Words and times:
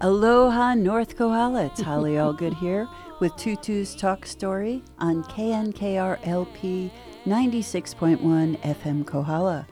Aloha, 0.00 0.74
North 0.74 1.16
Kohala. 1.16 1.66
It's 1.66 1.80
Holly 1.80 2.12
Allgood 2.12 2.54
here 2.54 2.88
with 3.18 3.32
Tutu's 3.34 3.96
Talk 3.96 4.26
Story 4.26 4.84
on 5.00 5.24
KNKRLP 5.24 6.90
96.1 7.26 8.60
FM 8.60 9.04
Kohala. 9.04 9.66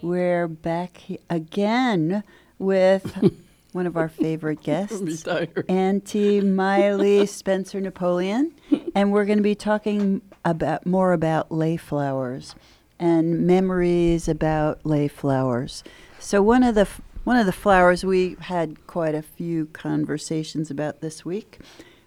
We're 0.00 0.46
back 0.46 1.02
again 1.28 2.22
with 2.60 3.12
one 3.72 3.88
of 3.88 3.96
our 3.96 4.08
favorite 4.08 4.62
guests, 4.62 5.26
Auntie 5.68 6.40
Miley 6.40 7.26
Spencer 7.26 7.80
Napoleon, 7.80 8.52
and 8.94 9.10
we're 9.10 9.24
going 9.24 9.38
to 9.38 9.42
be 9.42 9.56
talking 9.56 10.22
about 10.44 10.86
more 10.86 11.12
about 11.12 11.50
lei 11.50 11.76
flowers 11.76 12.54
and 13.00 13.48
memories 13.48 14.28
about 14.28 14.86
lei 14.86 15.08
flowers. 15.08 15.82
So 16.20 16.40
one 16.40 16.62
of 16.62 16.76
the 16.76 16.88
one 17.24 17.36
of 17.36 17.46
the 17.46 17.52
flowers 17.52 18.04
we 18.04 18.36
had 18.40 18.86
quite 18.86 19.14
a 19.14 19.22
few 19.22 19.66
conversations 19.66 20.70
about 20.70 21.00
this 21.00 21.24
week 21.24 21.58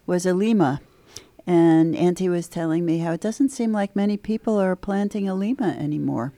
was 0.06 0.26
ilima. 0.26 0.80
And 1.48 1.96
Auntie 1.96 2.30
was 2.30 2.48
telling 2.48 2.86
me 2.86 3.00
how 3.00 3.14
it 3.14 3.22
doesn't 3.22 3.50
seem 3.50 3.72
like 3.72 3.96
many 3.96 4.18
people 4.18 4.60
are 4.60 4.76
planting 4.76 5.26
ilima 5.26 5.78
anymore. 5.80 6.34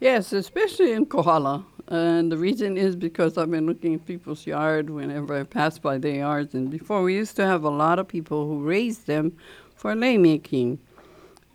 Yes, 0.00 0.32
especially 0.32 0.92
in 0.92 1.06
Kohala. 1.06 1.64
And 1.88 2.32
the 2.32 2.36
reason 2.36 2.76
is 2.76 2.96
because 2.96 3.38
I've 3.38 3.50
been 3.50 3.66
looking 3.66 3.94
at 3.94 4.06
people's 4.06 4.46
yard 4.46 4.90
whenever 4.90 5.38
I 5.38 5.44
pass 5.44 5.78
by 5.78 5.98
their 5.98 6.16
yards. 6.16 6.54
And 6.54 6.70
before, 6.70 7.02
we 7.02 7.14
used 7.14 7.36
to 7.36 7.46
have 7.46 7.62
a 7.62 7.70
lot 7.70 7.98
of 7.98 8.08
people 8.08 8.46
who 8.46 8.62
raised 8.62 9.06
them 9.06 9.36
for 9.76 9.94
lei 9.94 10.16
making. 10.16 10.78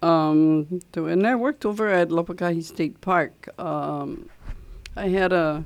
Um, 0.02 0.80
when 0.94 1.25
I 1.25 1.36
worked 1.36 1.66
over 1.66 1.89
at 1.89 2.09
Lapakahi 2.09 2.63
State 2.63 3.02
Park, 3.02 3.50
um, 3.59 4.30
I 4.95 5.09
had 5.09 5.34
a 5.34 5.66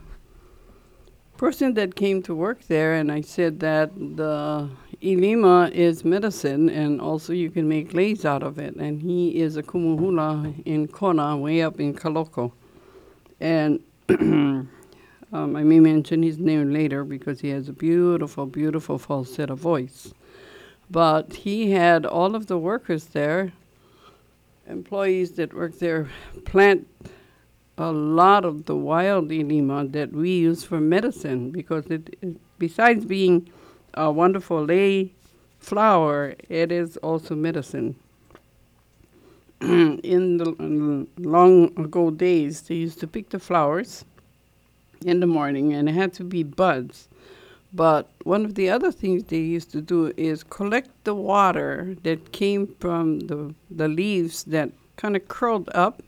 person 1.38 1.74
that 1.74 1.96
came 1.96 2.22
to 2.24 2.36
work 2.36 2.68
there, 2.68 2.94
and 2.94 3.12
I 3.12 3.22
said 3.22 3.60
that 3.62 3.96
the 3.96 4.70
ilima 5.02 5.72
is 5.72 6.06
medicine, 6.06 6.70
and 6.70 7.02
also 7.02 7.34
you 7.34 7.50
can 7.50 7.68
make 7.68 7.94
leis 7.94 8.26
out 8.26 8.44
of 8.44 8.58
it. 8.58 8.76
And 8.76 9.02
he 9.02 9.40
is 9.40 9.58
a 9.58 9.64
kumuhula 9.64 10.64
in 10.66 10.88
Kona, 10.88 11.38
way 11.38 11.62
up 11.62 11.80
in 11.80 11.94
Kaloko. 11.94 12.52
And 13.40 13.82
um, 14.10 14.70
I 15.34 15.64
may 15.64 15.80
mention 15.80 16.24
his 16.24 16.38
name 16.38 16.72
later 16.72 17.04
because 17.04 17.42
he 17.42 17.50
has 17.50 17.68
a 17.68 17.74
beautiful, 17.74 18.46
beautiful 18.46 18.98
falsetto 18.98 19.56
voice. 19.56 20.14
But 20.90 21.34
he 21.34 21.72
had 21.72 22.06
all 22.06 22.36
of 22.36 22.48
the 22.48 22.58
workers 22.58 23.06
there, 23.06 23.52
employees 24.68 25.32
that 25.34 25.54
work 25.54 25.80
there, 25.80 26.10
plant 26.46 26.88
a 27.78 27.92
lot 27.92 28.46
of 28.46 28.66
the 28.66 28.76
wild 28.76 29.30
ilima 29.30 29.92
that 29.92 30.12
we 30.12 30.32
use 30.38 30.64
for 30.64 30.80
medicine 30.80 31.52
because 31.52 31.86
it, 31.88 32.16
it 32.22 32.38
besides 32.60 33.06
being 33.06 33.50
a 33.96 34.12
wonderful 34.12 34.64
lei 34.64 35.12
flower, 35.60 36.36
it 36.50 36.72
is 36.72 36.98
also 36.98 37.36
medicine. 37.36 37.96
in 39.62 40.38
the 40.38 41.08
long 41.18 41.66
ago 41.80 42.12
days, 42.12 42.62
they 42.64 42.76
used 42.76 43.00
to 43.00 43.08
pick 43.08 43.30
the 43.30 43.40
flowers 43.40 44.04
in 45.06 45.20
the 45.20 45.28
morning, 45.28 45.74
and 45.74 45.88
it 45.88 45.94
had 45.94 46.14
to 46.14 46.24
be 46.24 46.44
buds. 46.44 47.08
But 47.74 48.10
one 48.24 48.46
of 48.46 48.56
the 48.56 48.70
other 48.70 48.92
things 48.92 49.24
they 49.24 49.38
used 49.38 49.72
to 49.72 49.82
do 49.82 50.14
is 50.16 50.44
collect 50.44 50.90
the 51.06 51.16
water 51.16 51.96
that 52.04 52.32
came 52.32 52.68
from 52.80 53.22
the 53.22 53.56
the 53.72 53.88
leaves 53.88 54.44
that 54.44 54.70
kind 54.96 55.16
of 55.16 55.28
curled 55.28 55.70
up 55.74 56.04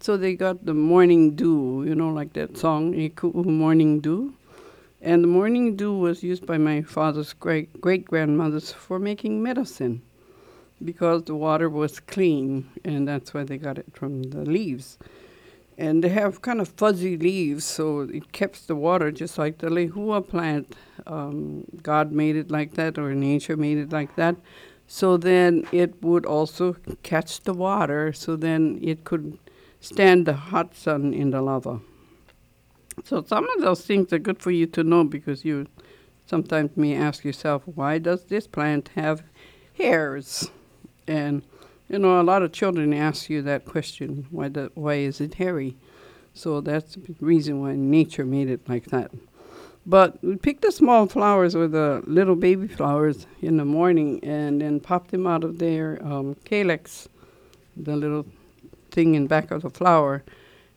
so 0.00 0.16
they 0.16 0.34
got 0.34 0.64
the 0.64 0.74
morning 0.74 1.34
dew, 1.34 1.84
you 1.86 1.94
know, 1.94 2.10
like 2.10 2.32
that 2.34 2.56
song, 2.56 2.94
Iku'u 2.94 3.44
Morning 3.44 4.00
Dew. 4.00 4.34
And 5.00 5.22
the 5.22 5.28
morning 5.28 5.76
dew 5.76 5.96
was 5.96 6.22
used 6.22 6.44
by 6.44 6.58
my 6.58 6.82
father's 6.82 7.32
great 7.32 7.80
great 7.80 8.04
grandmothers 8.04 8.72
for 8.72 8.98
making 8.98 9.42
medicine 9.42 10.02
because 10.84 11.24
the 11.24 11.34
water 11.34 11.68
was 11.68 12.00
clean, 12.00 12.68
and 12.84 13.06
that's 13.06 13.32
why 13.32 13.44
they 13.44 13.58
got 13.58 13.78
it 13.78 13.86
from 13.92 14.24
the 14.24 14.44
leaves. 14.44 14.98
And 15.76 16.02
they 16.02 16.08
have 16.08 16.42
kind 16.42 16.60
of 16.60 16.68
fuzzy 16.68 17.16
leaves, 17.16 17.64
so 17.64 18.00
it 18.00 18.32
keeps 18.32 18.66
the 18.66 18.74
water 18.74 19.12
just 19.12 19.38
like 19.38 19.58
the 19.58 19.68
lehua 19.68 20.26
plant. 20.26 20.74
Um, 21.06 21.64
God 21.82 22.10
made 22.10 22.34
it 22.34 22.50
like 22.50 22.74
that, 22.74 22.98
or 22.98 23.14
nature 23.14 23.56
made 23.56 23.78
it 23.78 23.92
like 23.92 24.16
that. 24.16 24.36
So 24.88 25.16
then 25.16 25.64
it 25.70 26.02
would 26.02 26.26
also 26.26 26.74
catch 27.04 27.40
the 27.42 27.54
water, 27.54 28.12
so 28.12 28.34
then 28.34 28.80
it 28.82 29.04
could 29.04 29.38
stand 29.80 30.26
the 30.26 30.34
hot 30.34 30.74
sun 30.74 31.14
in 31.14 31.30
the 31.30 31.42
lava. 31.42 31.80
So 33.04 33.22
some 33.22 33.48
of 33.48 33.62
those 33.62 33.84
things 33.84 34.12
are 34.12 34.18
good 34.18 34.40
for 34.40 34.50
you 34.50 34.66
to 34.66 34.82
know 34.82 35.04
because 35.04 35.44
you 35.44 35.66
sometimes 36.26 36.76
may 36.76 36.94
ask 36.94 37.24
yourself, 37.24 37.62
why 37.66 37.98
does 37.98 38.24
this 38.24 38.46
plant 38.46 38.90
have 38.96 39.22
hairs? 39.76 40.50
And 41.06 41.42
you 41.88 41.98
know, 41.98 42.20
a 42.20 42.22
lot 42.22 42.42
of 42.42 42.52
children 42.52 42.92
ask 42.92 43.30
you 43.30 43.40
that 43.42 43.64
question, 43.64 44.26
why 44.30 44.48
the, 44.48 44.70
why 44.74 44.94
is 44.94 45.20
it 45.20 45.34
hairy? 45.34 45.76
So 46.34 46.60
that's 46.60 46.94
the 46.94 47.14
reason 47.20 47.60
why 47.60 47.74
nature 47.74 48.24
made 48.24 48.50
it 48.50 48.68
like 48.68 48.86
that. 48.86 49.10
But 49.86 50.22
we 50.22 50.36
pick 50.36 50.60
the 50.60 50.70
small 50.70 51.06
flowers 51.06 51.56
or 51.56 51.66
the 51.66 52.02
little 52.06 52.36
baby 52.36 52.68
flowers 52.68 53.26
in 53.40 53.56
the 53.56 53.64
morning 53.64 54.20
and 54.22 54.60
then 54.60 54.80
pop 54.80 55.08
them 55.08 55.26
out 55.26 55.44
of 55.44 55.58
their 55.58 55.98
um, 56.04 56.36
calyx, 56.44 57.08
the 57.74 57.96
little 57.96 58.26
thing 58.90 59.14
in 59.14 59.26
back 59.26 59.50
of 59.50 59.62
the 59.62 59.70
flower, 59.70 60.22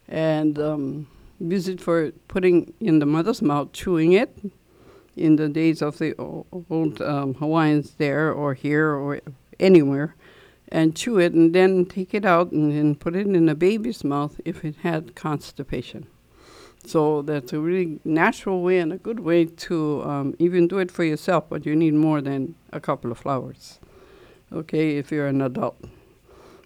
and 0.07 0.59
um, 0.59 1.07
use 1.39 1.67
it 1.67 1.81
for 1.81 2.11
putting 2.27 2.73
in 2.79 2.99
the 2.99 3.05
mother's 3.05 3.41
mouth, 3.41 3.71
chewing 3.73 4.13
it. 4.13 4.37
In 5.17 5.35
the 5.35 5.49
days 5.49 5.81
of 5.81 5.97
the 5.97 6.15
old 6.17 7.01
um, 7.01 7.33
Hawaiians 7.35 7.95
there 7.97 8.31
or 8.31 8.53
here 8.53 8.91
or 8.93 9.19
anywhere, 9.59 10.15
and 10.69 10.95
chew 10.95 11.19
it, 11.19 11.33
and 11.33 11.53
then 11.53 11.85
take 11.85 12.13
it 12.13 12.23
out 12.23 12.53
and 12.53 12.71
then 12.71 12.95
put 12.95 13.15
it 13.15 13.27
in 13.27 13.49
a 13.49 13.53
baby's 13.53 14.05
mouth 14.05 14.39
if 14.45 14.63
it 14.63 14.77
had 14.83 15.13
constipation. 15.13 16.07
So 16.85 17.21
that's 17.21 17.51
a 17.51 17.59
really 17.59 17.99
natural 18.05 18.63
way 18.63 18.79
and 18.79 18.93
a 18.93 18.97
good 18.97 19.19
way 19.19 19.45
to 19.45 20.01
um, 20.03 20.35
even 20.39 20.67
do 20.67 20.79
it 20.79 20.89
for 20.89 21.03
yourself, 21.03 21.49
but 21.49 21.65
you 21.65 21.75
need 21.75 21.93
more 21.93 22.21
than 22.21 22.55
a 22.71 22.79
couple 22.79 23.11
of 23.11 23.17
flowers. 23.17 23.79
Okay, 24.51 24.97
if 24.97 25.11
you're 25.11 25.27
an 25.27 25.41
adult. 25.41 25.77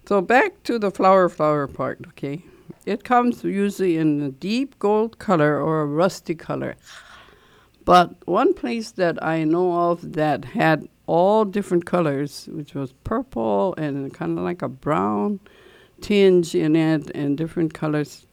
So 0.06 0.20
back 0.20 0.62
to 0.62 0.78
the 0.78 0.92
flower 0.92 1.28
flower 1.28 1.66
part, 1.66 2.04
okay? 2.08 2.44
It 2.84 3.02
comes 3.02 3.42
usually 3.42 3.96
in 3.96 4.22
a 4.22 4.30
deep 4.30 4.78
gold 4.78 5.18
color 5.18 5.60
or 5.60 5.80
a 5.80 5.86
rusty 5.86 6.36
color. 6.36 6.76
But 7.84 8.14
one 8.24 8.54
place 8.54 8.92
that 8.92 9.20
I 9.20 9.42
know 9.42 9.90
of 9.90 10.12
that 10.12 10.44
had 10.44 10.88
all 11.06 11.44
different 11.44 11.86
colors, 11.86 12.48
which 12.52 12.72
was 12.72 12.92
purple 13.02 13.74
and 13.76 14.14
kind 14.14 14.38
of 14.38 14.44
like 14.44 14.62
a 14.62 14.68
brown 14.68 15.40
tinge 16.00 16.54
in 16.54 16.76
it 16.76 17.10
and 17.12 17.36
different 17.36 17.74
colors, 17.74 18.28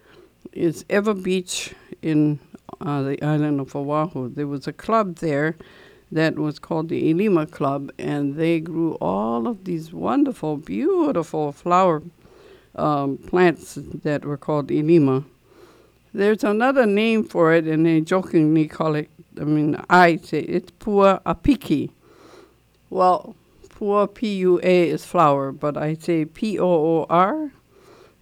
is 0.51 0.85
Ewa 0.91 1.16
Beach 1.16 1.73
in 2.03 2.39
uh, 2.81 3.01
the 3.01 3.19
island 3.23 3.59
of 3.59 3.75
Oahu. 3.75 4.29
There 4.29 4.47
was 4.47 4.67
a 4.67 4.73
club 4.73 5.17
there 5.17 5.56
that 6.13 6.38
was 6.38 6.59
called 6.59 6.90
the 6.90 7.13
Ilima 7.13 7.50
Club, 7.50 7.91
and 7.97 8.35
they 8.35 8.59
grew 8.59 8.94
all 9.01 9.47
of 9.47 9.66
these 9.66 9.91
wonderful, 9.91 10.57
beautiful 10.57 11.51
flower 11.51 12.03
um, 12.75 13.18
plants 13.18 13.78
that 14.03 14.24
were 14.24 14.38
called 14.38 14.68
Ilima. 14.68 15.25
There's 16.13 16.44
another 16.44 16.85
name 16.85 17.24
for 17.24 17.53
it, 17.53 17.66
and 17.66 17.85
they 17.85 18.01
jokingly 18.01 18.68
call 18.68 18.96
it, 18.96 19.09
I 19.41 19.44
mean, 19.44 19.75
I 19.90 20.18
say 20.18 20.41
it's 20.41 20.72
Pua 20.74 21.22
Apiki. 21.24 21.90
Well, 22.91 23.35
Pua 23.69 24.13
P 24.13 24.35
U 24.35 24.59
A 24.62 24.90
is 24.90 25.03
flower, 25.03 25.51
but 25.51 25.75
I 25.75 25.95
say 25.95 26.25
P 26.25 26.59
O 26.59 26.66
O 26.66 27.06
R 27.09 27.51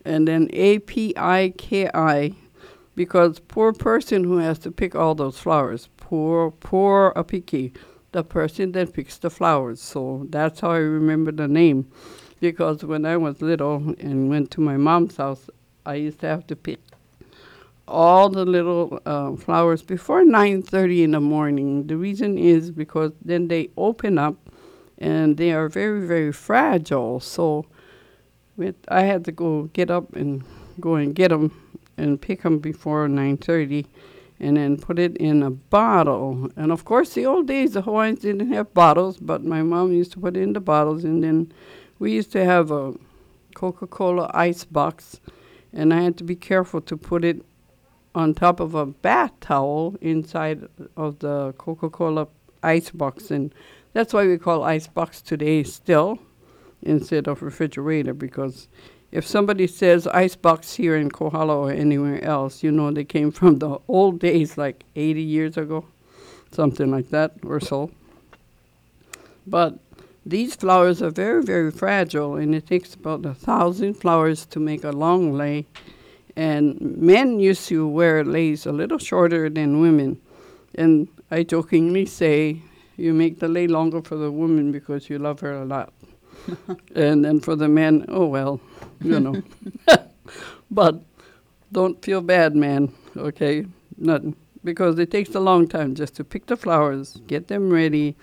and 0.05 0.27
then 0.27 0.47
A 0.53 0.79
P 0.79 1.13
I 1.17 1.53
K 1.57 1.89
I 1.93 2.33
because 2.95 3.39
poor 3.39 3.73
person 3.73 4.23
who 4.23 4.37
has 4.37 4.59
to 4.59 4.71
pick 4.71 4.95
all 4.95 5.13
those 5.13 5.37
flowers 5.37 5.89
poor, 6.11 6.51
poor 6.51 7.13
apiki, 7.15 7.73
the 8.11 8.21
person 8.21 8.73
that 8.73 8.91
picks 8.93 9.17
the 9.17 9.29
flowers. 9.29 9.79
So 9.79 10.27
that's 10.29 10.59
how 10.59 10.71
I 10.71 10.79
remember 10.79 11.31
the 11.31 11.47
name. 11.47 11.89
Because 12.41 12.83
when 12.83 13.05
I 13.05 13.15
was 13.15 13.41
little 13.41 13.95
and 13.97 14.29
went 14.29 14.51
to 14.51 14.59
my 14.59 14.75
mom's 14.75 15.15
house, 15.15 15.49
I 15.85 15.95
used 15.95 16.19
to 16.19 16.27
have 16.27 16.45
to 16.47 16.55
pick 16.57 16.79
all 17.87 18.27
the 18.27 18.43
little 18.43 18.99
uh, 19.05 19.37
flowers 19.37 19.83
before 19.83 20.23
9.30 20.23 21.03
in 21.03 21.11
the 21.11 21.21
morning. 21.21 21.87
The 21.87 21.95
reason 21.95 22.37
is 22.37 22.71
because 22.71 23.13
then 23.23 23.47
they 23.47 23.69
open 23.77 24.17
up 24.17 24.35
and 24.97 25.37
they 25.37 25.53
are 25.53 25.69
very, 25.69 26.05
very 26.05 26.33
fragile. 26.33 27.21
So 27.21 27.65
with, 28.57 28.75
I 28.89 29.03
had 29.03 29.23
to 29.25 29.31
go 29.31 29.69
get 29.71 29.89
up 29.89 30.13
and 30.13 30.43
go 30.81 30.95
and 30.95 31.15
get 31.15 31.29
them 31.29 31.57
and 31.95 32.19
pick 32.21 32.41
them 32.41 32.59
before 32.59 33.07
9.30 33.07 33.85
and 34.41 34.57
then 34.57 34.75
put 34.75 34.97
it 34.97 35.15
in 35.17 35.43
a 35.43 35.51
bottle. 35.51 36.49
And 36.57 36.71
of 36.71 36.83
course, 36.83 37.13
the 37.13 37.27
old 37.27 37.47
days, 37.47 37.73
the 37.73 37.83
Hawaiians 37.83 38.21
didn't 38.21 38.51
have 38.51 38.73
bottles, 38.73 39.17
but 39.17 39.45
my 39.45 39.61
mom 39.61 39.93
used 39.93 40.11
to 40.13 40.19
put 40.19 40.35
it 40.35 40.41
in 40.41 40.53
the 40.53 40.59
bottles. 40.59 41.03
And 41.03 41.23
then 41.23 41.53
we 41.99 42.11
used 42.11 42.31
to 42.31 42.43
have 42.43 42.71
a 42.71 42.93
Coca 43.53 43.85
Cola 43.85 44.31
ice 44.33 44.65
box, 44.65 45.21
and 45.71 45.93
I 45.93 46.01
had 46.01 46.17
to 46.17 46.23
be 46.23 46.35
careful 46.35 46.81
to 46.81 46.97
put 46.97 47.23
it 47.23 47.45
on 48.15 48.33
top 48.33 48.59
of 48.59 48.73
a 48.73 48.87
bath 48.87 49.31
towel 49.41 49.95
inside 50.01 50.67
of 50.97 51.19
the 51.19 51.53
Coca 51.59 51.89
Cola 51.89 52.27
ice 52.63 52.89
box, 52.89 53.29
and 53.29 53.53
that's 53.93 54.11
why 54.11 54.25
we 54.25 54.37
call 54.39 54.63
ice 54.63 54.87
box 54.87 55.21
today 55.21 55.63
still 55.63 56.17
instead 56.81 57.27
of 57.27 57.43
refrigerator 57.43 58.13
because 58.13 58.67
if 59.11 59.27
somebody 59.27 59.67
says 59.67 60.07
ice 60.07 60.35
box 60.35 60.75
here 60.75 60.95
in 60.95 61.11
Kohala 61.11 61.57
or 61.57 61.71
anywhere 61.71 62.23
else, 62.23 62.63
you 62.63 62.71
know 62.71 62.91
they 62.91 63.03
came 63.03 63.31
from 63.31 63.59
the 63.59 63.77
old 63.87 64.19
days, 64.19 64.57
like 64.57 64.85
80 64.95 65.21
years 65.21 65.57
ago, 65.57 65.85
something 66.51 66.89
like 66.89 67.09
that 67.09 67.33
or 67.43 67.59
so. 67.59 67.91
But 69.45 69.79
these 70.25 70.55
flowers 70.55 71.01
are 71.01 71.09
very, 71.09 71.43
very 71.43 71.71
fragile, 71.71 72.35
and 72.35 72.55
it 72.55 72.67
takes 72.67 72.93
about 72.93 73.25
a 73.25 73.33
thousand 73.33 73.95
flowers 73.95 74.45
to 74.47 74.59
make 74.59 74.83
a 74.83 74.91
long 74.91 75.33
lei. 75.33 75.65
And 76.35 76.79
men 76.97 77.39
used 77.39 77.67
to 77.67 77.87
wear 77.87 78.23
leis 78.23 78.65
a 78.65 78.71
little 78.71 78.99
shorter 78.99 79.49
than 79.49 79.81
women. 79.81 80.21
And 80.75 81.09
I 81.29 81.43
jokingly 81.43 82.05
say, 82.05 82.61
you 82.95 83.13
make 83.13 83.39
the 83.39 83.49
lei 83.49 83.67
longer 83.67 84.01
for 84.01 84.15
the 84.15 84.31
woman 84.31 84.71
because 84.71 85.09
you 85.09 85.19
love 85.19 85.41
her 85.41 85.53
a 85.53 85.65
lot. 85.65 85.91
And 86.95 87.23
then 87.23 87.39
for 87.39 87.55
the 87.55 87.67
men, 87.67 88.05
oh 88.09 88.25
well, 88.25 88.59
you 89.01 89.19
know. 89.19 89.41
but 90.71 91.01
don't 91.71 92.03
feel 92.03 92.21
bad, 92.21 92.55
man, 92.55 92.93
okay? 93.15 93.65
Nothing. 93.97 94.35
Because 94.63 94.99
it 94.99 95.09
takes 95.09 95.33
a 95.33 95.39
long 95.39 95.67
time 95.67 95.95
just 95.95 96.15
to 96.15 96.23
pick 96.23 96.45
the 96.45 96.55
flowers, 96.55 97.19
get 97.27 97.47
them 97.47 97.71
ready, 97.71 98.15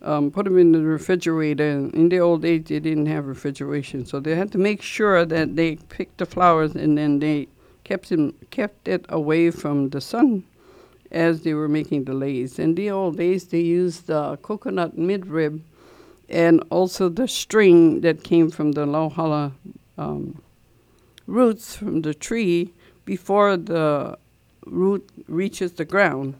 um, 0.00 0.30
put 0.30 0.44
them 0.44 0.58
in 0.58 0.72
the 0.72 0.80
refrigerator. 0.80 1.90
In 1.92 2.08
the 2.08 2.20
old 2.20 2.42
days, 2.42 2.64
they 2.64 2.80
didn't 2.80 3.06
have 3.06 3.26
refrigeration, 3.26 4.06
so 4.06 4.20
they 4.20 4.34
had 4.34 4.52
to 4.52 4.58
make 4.58 4.82
sure 4.82 5.24
that 5.24 5.56
they 5.56 5.76
picked 5.76 6.18
the 6.18 6.26
flowers 6.26 6.74
and 6.74 6.96
then 6.96 7.18
they 7.18 7.48
kept 7.84 8.08
them 8.08 8.34
kept 8.50 8.88
it 8.88 9.04
away 9.10 9.50
from 9.50 9.90
the 9.90 10.00
sun 10.00 10.44
as 11.10 11.42
they 11.42 11.54
were 11.54 11.68
making 11.68 12.04
the 12.04 12.14
leis. 12.14 12.58
In 12.58 12.74
the 12.74 12.90
old 12.90 13.18
days, 13.18 13.48
they 13.48 13.60
used 13.60 14.06
the 14.06 14.36
coconut 14.38 14.96
midrib 14.96 15.60
and 16.28 16.62
also 16.70 17.08
the 17.08 17.28
string 17.28 18.00
that 18.00 18.24
came 18.24 18.50
from 18.50 18.72
the 18.72 18.86
lauhala 18.86 19.52
um, 19.98 20.42
roots 21.26 21.76
from 21.76 22.02
the 22.02 22.14
tree 22.14 22.72
before 23.04 23.56
the 23.56 24.16
root 24.66 25.08
reaches 25.28 25.72
the 25.72 25.84
ground. 25.84 26.34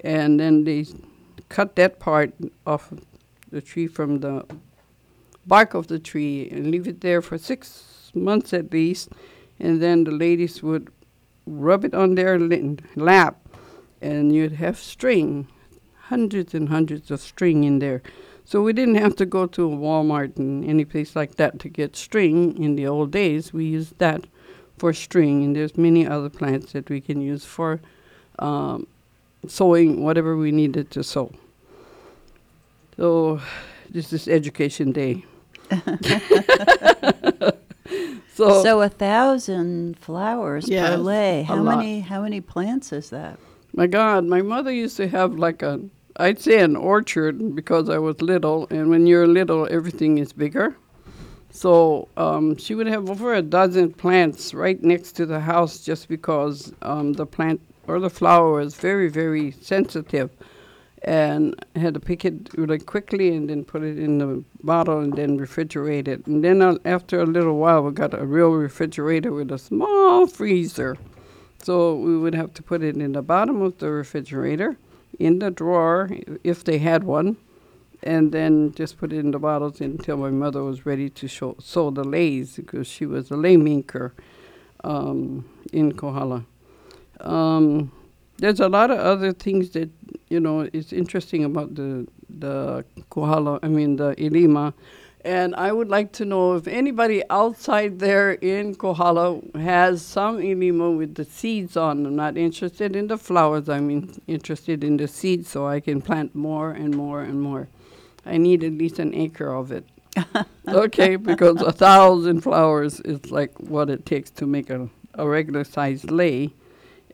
And 0.00 0.38
then 0.38 0.64
they 0.64 0.86
cut 1.48 1.76
that 1.76 1.98
part 1.98 2.32
off 2.66 2.92
the 3.50 3.60
tree 3.60 3.86
from 3.86 4.20
the 4.20 4.44
bark 5.46 5.74
of 5.74 5.88
the 5.88 5.98
tree 5.98 6.48
and 6.50 6.70
leave 6.70 6.86
it 6.86 7.00
there 7.00 7.22
for 7.22 7.38
six 7.38 8.10
months 8.14 8.52
at 8.52 8.72
least. 8.72 9.10
And 9.58 9.82
then 9.82 10.04
the 10.04 10.12
ladies 10.12 10.62
would 10.62 10.88
rub 11.46 11.84
it 11.84 11.94
on 11.94 12.14
their 12.14 12.38
lap, 12.94 13.40
and 14.00 14.32
you'd 14.32 14.52
have 14.52 14.78
string, 14.78 15.48
hundreds 16.02 16.54
and 16.54 16.68
hundreds 16.68 17.10
of 17.10 17.20
string 17.20 17.64
in 17.64 17.80
there. 17.80 18.02
So 18.48 18.62
we 18.62 18.72
didn't 18.72 18.94
have 18.94 19.14
to 19.16 19.26
go 19.26 19.44
to 19.44 19.70
a 19.70 19.76
Walmart 19.76 20.38
and 20.38 20.64
any 20.64 20.86
place 20.86 21.14
like 21.14 21.34
that 21.34 21.58
to 21.58 21.68
get 21.68 21.94
string 21.94 22.56
in 22.56 22.76
the 22.76 22.86
old 22.86 23.10
days. 23.10 23.52
We 23.52 23.66
used 23.66 23.98
that 23.98 24.24
for 24.78 24.94
string, 24.94 25.44
and 25.44 25.54
there's 25.54 25.76
many 25.76 26.06
other 26.06 26.30
plants 26.30 26.72
that 26.72 26.88
we 26.88 27.02
can 27.02 27.20
use 27.20 27.44
for 27.44 27.78
um, 28.38 28.86
sewing 29.46 30.02
whatever 30.02 30.34
we 30.34 30.50
needed 30.50 30.90
to 30.92 31.04
sew. 31.04 31.30
So 32.96 33.42
this 33.90 34.14
is 34.14 34.26
Education 34.26 34.92
Day. 34.92 35.26
so, 38.34 38.62
so 38.62 38.80
a 38.80 38.88
thousand 38.88 39.98
flowers 39.98 40.70
yes, 40.70 40.88
per 40.88 40.96
lei. 40.96 41.42
How 41.42 41.62
many? 41.62 42.00
How 42.00 42.22
many 42.22 42.40
plants 42.40 42.94
is 42.94 43.10
that? 43.10 43.38
My 43.74 43.86
God, 43.86 44.24
my 44.24 44.40
mother 44.40 44.72
used 44.72 44.96
to 44.96 45.06
have 45.06 45.34
like 45.34 45.60
a, 45.60 45.82
I'd 46.20 46.40
say 46.40 46.58
an 46.60 46.74
orchard 46.74 47.54
because 47.54 47.88
I 47.88 47.98
was 47.98 48.20
little, 48.20 48.66
and 48.70 48.90
when 48.90 49.06
you're 49.06 49.28
little, 49.28 49.68
everything 49.70 50.18
is 50.18 50.32
bigger. 50.32 50.76
So 51.50 52.08
um, 52.16 52.56
she 52.56 52.74
would 52.74 52.88
have 52.88 53.08
over 53.08 53.34
a 53.34 53.42
dozen 53.42 53.92
plants 53.92 54.52
right 54.52 54.82
next 54.82 55.12
to 55.12 55.26
the 55.26 55.40
house 55.40 55.80
just 55.80 56.08
because 56.08 56.72
um, 56.82 57.12
the 57.12 57.24
plant 57.24 57.60
or 57.86 58.00
the 58.00 58.10
flower 58.10 58.52
was 58.52 58.74
very, 58.74 59.08
very 59.08 59.52
sensitive 59.52 60.30
and 61.02 61.54
had 61.76 61.94
to 61.94 62.00
pick 62.00 62.24
it 62.24 62.52
really 62.56 62.78
quickly 62.78 63.34
and 63.34 63.48
then 63.48 63.64
put 63.64 63.82
it 63.82 63.98
in 63.98 64.18
the 64.18 64.44
bottle 64.62 64.98
and 64.98 65.14
then 65.14 65.38
refrigerate 65.38 66.08
it. 66.08 66.26
And 66.26 66.42
then 66.42 66.60
uh, 66.60 66.76
after 66.84 67.20
a 67.20 67.26
little 67.26 67.56
while, 67.56 67.82
we 67.82 67.92
got 67.92 68.12
a 68.12 68.26
real 68.26 68.50
refrigerator 68.50 69.32
with 69.32 69.52
a 69.52 69.58
small 69.58 70.26
freezer. 70.26 70.96
So 71.62 71.94
we 71.94 72.18
would 72.18 72.34
have 72.34 72.52
to 72.54 72.62
put 72.62 72.82
it 72.82 72.96
in 72.96 73.12
the 73.12 73.22
bottom 73.22 73.62
of 73.62 73.78
the 73.78 73.90
refrigerator, 73.90 74.76
in 75.18 75.38
the 75.38 75.50
drawer, 75.50 76.10
if 76.44 76.64
they 76.64 76.78
had 76.78 77.04
one, 77.04 77.36
and 78.02 78.32
then 78.32 78.72
just 78.74 78.98
put 78.98 79.12
it 79.12 79.18
in 79.18 79.32
the 79.32 79.38
bottles 79.38 79.80
until 79.80 80.16
my 80.16 80.30
mother 80.30 80.62
was 80.62 80.86
ready 80.86 81.10
to 81.10 81.28
show, 81.28 81.56
sew 81.58 81.90
the 81.90 82.04
leis 82.04 82.56
because 82.56 82.86
she 82.86 83.06
was 83.06 83.30
a 83.30 83.36
lei 83.36 83.56
maker 83.56 84.14
um, 84.84 85.48
in 85.72 85.92
Kohala. 85.92 86.44
Um, 87.20 87.90
there's 88.38 88.60
a 88.60 88.68
lot 88.68 88.90
of 88.90 88.98
other 88.98 89.32
things 89.32 89.70
that 89.70 89.90
you 90.28 90.38
know 90.40 90.68
is 90.72 90.92
interesting 90.92 91.44
about 91.44 91.74
the 91.74 92.06
the 92.28 92.84
Kohala. 93.10 93.58
I 93.62 93.68
mean 93.68 93.96
the 93.96 94.14
Ilima, 94.14 94.72
and 95.28 95.54
I 95.56 95.72
would 95.72 95.90
like 95.90 96.12
to 96.12 96.24
know 96.24 96.54
if 96.54 96.66
anybody 96.66 97.22
outside 97.28 97.98
there 97.98 98.32
in 98.32 98.74
Kohala 98.74 99.42
has 99.54 100.00
some 100.00 100.38
Ilima 100.38 100.96
with 100.96 101.16
the 101.16 101.24
seeds 101.26 101.76
on. 101.76 102.06
I'm 102.06 102.16
not 102.16 102.38
interested 102.38 102.96
in 102.96 103.08
the 103.08 103.18
flowers. 103.18 103.68
I'm 103.68 103.90
in, 103.90 104.22
interested 104.26 104.82
in 104.82 104.96
the 104.96 105.06
seeds, 105.06 105.50
so 105.50 105.66
I 105.66 105.80
can 105.80 106.00
plant 106.00 106.34
more 106.34 106.70
and 106.70 106.96
more 106.96 107.20
and 107.20 107.42
more. 107.42 107.68
I 108.24 108.38
need 108.38 108.64
at 108.64 108.72
least 108.72 108.98
an 108.98 109.14
acre 109.14 109.52
of 109.54 109.70
it. 109.70 109.84
okay, 110.68 111.16
because 111.16 111.60
a 111.60 111.72
thousand 111.72 112.40
flowers 112.40 112.98
is 113.00 113.30
like 113.30 113.52
what 113.60 113.90
it 113.90 114.06
takes 114.06 114.30
to 114.30 114.46
make 114.46 114.70
a, 114.70 114.88
a 115.12 115.28
regular 115.28 115.64
sized 115.64 116.10
lei. 116.10 116.54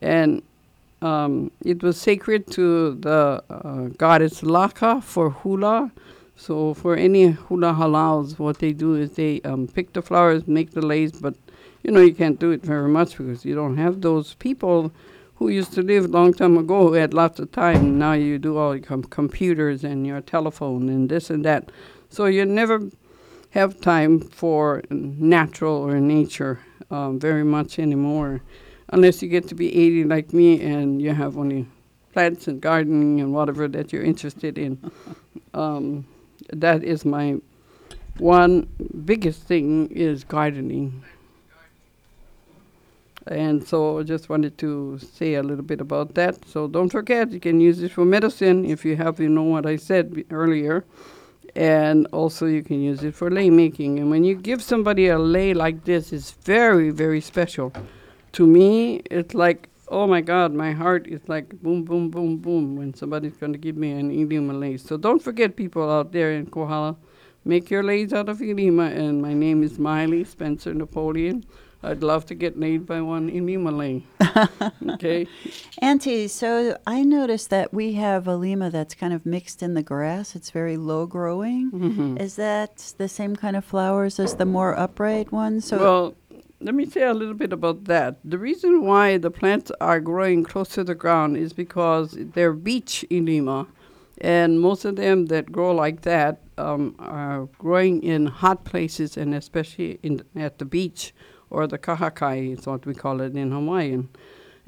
And 0.00 0.40
um, 1.02 1.50
it 1.64 1.82
was 1.82 2.00
sacred 2.00 2.46
to 2.52 2.94
the 2.94 3.42
uh, 3.50 3.88
goddess 3.98 4.42
Laka 4.42 5.02
for 5.02 5.30
hula. 5.30 5.90
So 6.36 6.74
for 6.74 6.96
any 6.96 7.28
hula 7.28 7.72
halals, 7.72 8.38
what 8.38 8.58
they 8.58 8.72
do 8.72 8.94
is 8.94 9.12
they 9.12 9.40
um, 9.42 9.68
pick 9.68 9.92
the 9.92 10.02
flowers, 10.02 10.46
make 10.46 10.72
the 10.72 10.82
leis, 10.82 11.12
but 11.12 11.34
you 11.82 11.90
know 11.90 12.00
you 12.00 12.14
can't 12.14 12.38
do 12.38 12.50
it 12.50 12.62
very 12.62 12.88
much 12.88 13.16
because 13.16 13.44
you 13.44 13.54
don't 13.54 13.76
have 13.76 14.00
those 14.00 14.34
people 14.34 14.92
who 15.36 15.48
used 15.48 15.72
to 15.72 15.82
live 15.82 16.04
a 16.04 16.08
long 16.08 16.32
time 16.32 16.56
ago 16.56 16.88
who 16.88 16.94
had 16.94 17.14
lots 17.14 17.38
of 17.40 17.52
time. 17.52 17.98
Now 17.98 18.12
you 18.12 18.38
do 18.38 18.56
all 18.56 18.74
your 18.74 18.84
com- 18.84 19.04
computers 19.04 19.84
and 19.84 20.06
your 20.06 20.20
telephone 20.20 20.88
and 20.88 21.08
this 21.08 21.30
and 21.30 21.44
that. 21.44 21.70
So 22.08 22.26
you 22.26 22.44
never 22.44 22.90
have 23.50 23.80
time 23.80 24.20
for 24.20 24.82
natural 24.90 25.76
or 25.76 26.00
nature 26.00 26.60
um, 26.90 27.18
very 27.18 27.44
much 27.44 27.78
anymore 27.78 28.42
unless 28.88 29.22
you 29.22 29.28
get 29.28 29.48
to 29.48 29.54
be 29.54 29.68
80 29.68 30.04
like 30.04 30.32
me 30.32 30.60
and 30.60 31.00
you 31.00 31.12
have 31.12 31.36
only 31.36 31.66
plants 32.12 32.46
and 32.46 32.60
gardening 32.60 33.20
and 33.20 33.32
whatever 33.32 33.66
that 33.68 33.92
you're 33.92 34.04
interested 34.04 34.58
in. 34.58 34.90
um, 35.54 36.04
that 36.60 36.84
is 36.84 37.04
my 37.04 37.36
one 38.18 38.68
biggest 39.04 39.42
thing 39.42 39.88
is 39.90 40.24
gardening. 40.24 41.04
And 43.26 43.66
so 43.66 44.00
I 44.00 44.02
just 44.02 44.28
wanted 44.28 44.58
to 44.58 44.98
say 44.98 45.34
a 45.34 45.42
little 45.42 45.64
bit 45.64 45.80
about 45.80 46.14
that. 46.14 46.46
So 46.46 46.68
don't 46.68 46.90
forget, 46.90 47.32
you 47.32 47.40
can 47.40 47.58
use 47.58 47.82
it 47.82 47.90
for 47.90 48.04
medicine 48.04 48.64
if 48.66 48.84
you 48.84 48.96
have, 48.96 49.18
you 49.18 49.30
know 49.30 49.42
what 49.42 49.64
I 49.64 49.76
said 49.76 50.24
earlier. 50.30 50.84
And 51.56 52.06
also 52.12 52.46
you 52.46 52.62
can 52.62 52.82
use 52.82 53.02
it 53.02 53.14
for 53.14 53.30
lei 53.30 53.48
making. 53.48 53.98
And 53.98 54.10
when 54.10 54.24
you 54.24 54.34
give 54.34 54.62
somebody 54.62 55.08
a 55.08 55.18
lei 55.18 55.54
like 55.54 55.84
this, 55.84 56.12
it's 56.12 56.32
very, 56.32 56.90
very 56.90 57.20
special 57.20 57.72
to 58.34 58.46
me, 58.46 58.96
it's 59.10 59.32
like, 59.32 59.68
oh 59.94 60.08
my 60.08 60.20
God, 60.20 60.52
my 60.52 60.72
heart 60.72 61.06
is 61.06 61.20
like 61.28 61.48
boom, 61.62 61.84
boom, 61.84 62.10
boom, 62.10 62.36
boom 62.38 62.76
when 62.76 62.92
somebody's 62.94 63.36
going 63.36 63.52
to 63.52 63.58
give 63.58 63.76
me 63.76 63.92
an 63.92 64.10
Ilima 64.10 64.58
leis. 64.58 64.84
So 64.84 64.96
don't 64.96 65.22
forget, 65.22 65.54
people 65.54 65.88
out 65.88 66.10
there 66.10 66.32
in 66.32 66.46
Kohala, 66.46 66.96
make 67.44 67.70
your 67.70 67.84
leis 67.84 68.12
out 68.12 68.28
of 68.28 68.38
Ilima. 68.38 68.90
And 68.94 69.22
my 69.22 69.32
name 69.32 69.62
is 69.62 69.78
Miley 69.78 70.24
Spencer 70.24 70.74
Napoleon. 70.74 71.44
I'd 71.84 72.02
love 72.02 72.24
to 72.26 72.34
get 72.34 72.58
laid 72.58 72.86
by 72.86 73.02
one 73.02 73.30
Ilima 73.30 73.76
lei. 73.76 74.02
okay. 74.94 75.28
Auntie, 75.78 76.28
so 76.28 76.76
I 76.86 77.02
noticed 77.02 77.50
that 77.50 77.74
we 77.74 77.92
have 77.92 78.24
ilima 78.24 78.72
that's 78.72 78.94
kind 78.94 79.12
of 79.12 79.26
mixed 79.26 79.62
in 79.62 79.74
the 79.74 79.82
grass. 79.82 80.34
It's 80.34 80.50
very 80.50 80.76
low 80.76 81.06
growing. 81.06 81.70
Mm-hmm. 81.70 82.16
Is 82.16 82.36
that 82.36 82.94
the 82.96 83.08
same 83.08 83.36
kind 83.36 83.54
of 83.54 83.64
flowers 83.64 84.18
as 84.18 84.36
the 84.36 84.46
more 84.46 84.76
upright 84.76 85.30
ones? 85.30 85.66
So 85.66 85.78
well, 85.78 86.14
let 86.60 86.74
me 86.74 86.86
say 86.86 87.02
a 87.02 87.14
little 87.14 87.34
bit 87.34 87.52
about 87.52 87.84
that. 87.84 88.18
The 88.24 88.38
reason 88.38 88.84
why 88.84 89.18
the 89.18 89.30
plants 89.30 89.70
are 89.80 90.00
growing 90.00 90.44
close 90.44 90.68
to 90.70 90.84
the 90.84 90.94
ground 90.94 91.36
is 91.36 91.52
because 91.52 92.16
they're 92.18 92.52
beach 92.52 93.04
ilima, 93.10 93.66
and 94.18 94.60
most 94.60 94.84
of 94.84 94.96
them 94.96 95.26
that 95.26 95.52
grow 95.52 95.74
like 95.74 96.02
that 96.02 96.40
um, 96.56 96.94
are 96.98 97.48
growing 97.58 98.02
in 98.02 98.26
hot 98.26 98.64
places 98.64 99.16
and 99.16 99.34
especially 99.34 99.98
in 100.02 100.22
at 100.36 100.58
the 100.58 100.64
beach 100.64 101.12
or 101.50 101.66
the 101.66 101.78
kahakai 101.78 102.56
is 102.58 102.66
what 102.66 102.86
we 102.86 102.94
call 102.94 103.20
it 103.20 103.34
in 103.36 103.50
Hawaiian. 103.50 104.08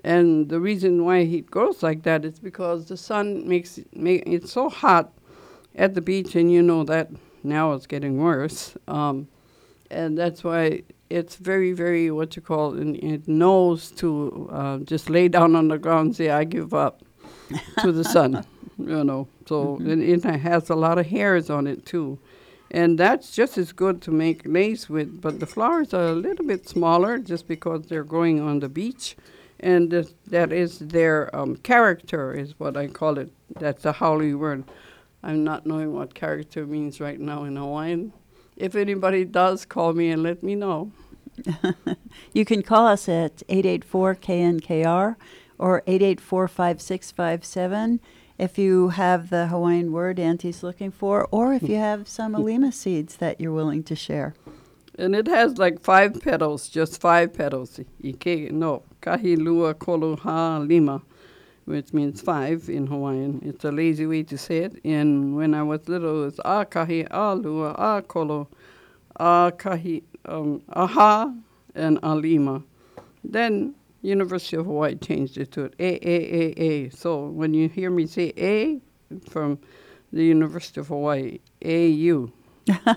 And 0.05 0.49
the 0.49 0.61
reason 0.61 1.05
why 1.05 1.19
it 1.19 1.51
grows 1.51 1.83
like 1.83 2.03
that 2.05 2.25
is 2.25 2.39
because 2.39 2.87
the 2.87 2.97
sun 2.97 3.49
makes 3.49 3.79
it, 3.79 3.89
make, 3.97 4.23
it's 4.27 4.53
so 4.53 4.69
hot 4.69 5.13
at 5.75 5.95
the 5.95 6.01
beach, 6.01 6.37
and 6.37 6.51
you 6.51 6.63
know 6.63 6.85
that 6.85 7.11
now 7.43 7.73
it's 7.73 7.87
getting 7.87 8.19
worse. 8.19 8.77
Um, 8.87 9.29
and 9.91 10.17
that's 10.17 10.45
why 10.45 10.83
it's 11.11 11.37
very, 11.37 11.73
very 11.73 12.11
what 12.11 12.37
you 12.37 12.43
call 12.43 12.77
it, 12.77 12.85
it 13.05 13.29
knows 13.29 13.91
to 13.93 14.49
uh, 14.53 14.79
just 14.79 15.09
lay 15.11 15.29
down 15.29 15.55
on 15.57 15.69
the 15.69 15.79
ground 15.79 16.07
and 16.09 16.17
say, 16.17 16.31
I 16.31 16.45
give 16.45 16.75
up 16.75 17.03
to 17.83 17.93
the 17.93 18.05
sun, 18.05 18.45
you 18.79 19.05
know. 19.05 19.29
So 19.47 19.77
Mhm. 19.79 19.93
and 19.93 20.03
it 20.03 20.25
has 20.41 20.71
a 20.71 20.75
lot 20.75 20.99
of 20.99 21.07
hairs 21.07 21.51
on 21.51 21.67
it 21.67 21.87
too. 21.87 22.19
And 22.73 22.99
that's 22.99 23.31
just 23.31 23.57
as 23.59 23.71
good 23.73 24.03
to 24.03 24.11
make 24.11 24.43
lace 24.45 24.91
with, 24.91 25.21
but 25.21 25.39
the 25.39 25.47
flowers 25.47 25.95
are 25.95 26.09
a 26.09 26.15
little 26.15 26.45
bit 26.45 26.69
smaller 26.69 27.19
just 27.19 27.47
because 27.47 27.87
they're 27.87 28.03
growing 28.05 28.41
on 28.41 28.59
the 28.59 28.69
beach. 28.69 29.17
And 29.61 29.91
th- 29.91 30.09
that 30.27 30.53
is 30.53 30.81
their 30.81 31.35
um, 31.35 31.57
character, 31.57 32.35
is 32.35 32.59
what 32.59 32.77
I 32.77 32.89
call 32.89 33.19
it. 33.19 33.31
That's 33.59 33.85
a 33.85 33.93
haole 33.93 34.35
word. 34.37 34.65
I'm 35.23 35.45
not 35.45 35.65
knowing 35.65 35.95
what 35.95 36.15
character 36.15 36.67
means 36.67 37.01
right 37.01 37.19
now 37.21 37.45
in 37.45 37.57
Hawaiian. 37.57 38.13
If 38.57 38.75
anybody 38.75 39.25
does, 39.25 39.65
call 39.65 39.93
me 39.93 40.11
and 40.11 40.23
let 40.23 40.43
me 40.43 40.55
know. 40.55 40.93
You 42.33 42.45
can 42.45 42.63
call 42.63 42.87
us 42.87 43.09
at 43.09 43.39
884-KNKR 43.49 45.17
or 45.59 45.83
884-5657 45.87 47.99
if 48.39 48.59
you 48.59 48.91
have 48.91 49.31
the 49.31 49.47
Hawaiian 49.47 49.93
word 49.93 50.21
Auntie's 50.21 50.63
looking 50.63 50.91
for, 50.91 51.27
or 51.31 51.55
if 51.55 51.63
you 51.63 51.77
have 51.77 52.07
some 52.09 52.35
ilima 52.35 52.73
seeds 52.73 53.17
that 53.17 53.41
you're 53.41 53.53
willing 53.53 53.83
to 53.85 53.97
share. 53.97 54.35
And 54.99 55.15
it 55.15 55.27
has 55.27 55.59
like 55.59 55.81
five 55.81 56.21
petals, 56.23 56.69
just 56.69 57.01
five 57.01 57.35
petals. 57.35 57.81
Ike 58.05 58.53
no, 58.53 58.83
kahi 59.01 59.39
lua 59.39 59.75
kolu 59.75 60.19
lima, 60.69 61.03
which 61.67 61.93
means 61.93 62.21
five 62.21 62.69
in 62.69 62.87
Hawaiian. 62.87 63.43
It's 63.45 63.65
a 63.65 63.71
lazy 63.71 64.07
way 64.07 64.23
to 64.25 64.39
say 64.39 64.59
it. 64.59 64.81
And 64.85 65.37
when 65.37 65.55
I 65.55 65.63
was 65.63 65.89
little, 65.89 66.23
it 66.23 66.25
was 66.25 66.39
a 66.45 66.65
kahi, 66.65 67.07
a 67.11 67.35
lua, 67.35 67.73
a 67.73 68.03
kolo, 68.03 68.49
a 69.17 69.53
kahi, 69.57 70.03
um, 70.25 70.63
aha, 70.73 71.33
and 71.75 71.99
a 72.03 72.15
lima. 72.15 72.63
Then 73.23 73.75
University 74.03 74.57
of 74.57 74.67
Hawaii 74.67 74.95
changed 74.97 75.37
it 75.39 75.53
to 75.53 75.71
a, 75.79 76.09
a, 76.09 76.17
a, 76.59 76.63
a. 76.63 76.91
So 76.91 77.27
when 77.27 77.53
you 77.53 77.69
hear 77.69 77.91
me 77.91 78.07
say 78.07 78.33
a 78.39 78.81
from 79.29 79.59
the 80.13 80.25
University 80.25 80.81
of 80.81 80.89
Hawaii, 80.89 81.39
AU. 81.65 82.31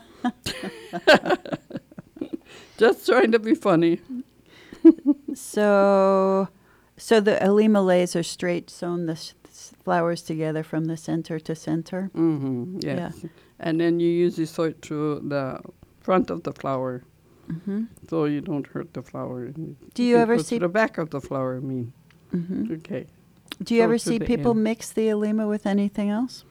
Just 2.78 3.06
trying 3.06 3.32
to 3.32 3.40
be 3.40 3.56
funny. 3.56 4.00
So, 5.34 6.48
so 7.00 7.20
the 7.20 7.38
ilima 7.42 7.84
leis 7.84 8.16
are 8.16 8.24
straight 8.24 8.70
sewn 8.70 9.06
the 9.06 9.18
flowers 9.84 10.22
together 10.22 10.64
from 10.64 10.86
the 10.86 10.98
center 10.98 11.40
to 11.40 11.56
center. 11.56 12.12
Mm-hmm, 12.16 12.80
yes. 12.82 13.26
And 13.60 13.80
then 13.82 14.00
you 14.00 14.10
usually 14.10 14.46
sew 14.46 14.64
it 14.64 14.82
through 14.82 15.22
the 15.28 15.60
front 16.02 16.30
of 16.30 16.44
the 16.44 16.54
flower 16.54 17.04
hmm 17.66 17.84
so 18.10 18.26
you 18.26 18.42
don't 18.42 18.68
hurt 18.68 18.94
the 18.94 19.02
flower. 19.02 19.50
Do 19.94 20.04
you 20.04 20.18
ever 20.18 20.38
see- 20.40 20.60
the 20.60 20.70
back 20.70 20.98
of 20.98 21.10
the 21.10 21.22
flower? 21.22 21.58
I 21.58 21.60
mean, 21.60 21.94
hmm 22.32 22.72
okay. 22.74 23.08
Do 23.64 23.74
you 23.76 23.82
Sew 23.82 23.86
ever 23.86 23.98
see 23.98 24.20
people 24.20 24.52
end. 24.52 24.64
mix 24.64 24.92
the 24.92 25.08
ilima 25.08 25.48
with 25.48 25.66
anything 25.66 26.10
else? 26.10 26.46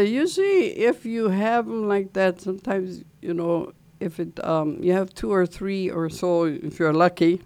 usually, 0.00 0.78
if 0.90 1.04
you 1.06 1.28
have 1.28 1.66
them 1.66 1.86
like 1.88 2.12
that, 2.14 2.40
sometimes 2.40 3.04
you 3.20 3.34
know 3.34 3.72
if 4.00 4.18
it 4.18 4.42
um, 4.44 4.82
you 4.82 4.92
have 4.92 5.14
two 5.14 5.30
or 5.32 5.46
three 5.46 5.90
or 5.90 6.08
so, 6.08 6.44
if 6.44 6.78
you're 6.78 6.92
lucky, 6.92 7.40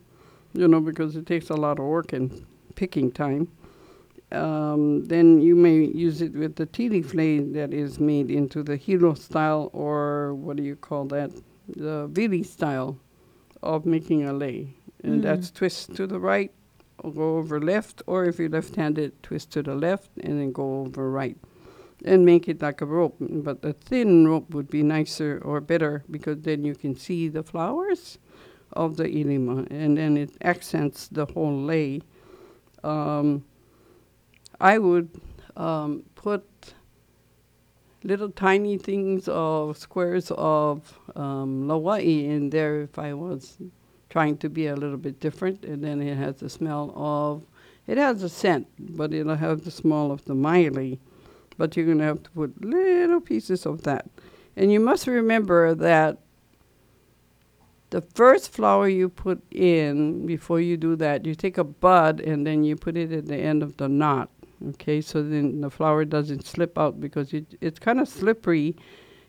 you 0.56 0.66
know, 0.68 0.80
because 0.80 1.16
it 1.16 1.26
takes 1.26 1.50
a 1.50 1.54
lot 1.54 1.78
of 1.78 1.84
work 1.84 2.12
and 2.12 2.44
picking 2.74 3.10
time. 3.12 3.48
Um, 4.32 5.04
then 5.04 5.40
you 5.40 5.54
may 5.54 5.76
use 5.84 6.20
it 6.20 6.32
with 6.34 6.56
the 6.56 6.66
tea 6.66 6.88
leaf 6.88 7.14
lei 7.14 7.38
that 7.38 7.72
is 7.72 8.00
made 8.00 8.30
into 8.30 8.62
the 8.62 8.76
hilo 8.76 9.14
style, 9.14 9.70
or 9.72 10.34
what 10.34 10.56
do 10.56 10.62
you 10.64 10.74
call 10.76 11.04
that? 11.06 11.30
The 11.68 12.08
vili 12.08 12.42
style 12.42 12.98
of 13.62 13.86
making 13.86 14.24
a 14.24 14.32
lei, 14.32 14.74
and 15.04 15.20
Mm. 15.20 15.22
that's 15.22 15.50
twist 15.50 15.94
to 15.96 16.06
the 16.06 16.18
right, 16.18 16.50
or 16.98 17.12
go 17.12 17.36
over 17.38 17.60
left, 17.60 18.02
or 18.06 18.24
if 18.24 18.38
you're 18.38 18.48
left-handed, 18.48 19.22
twist 19.22 19.52
to 19.52 19.62
the 19.62 19.74
left 19.74 20.10
and 20.18 20.40
then 20.40 20.50
go 20.52 20.80
over 20.80 21.10
right 21.10 21.36
and 22.04 22.24
make 22.26 22.48
it 22.48 22.60
like 22.60 22.80
a 22.80 22.86
rope. 22.86 23.16
But 23.20 23.64
a 23.64 23.72
thin 23.72 24.26
rope 24.28 24.52
would 24.54 24.68
be 24.68 24.82
nicer 24.82 25.40
or 25.44 25.60
better 25.60 26.02
because 26.10 26.40
then 26.42 26.64
you 26.64 26.74
can 26.74 26.94
see 26.96 27.28
the 27.28 27.42
flowers 27.42 28.18
of 28.76 28.96
the 28.96 29.04
ilima 29.04 29.66
and 29.70 29.96
then 29.98 30.16
it 30.16 30.30
accents 30.42 31.08
the 31.08 31.26
whole 31.26 31.62
lei. 31.62 32.00
Um, 32.84 33.44
I 34.60 34.78
would 34.78 35.08
um, 35.56 36.04
put 36.14 36.44
little 38.04 38.30
tiny 38.30 38.78
things 38.78 39.28
of 39.28 39.76
squares 39.76 40.30
of 40.36 40.98
um, 41.16 41.66
lauae 41.66 42.24
in 42.24 42.50
there 42.50 42.82
if 42.82 42.98
I 42.98 43.14
was 43.14 43.58
trying 44.10 44.36
to 44.38 44.48
be 44.48 44.68
a 44.68 44.76
little 44.76 44.96
bit 44.96 45.18
different. 45.20 45.64
And 45.64 45.82
then 45.82 46.00
it 46.00 46.16
has 46.16 46.36
the 46.36 46.48
smell 46.48 46.92
of, 46.94 47.42
it 47.86 47.98
has 47.98 48.22
a 48.22 48.28
scent, 48.28 48.68
but 48.78 49.12
it'll 49.12 49.36
have 49.36 49.64
the 49.64 49.70
smell 49.70 50.12
of 50.12 50.24
the 50.24 50.34
maile 50.34 50.96
but 51.58 51.76
you're 51.76 51.86
going 51.86 51.98
to 51.98 52.04
have 52.04 52.22
to 52.22 52.30
put 52.30 52.64
little 52.64 53.20
pieces 53.20 53.66
of 53.66 53.82
that. 53.82 54.06
And 54.56 54.70
you 54.72 54.80
must 54.80 55.06
remember 55.06 55.74
that 55.74 56.18
the 57.90 58.00
first 58.00 58.52
flower 58.52 58.88
you 58.88 59.08
put 59.08 59.40
in 59.52 60.26
before 60.26 60.60
you 60.60 60.76
do 60.76 60.96
that, 60.96 61.24
you 61.24 61.34
take 61.34 61.58
a 61.58 61.64
bud 61.64 62.20
and 62.20 62.46
then 62.46 62.64
you 62.64 62.76
put 62.76 62.96
it 62.96 63.12
at 63.12 63.26
the 63.26 63.36
end 63.36 63.62
of 63.62 63.76
the 63.76 63.88
knot. 63.88 64.30
Okay, 64.70 65.00
so 65.00 65.22
then 65.22 65.60
the 65.60 65.70
flower 65.70 66.04
doesn't 66.04 66.46
slip 66.46 66.78
out 66.78 67.00
because 67.00 67.32
it, 67.32 67.44
it's 67.60 67.78
kind 67.78 68.00
of 68.00 68.08
slippery. 68.08 68.74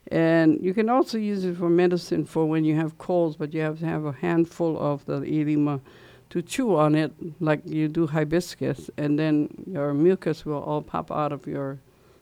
And 0.10 0.60
you 0.64 0.74
can 0.74 0.90
also 0.90 1.18
use 1.18 1.44
it 1.44 1.58
for 1.58 1.70
medicine 1.70 2.26
for 2.26 2.46
when 2.46 2.64
you 2.64 2.76
have 2.76 2.98
colds, 2.98 3.36
but 3.36 3.54
you 3.54 3.62
have 3.62 3.80
to 3.80 3.86
have 3.86 4.06
a 4.06 4.14
handful 4.14 4.80
of 4.80 5.06
the 5.06 5.20
ilima 5.20 5.82
to 6.30 6.42
chew 6.42 6.76
on 6.76 6.96
it 6.96 7.12
like 7.42 7.62
you 7.66 7.88
do 7.88 8.08
hibiscus, 8.08 8.90
and 8.98 9.18
then 9.18 9.50
your 9.66 9.94
mucus 9.94 10.46
will 10.46 10.62
all 10.62 10.82
pop 10.82 11.12
out 11.12 11.32
of 11.32 11.46
your 11.48 11.80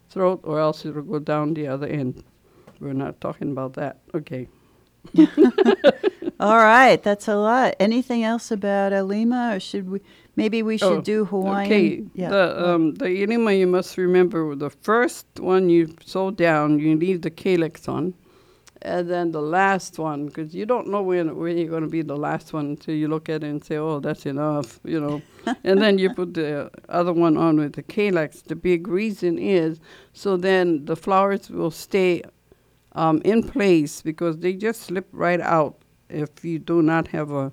throat, 0.10 0.40
or 0.44 0.60
else 0.60 0.86
it'll 0.86 1.02
go 1.02 1.20
down 1.20 1.54
the 1.54 1.68
other 1.68 1.88
end. 1.88 2.24
We're 2.80 2.94
not 2.94 3.22
talking 3.22 3.52
about 3.52 3.74
that. 3.74 4.00
Okay. 4.14 4.48
All 6.40 6.58
right, 6.58 7.02
that's 7.02 7.28
a 7.28 7.36
lot. 7.36 7.76
Anything 7.80 8.24
else 8.24 8.52
about 8.52 8.92
ilima, 8.92 9.56
or 9.56 9.60
should 9.60 9.90
we? 9.90 10.02
Maybe 10.36 10.62
we 10.64 10.78
should 10.78 10.98
Oh, 10.98 11.02
do 11.02 11.24
Hawaiian. 11.26 11.66
Okay. 11.72 12.04
Yeah. 12.14 12.30
The 12.30 12.70
um 12.70 12.94
the 12.96 13.10
enema 13.24 13.54
you 13.54 13.68
must 13.68 13.98
remember 13.98 14.54
the 14.56 14.70
first 14.70 15.26
one 15.40 15.70
you 15.70 15.96
sew 16.04 16.32
down, 16.32 16.80
you 16.80 16.98
leave 16.98 17.22
the 17.22 17.30
calyx 17.30 17.88
on, 17.88 18.14
and 18.82 19.10
then 19.10 19.32
the 19.32 19.42
last 19.42 19.98
one 19.98 20.26
because 20.26 20.54
you 20.54 20.66
don't 20.66 20.88
know 20.88 21.02
when 21.02 21.38
when 21.38 21.58
you're 21.58 21.70
going 21.70 21.84
to 21.84 21.90
be 21.90 22.02
the 22.02 22.18
last 22.18 22.52
one 22.52 22.66
until 22.66 22.96
you 22.96 23.08
look 23.08 23.30
at 23.30 23.42
it 23.44 23.48
and 23.48 23.64
say, 23.64 23.78
oh, 23.78 24.02
that's 24.02 24.26
enough, 24.26 24.82
you 24.84 25.00
know, 25.00 25.22
and 25.64 25.82
then 25.82 25.98
you 25.98 26.14
put 26.14 26.34
the 26.34 26.70
other 26.90 27.14
one 27.14 27.38
on 27.38 27.58
with 27.58 27.74
the 27.74 27.84
calyx. 27.84 28.42
The 28.42 28.56
big 28.58 28.90
reason 28.90 29.38
is 29.40 29.80
so 30.12 30.36
then 30.36 30.84
the 30.84 30.98
flowers 30.98 31.50
will 31.50 31.72
stay 31.72 32.24
um, 32.92 33.22
in 33.24 33.42
place 33.42 34.02
because 34.02 34.40
they 34.40 34.52
just 34.52 34.82
slip 34.82 35.08
right 35.14 35.40
out 35.40 35.78
if 36.10 36.44
you 36.46 36.60
do 36.60 36.82
not 36.82 37.08
have 37.10 37.32
a 37.32 37.52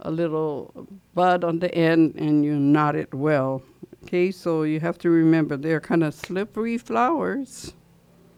a 0.00 0.10
little 0.10 0.86
bud 1.14 1.44
on 1.44 1.60
the 1.60 1.72
end 1.74 2.14
and 2.16 2.44
you 2.44 2.56
knot 2.58 2.94
it 2.96 3.14
well. 3.14 3.62
Okay, 4.04 4.30
so 4.30 4.64
you 4.64 4.80
have 4.80 4.98
to 4.98 5.08
remember 5.08 5.56
they're 5.56 5.80
kind 5.80 6.02
of 6.04 6.12
slippery 6.12 6.76
flowers. 6.76 7.72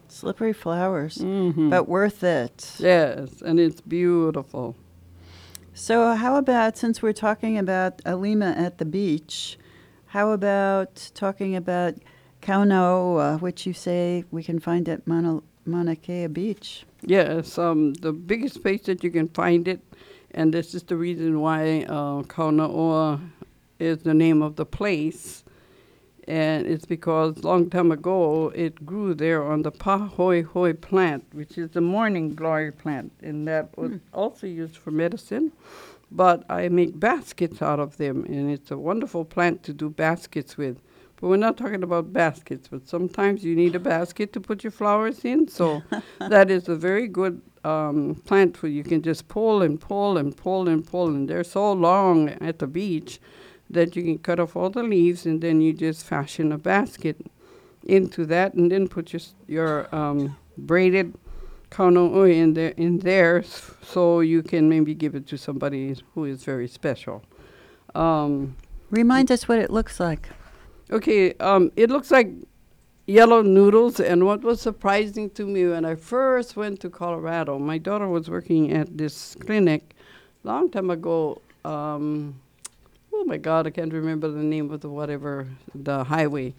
Slippery 0.09 0.53
flowers, 0.53 1.19
Mm-hmm. 1.19 1.71
but 1.71 1.89
worth 1.89 2.23
it. 2.23 2.77
yes, 2.79 3.43
and 3.43 3.59
it's 3.59 3.81
beautiful. 3.81 4.77
So, 5.75 6.15
how 6.15 6.37
about 6.37 6.77
since 6.79 7.03
we're 7.03 7.13
talking 7.13 7.59
about 7.59 7.99
ilima 8.05 8.57
at 8.57 8.79
the 8.79 8.85
beach, 8.85 9.59
how 10.07 10.31
about 10.31 11.11
talking 11.15 11.57
about 11.57 11.95
Kaunaoa, 12.43 13.41
which 13.41 13.67
you 13.67 13.73
say 13.73 14.25
we 14.31 14.43
can 14.43 14.59
find 14.61 14.89
at 14.89 15.07
Mauna, 15.07 15.41
Mauna 15.67 15.97
Kea 15.97 16.29
Beach? 16.29 16.85
Yes, 17.03 17.59
um, 17.59 17.95
the 17.95 18.13
biggest 18.13 18.63
place 18.63 18.83
that 18.83 19.03
you 19.03 19.11
can 19.11 19.29
find 19.29 19.67
it, 19.67 19.81
and 20.33 20.55
this 20.55 20.75
is 20.75 20.83
the 20.85 20.97
reason 20.97 21.41
why 21.41 21.85
uh, 21.89 22.23
Kaunaoa 22.23 23.21
is 23.79 23.99
the 23.99 24.15
name 24.15 24.43
of 24.43 24.57
the 24.57 24.65
place, 24.67 25.45
and 26.29 26.67
it's 26.67 26.87
because 26.87 27.45
long 27.45 27.69
time 27.71 27.93
ago 27.93 28.49
it 28.55 28.85
grew 28.87 29.15
there 29.15 29.45
on 29.45 29.63
the 29.63 29.73
pohuehue 29.73 30.81
plant, 30.81 31.25
which 31.33 31.59
is 31.59 31.71
the 31.71 31.81
morning 31.81 32.35
glory 32.35 32.73
plant, 32.73 33.13
and 33.23 33.47
that 33.47 33.77
was 33.77 33.93
also 34.13 34.47
used 34.47 34.77
for 34.77 34.91
medicine. 34.91 35.53
But 36.11 36.45
I 36.49 36.69
make 36.69 36.99
baskets 36.99 37.61
out 37.61 37.81
of 37.81 37.97
them, 37.97 38.25
and 38.27 38.51
it's 38.51 38.71
a 38.71 38.79
wonderful 38.79 39.25
plant 39.25 39.65
to 39.65 39.73
do 39.73 39.91
baskets 39.91 40.57
with. 40.57 40.81
But 41.21 41.29
we're 41.29 41.37
not 41.37 41.57
talking 41.57 41.83
about 41.83 42.13
baskets, 42.13 42.69
but 42.69 42.87
sometimes 42.87 43.43
you 43.43 43.57
need 43.57 43.75
a 43.75 43.81
basket 43.81 44.33
to 44.35 44.41
put 44.41 44.63
your 44.63 44.71
flowers 44.71 45.25
in. 45.25 45.49
So 45.49 45.83
that 46.19 46.51
is 46.51 46.69
a 46.69 46.77
very 46.77 47.09
good 47.09 47.41
um, 47.65 48.17
plant 48.27 48.63
where 48.63 48.71
you 48.71 48.85
can 48.85 49.03
just 49.03 49.29
pull 49.29 49.63
and 49.63 49.81
pull 49.81 50.19
and 50.19 50.37
pull 50.37 50.69
and 50.69 50.87
pull. 50.87 51.09
And 51.09 51.29
they're 51.29 51.45
so 51.45 51.73
long 51.73 52.29
at 52.29 52.59
the 52.59 52.67
beach 52.67 53.19
that 53.71 53.97
you 53.97 54.03
can 54.03 54.19
cut 54.19 54.39
off 54.39 54.57
all 54.57 54.71
the 54.71 54.83
leaves 54.83 55.27
and 55.27 55.41
then 55.41 55.61
you 55.61 55.73
just 55.73 56.05
fashion 56.05 56.53
a 56.53 56.59
basket 56.59 57.17
into 57.85 58.27
that 58.27 58.55
and 58.55 58.71
then 58.71 58.87
put 58.87 59.13
your, 59.13 59.23
your 59.47 59.95
um, 59.95 60.37
braided 60.59 61.15
kaunaoa 61.71 62.33
in 62.33 62.55
there, 62.55 62.75
in 62.77 62.99
there 62.99 63.43
so 63.43 64.21
you 64.21 64.43
can 64.43 64.69
maybe 64.69 64.95
give 64.95 65.15
it 65.15 65.27
to 65.27 65.37
somebody 65.37 65.97
who 66.15 66.25
is 66.25 66.45
very 66.45 66.69
special. 66.69 67.25
Um, 67.95 68.57
Remind 68.91 69.33
us 69.33 69.49
what 69.49 69.59
it 69.59 69.71
looks 69.71 69.99
like. 69.99 70.29
Okay, 70.91 71.35
um, 71.35 71.73
it 71.75 71.91
looks 71.91 72.13
like 72.13 72.31
yellow 73.07 73.43
noodles. 73.43 73.99
And 73.99 74.25
what 74.25 74.43
was 74.43 74.61
surprising 74.61 75.31
to 75.31 75.45
me 75.45 75.67
when 75.67 75.85
I 75.85 75.97
first 75.97 76.57
went 76.57 76.81
to 76.81 76.91
Colorado, 76.91 77.59
my 77.59 77.79
daughter 77.79 78.09
was 78.09 78.31
working 78.31 78.73
at 78.73 78.97
this 78.97 79.35
clinic 79.41 79.95
long 80.45 80.71
time 80.71 80.91
ago. 80.91 81.43
Um, 81.65 82.41
oh 83.13 83.25
my 83.25 83.37
God, 83.37 83.67
I 83.67 83.71
can't 83.71 83.93
remember 83.93 84.29
the 84.29 84.45
name 84.45 84.71
of 84.71 84.81
the 84.81 84.89
whatever, 84.89 85.49
the 85.75 86.05
highway. 86.05 86.55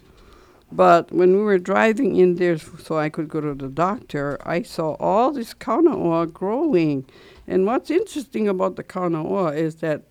But 0.70 1.10
when 1.10 1.34
we 1.34 1.42
were 1.42 1.58
driving 1.58 2.16
in 2.16 2.34
there 2.34 2.58
so 2.58 2.98
I 2.98 3.08
could 3.08 3.28
go 3.28 3.40
to 3.40 3.54
the 3.54 3.68
doctor, 3.68 4.36
I 4.46 4.60
saw 4.60 4.92
all 5.00 5.32
this 5.32 5.54
kauno'a 5.54 6.30
growing. 6.30 7.06
And 7.46 7.64
what's 7.64 7.90
interesting 7.90 8.46
about 8.46 8.76
the 8.76 8.84
kauno'a 8.84 9.56
is 9.56 9.76
that 9.76 10.02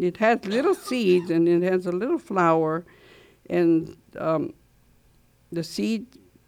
it 0.00 0.16
has 0.16 0.42
little 0.46 0.74
seeds 0.74 1.30
and 1.30 1.46
it 1.46 1.62
has 1.62 1.84
a 1.84 1.92
little 1.92 2.18
flower. 2.18 2.86
And 3.52 3.96
um, 4.16 4.54
the 5.52 5.62
seed, 5.62 6.06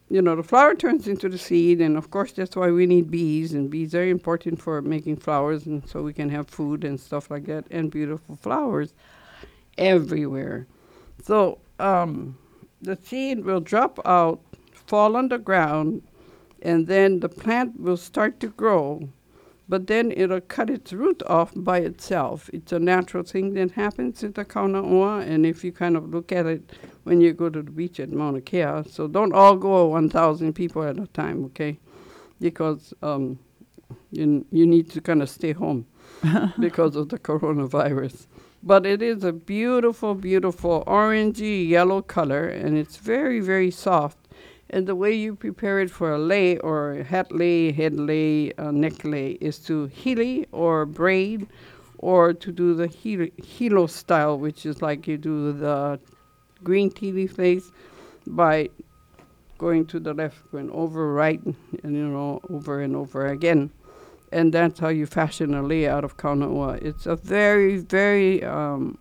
you 0.08 0.22
know, 0.22 0.34
the 0.34 0.42
flower 0.42 0.74
turns 0.74 1.06
into 1.06 1.28
the 1.28 1.36
seed. 1.36 1.82
And 1.82 1.98
of 1.98 2.10
course, 2.10 2.32
that's 2.32 2.56
why 2.56 2.70
we 2.70 2.86
need 2.86 3.10
bees. 3.10 3.52
And 3.52 3.68
bees 3.68 3.94
are 3.94 4.08
important 4.08 4.60
for 4.60 4.80
making 4.80 5.16
flowers 5.16 5.66
and 5.66 5.86
so 5.86 6.02
we 6.02 6.14
can 6.14 6.30
have 6.30 6.48
food 6.48 6.82
and 6.82 6.98
stuff 6.98 7.30
like 7.30 7.44
that 7.46 7.66
and 7.70 7.90
beautiful 7.90 8.36
flowers 8.36 8.94
everywhere. 9.76 10.66
So, 11.22 11.58
um, 11.78 12.38
the 12.80 12.96
seed 12.96 13.44
will 13.44 13.60
drop 13.60 13.98
out, 14.04 14.40
fall 14.72 15.16
on 15.16 15.28
the 15.28 15.38
ground, 15.38 16.02
and 16.62 16.86
then 16.86 17.20
the 17.20 17.28
plant 17.28 17.80
will 17.80 17.96
start 17.96 18.40
to 18.40 18.48
grow. 18.48 19.08
But 19.68 19.86
then 19.86 20.12
it'll 20.12 20.40
cut 20.42 20.68
its 20.68 20.92
root 20.92 21.22
off 21.26 21.52
by 21.56 21.78
itself. 21.78 22.50
It's 22.52 22.72
a 22.72 22.78
natural 22.78 23.24
thing 23.24 23.54
that 23.54 23.72
happens 23.72 24.22
in 24.22 24.32
the 24.32 24.44
Kauno'a, 24.44 25.26
and 25.26 25.46
if 25.46 25.64
you 25.64 25.72
kind 25.72 25.96
of 25.96 26.10
look 26.10 26.32
at 26.32 26.44
it 26.46 26.72
when 27.04 27.20
you 27.20 27.32
go 27.32 27.48
to 27.48 27.62
the 27.62 27.70
beach 27.70 27.98
at 27.98 28.12
Mauna 28.12 28.40
Kea, 28.42 28.82
so 28.90 29.08
don't 29.08 29.32
all 29.32 29.56
go 29.56 29.86
1,000 29.86 30.52
people 30.52 30.82
at 30.82 30.98
a 30.98 31.06
time, 31.08 31.44
okay? 31.46 31.78
Because 32.40 32.92
um, 33.02 33.38
you, 34.10 34.44
you 34.50 34.66
need 34.66 34.90
to 34.90 35.00
kind 35.00 35.22
of 35.22 35.30
stay 35.30 35.52
home 35.52 35.86
because 36.60 36.94
of 36.96 37.08
the 37.08 37.18
coronavirus. 37.18 38.26
But 38.62 38.86
it 38.86 39.02
is 39.02 39.24
a 39.24 39.32
beautiful, 39.32 40.14
beautiful 40.14 40.84
orangey 40.86 41.68
yellow 41.68 42.00
color, 42.00 42.48
and 42.48 42.76
it's 42.78 42.96
very, 42.96 43.40
very 43.40 43.70
soft. 43.70 44.18
And 44.74 44.88
the 44.88 44.96
way 44.96 45.12
you 45.12 45.36
prepare 45.36 45.78
it 45.78 45.88
for 45.88 46.12
a 46.12 46.18
lei 46.18 46.56
or 46.56 47.04
hat 47.04 47.30
lei, 47.30 47.70
head 47.70 47.94
lei, 47.94 48.50
uh, 48.58 48.72
neck 48.72 49.04
lei 49.04 49.38
is 49.40 49.60
to 49.66 49.86
hili 49.86 50.48
or 50.50 50.84
braid, 50.84 51.46
or 51.98 52.32
to 52.32 52.50
do 52.50 52.74
the 52.74 52.88
hilo 52.88 53.86
style, 53.86 54.36
which 54.36 54.66
is 54.66 54.82
like 54.82 55.06
you 55.06 55.16
do 55.16 55.52
the 55.52 56.00
green 56.64 56.90
tea 56.90 57.12
leaf 57.12 57.38
lace 57.38 57.70
by 58.26 58.68
going 59.58 59.86
to 59.86 60.00
the 60.00 60.12
left 60.12 60.42
and 60.52 60.72
over 60.72 61.12
right, 61.12 61.40
and 61.84 61.94
you 61.94 62.08
know 62.08 62.40
over 62.50 62.80
and 62.80 62.96
over 62.96 63.28
again 63.28 63.70
and 64.32 64.52
that's 64.52 64.80
how 64.80 64.88
you 64.88 65.06
fashion 65.06 65.54
a 65.54 65.62
lei 65.62 65.86
out 65.86 66.02
of 66.02 66.16
kauno'a. 66.16 66.82
It's 66.82 67.06
a 67.06 67.14
very, 67.14 67.76
very, 67.76 68.42
um, 68.42 68.98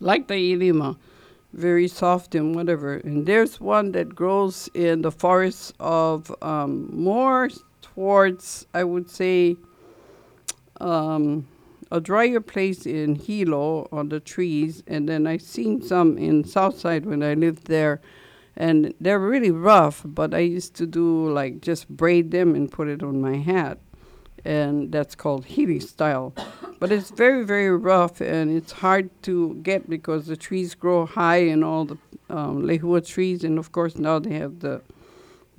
like 0.00 0.26
the 0.26 0.34
ilima, 0.34 0.96
very 1.54 1.88
soft 1.88 2.34
and 2.34 2.54
whatever. 2.54 2.94
And 2.94 3.26
there's 3.26 3.60
one 3.60 3.92
that 3.92 4.14
grows 4.14 4.68
in 4.74 5.02
the 5.02 5.12
forests 5.12 5.72
of 5.80 6.34
um, 6.42 6.88
more 6.92 7.48
towards, 7.80 8.66
I 8.74 8.84
would 8.84 9.08
say, 9.08 9.56
um, 10.80 11.46
a 11.90 12.00
drier 12.00 12.40
place 12.40 12.86
in 12.86 13.14
Hilo 13.14 13.88
on 13.92 14.08
the 14.08 14.18
trees, 14.18 14.82
and 14.86 15.08
then 15.08 15.26
I 15.26 15.36
seen 15.36 15.80
some 15.80 16.18
in 16.18 16.42
Southside 16.44 17.06
when 17.06 17.22
I 17.22 17.34
lived 17.34 17.68
there, 17.68 18.00
and 18.56 18.92
they're 19.00 19.20
really 19.20 19.52
rough. 19.52 20.02
But 20.04 20.34
I 20.34 20.40
used 20.40 20.74
to 20.76 20.86
do 20.86 21.30
like 21.30 21.60
just 21.60 21.88
braid 21.88 22.32
them 22.32 22.54
and 22.54 22.70
put 22.70 22.88
it 22.88 23.02
on 23.02 23.20
my 23.20 23.36
hat 23.36 23.78
and 24.44 24.92
that's 24.92 25.14
called 25.14 25.46
hili 25.46 25.80
style. 25.80 26.34
But 26.80 26.92
it's 26.92 27.10
very, 27.10 27.44
very 27.44 27.70
rough 27.70 28.20
and 28.20 28.50
it's 28.54 28.72
hard 28.72 29.08
to 29.22 29.54
get 29.62 29.88
because 29.88 30.26
the 30.26 30.36
trees 30.36 30.74
grow 30.74 31.06
high 31.06 31.38
and 31.38 31.64
all 31.64 31.84
the 31.86 31.98
um, 32.28 32.62
lehua 32.62 33.06
trees, 33.06 33.44
and 33.44 33.58
of 33.58 33.72
course 33.72 33.96
now 33.96 34.18
they 34.18 34.34
have 34.34 34.60
the 34.60 34.82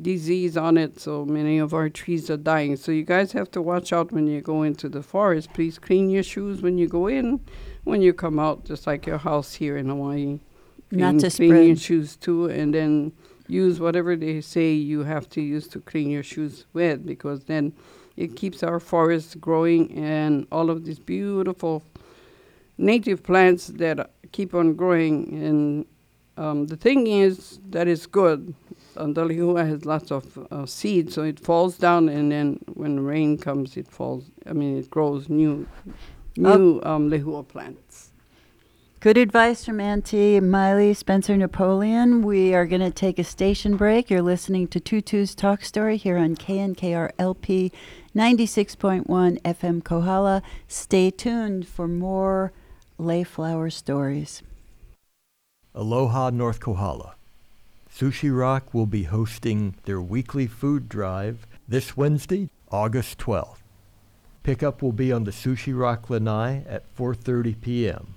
disease 0.02 0.58
on 0.58 0.78
it, 0.78 1.00
so 1.00 1.26
many 1.26 1.58
of 1.58 1.74
our 1.74 1.90
trees 1.90 2.30
are 2.30 2.38
dying. 2.38 2.76
So 2.76 2.92
you 2.92 3.04
guys 3.04 3.32
have 3.32 3.50
to 3.52 3.62
watch 3.62 3.94
out 3.94 4.12
when 4.12 4.28
you 4.28 4.42
go 4.42 4.64
into 4.64 4.90
the 4.90 5.02
forest. 5.02 5.54
Please 5.54 5.80
clean 5.80 6.10
your 6.10 6.24
shoes 6.24 6.62
when 6.62 6.78
you 6.78 6.88
go 6.88 7.08
in, 7.08 7.40
when 7.86 8.02
you 8.02 8.14
come 8.14 8.40
out, 8.40 8.66
just 8.66 8.88
like 8.88 9.06
your 9.06 9.20
house 9.20 9.54
here 9.54 9.78
in 9.78 9.88
Hawaii. 9.88 10.40
Clean, 10.90 11.00
Not 11.00 11.14
to 11.22 11.30
clean 11.30 11.50
spread. 11.50 11.68
your 11.68 11.76
shoes 11.78 12.16
too, 12.18 12.46
and 12.48 12.74
then 12.74 13.14
use 13.48 13.80
whatever 13.80 14.16
they 14.16 14.42
say 14.42 14.74
you 14.74 15.04
have 15.04 15.30
to 15.30 15.42
use 15.42 15.68
to 15.70 15.80
clean 15.80 16.10
your 16.10 16.24
shoes 16.24 16.66
with, 16.74 17.06
because 17.06 17.46
then 17.46 17.74
it 18.18 18.36
keeps 18.36 18.64
our 18.64 18.80
forests 18.80 19.36
growing 19.36 19.92
and 19.98 20.48
all 20.52 20.70
of 20.70 20.86
these 20.86 21.00
beautiful 21.00 21.84
native 22.78 23.24
plants 23.24 23.68
that 23.68 24.12
keep 24.32 24.54
on 24.54 24.76
growing. 24.76 25.44
And 25.44 25.86
um, 26.38 26.68
the 26.68 26.78
thing 26.78 27.08
is 27.08 27.60
that 27.70 27.88
is 27.88 28.08
good. 28.08 28.54
Andalihua 28.96 29.68
has 29.68 29.86
lots 29.86 30.12
of 30.12 30.48
uh, 30.52 30.66
seeds, 30.66 31.14
so 31.14 31.24
it 31.24 31.38
falls 31.40 31.78
down, 31.78 32.08
and 32.08 32.32
then 32.32 32.60
when 32.76 33.02
rain 33.02 33.38
comes, 33.38 33.76
it 33.76 33.90
falls. 33.90 34.32
I 34.46 34.54
mean, 34.54 34.78
it 34.78 34.90
grows 34.90 35.28
new, 35.28 35.68
new 36.38 36.80
um, 36.84 37.10
lehua 37.10 37.46
plants. 37.46 38.12
Good 39.02 39.18
advice 39.18 39.66
from 39.66 39.82
Auntie 39.82 40.40
Miley 40.40 40.94
Spencer 40.94 41.38
Napoleon. 41.38 42.24
We 42.24 42.56
are 42.56 42.66
going 42.66 42.82
to 42.82 42.90
take 42.90 43.20
a 43.20 43.24
station 43.24 43.76
break. 43.76 44.10
You're 44.10 44.22
listening 44.22 44.68
to 44.70 44.80
Tutu's 44.80 45.36
Talk 45.36 45.64
Story 45.64 45.98
here 45.98 46.18
on 46.18 46.36
KNKR 46.36 47.12
LP 47.20 47.72
96.1 48.16 49.42
FM 49.42 49.84
Kohala. 49.84 50.42
Stay 50.70 51.12
tuned 51.12 51.68
for 51.68 51.86
more 51.86 52.54
Layflower 52.98 53.70
stories. 53.70 54.42
Aloha, 55.74 56.30
North 56.30 56.62
Kohala. 56.62 57.16
Sushi 57.94 58.36
Rock 58.36 58.74
will 58.74 58.86
be 58.86 59.04
hosting 59.04 59.76
their 59.84 60.00
weekly 60.00 60.48
food 60.48 60.88
drive 60.88 61.46
this 61.68 61.98
Wednesday, 61.98 62.50
August 62.72 63.18
12th. 63.18 63.58
Pickup 64.44 64.82
will 64.82 64.94
be 64.94 65.12
on 65.12 65.26
the 65.26 65.32
Sushi 65.32 65.78
Rock 65.78 66.10
Lanai 66.10 66.64
at 66.70 66.84
4:30 66.96 67.60
p.m. 67.60 68.14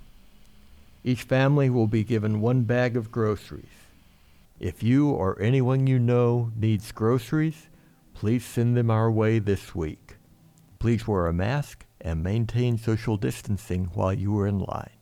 Each 1.02 1.22
family 1.22 1.68
will 1.70 1.88
be 1.88 2.04
given 2.04 2.40
one 2.40 2.62
bag 2.62 2.96
of 2.96 3.10
groceries. 3.10 3.64
If 4.60 4.80
you 4.80 5.10
or 5.10 5.40
anyone 5.40 5.88
you 5.88 5.98
know 5.98 6.52
needs 6.54 6.92
groceries, 6.92 7.66
please 8.18 8.44
send 8.44 8.76
them 8.76 8.90
our 8.90 9.08
way 9.08 9.38
this 9.38 9.76
week. 9.76 10.16
Please 10.80 11.06
wear 11.06 11.28
a 11.28 11.32
mask 11.32 11.86
and 12.00 12.20
maintain 12.20 12.76
social 12.76 13.16
distancing 13.16 13.84
while 13.94 14.12
you 14.12 14.36
are 14.36 14.44
in 14.48 14.58
line. 14.58 14.98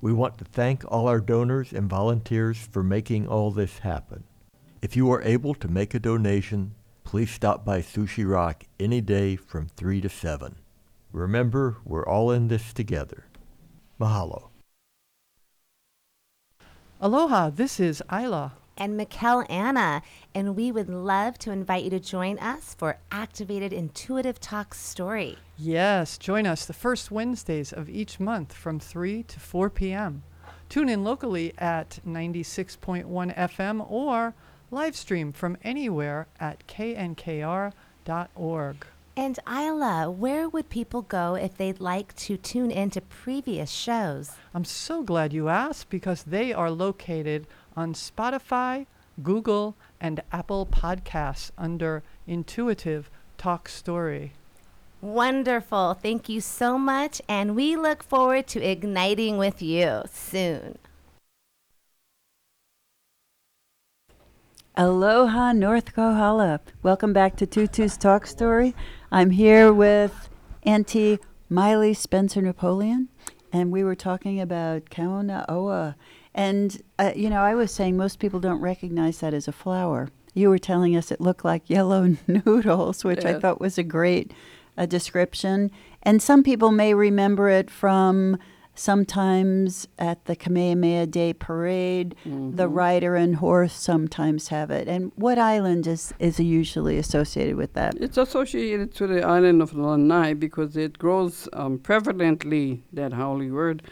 We 0.00 0.12
want 0.12 0.36
to 0.38 0.44
thank 0.44 0.82
all 0.88 1.06
our 1.06 1.20
donors 1.20 1.72
and 1.72 1.88
volunteers 1.88 2.58
for 2.58 2.82
making 2.82 3.28
all 3.28 3.52
this 3.52 3.78
happen. 3.78 4.24
If 4.82 4.96
you 4.96 5.08
are 5.12 5.22
able 5.22 5.54
to 5.54 5.68
make 5.68 5.94
a 5.94 6.00
donation, 6.00 6.74
please 7.04 7.30
stop 7.30 7.64
by 7.64 7.80
Sushi 7.80 8.28
Rock 8.28 8.64
any 8.80 9.00
day 9.00 9.36
from 9.36 9.68
3 9.68 10.00
to 10.00 10.08
7. 10.08 10.56
Remember, 11.12 11.76
we're 11.84 12.04
all 12.04 12.32
in 12.32 12.48
this 12.48 12.72
together. 12.72 13.26
Mahalo. 14.00 14.48
Aloha, 17.00 17.50
this 17.50 17.78
is 17.78 18.02
Isla 18.10 18.54
and 18.76 18.98
Mikkel 18.98 19.46
Anna, 19.50 20.02
and 20.36 20.54
we 20.54 20.70
would 20.70 20.90
love 20.90 21.38
to 21.38 21.50
invite 21.50 21.82
you 21.84 21.88
to 21.88 21.98
join 21.98 22.38
us 22.40 22.74
for 22.74 22.98
Activated 23.10 23.72
Intuitive 23.72 24.38
Talk 24.38 24.74
Story. 24.74 25.38
Yes, 25.56 26.18
join 26.18 26.46
us 26.46 26.66
the 26.66 26.74
first 26.74 27.10
Wednesdays 27.10 27.72
of 27.72 27.88
each 27.88 28.20
month 28.20 28.52
from 28.52 28.78
3 28.78 29.22
to 29.22 29.40
4 29.40 29.70
p.m. 29.70 30.24
Tune 30.68 30.90
in 30.90 31.02
locally 31.02 31.54
at 31.56 32.00
96.1 32.06 33.06
FM 33.34 33.90
or 33.90 34.34
live 34.70 34.94
stream 34.94 35.32
from 35.32 35.56
anywhere 35.64 36.26
at 36.38 36.66
knkr.org. 36.66 37.72
And 39.16 39.38
Isla, 39.50 40.10
where 40.10 40.50
would 40.50 40.68
people 40.68 41.00
go 41.00 41.34
if 41.34 41.56
they'd 41.56 41.80
like 41.80 42.14
to 42.16 42.36
tune 42.36 42.70
in 42.70 42.90
to 42.90 43.00
previous 43.00 43.70
shows? 43.70 44.32
I'm 44.52 44.66
so 44.66 45.02
glad 45.02 45.32
you 45.32 45.48
asked 45.48 45.88
because 45.88 46.24
they 46.24 46.52
are 46.52 46.70
located 46.70 47.46
on 47.74 47.94
Spotify, 47.94 48.84
Google, 49.22 49.74
and 50.00 50.22
Apple 50.32 50.66
Podcasts 50.66 51.50
under 51.56 52.02
Intuitive 52.26 53.10
Talk 53.38 53.68
Story. 53.68 54.32
Wonderful. 55.00 55.94
Thank 55.94 56.28
you 56.28 56.40
so 56.40 56.78
much. 56.78 57.20
And 57.28 57.54
we 57.54 57.76
look 57.76 58.02
forward 58.02 58.46
to 58.48 58.60
igniting 58.60 59.36
with 59.36 59.62
you 59.62 60.02
soon. 60.10 60.78
Aloha, 64.78 65.52
North 65.52 65.94
Kohala. 65.94 66.60
Welcome 66.82 67.12
back 67.14 67.36
to 67.36 67.46
Tutu's 67.46 67.96
Talk 67.96 68.26
Story. 68.26 68.74
I'm 69.10 69.30
here 69.30 69.72
with 69.72 70.28
Auntie 70.64 71.18
Miley 71.48 71.94
Spencer 71.94 72.42
Napoleon, 72.42 73.08
and 73.52 73.72
we 73.72 73.82
were 73.82 73.94
talking 73.94 74.38
about 74.38 74.90
Kaunaoa. 74.90 75.94
And, 76.36 76.82
uh, 76.98 77.12
you 77.16 77.30
know, 77.30 77.40
I 77.40 77.54
was 77.54 77.72
saying 77.72 77.96
most 77.96 78.18
people 78.18 78.40
don't 78.40 78.60
recognize 78.60 79.18
that 79.20 79.32
as 79.32 79.48
a 79.48 79.52
flower. 79.52 80.10
You 80.34 80.50
were 80.50 80.58
telling 80.58 80.94
us 80.94 81.10
it 81.10 81.20
looked 81.20 81.46
like 81.46 81.68
yellow 81.70 82.14
noodles, 82.28 83.04
which 83.04 83.24
I 83.24 83.40
thought 83.40 83.58
was 83.58 83.78
a 83.78 83.82
great 83.82 84.32
uh, 84.76 84.84
description. 84.84 85.70
And 86.02 86.22
some 86.22 86.42
people 86.42 86.70
may 86.70 86.92
remember 86.92 87.48
it 87.48 87.70
from 87.70 88.36
sometimes 88.74 89.88
at 89.98 90.26
the 90.26 90.36
Kamehameha 90.36 91.06
Day 91.06 91.32
parade. 91.32 92.14
The 92.54 92.68
rider 92.68 93.16
and 93.16 93.36
horse 93.36 93.72
sometimes 93.72 94.48
have 94.48 94.70
it. 94.70 94.86
And 94.86 95.12
what 95.16 95.38
island 95.38 95.86
is, 95.86 96.12
is 96.18 96.38
usually 96.38 96.98
associated 96.98 97.56
with 97.56 97.72
that? 97.72 97.94
It's 97.98 98.18
associated 98.18 98.94
to 98.96 99.06
the 99.06 99.22
island 99.22 99.62
of 99.62 99.72
Lanai 99.72 100.34
because 100.34 100.76
it 100.76 100.98
grows 100.98 101.48
um, 101.54 101.78
prevalently, 101.78 102.82
that 102.92 103.14
haole 103.14 103.48
word, 103.48 103.82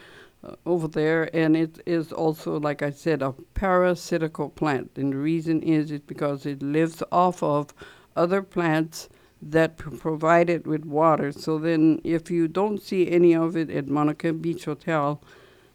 over 0.65 0.87
there. 0.87 1.29
And 1.35 1.55
it 1.55 1.81
is 1.85 2.11
also, 2.11 2.59
like 2.59 2.81
I 2.81 2.91
said, 2.91 3.21
a 3.21 3.33
parasitical 3.53 4.49
plant. 4.49 4.91
And 4.95 5.13
the 5.13 5.17
reason 5.17 5.61
is 5.61 5.91
it 5.91 6.07
because 6.07 6.45
it 6.45 6.61
lives 6.61 7.01
off 7.11 7.41
of 7.43 7.73
other 8.15 8.41
plants 8.41 9.09
that 9.41 9.77
provide 9.77 10.49
it 10.49 10.65
with 10.65 10.85
water. 10.85 11.31
So 11.31 11.59
then, 11.59 12.01
if 12.03 12.31
you 12.31 12.47
don't 12.47 12.81
see 12.81 13.09
any 13.09 13.35
of 13.35 13.55
it 13.55 13.69
at 13.69 13.87
Mauna 13.87 14.15
Kea 14.15 14.31
Beach 14.31 14.65
Hotel 14.65 15.21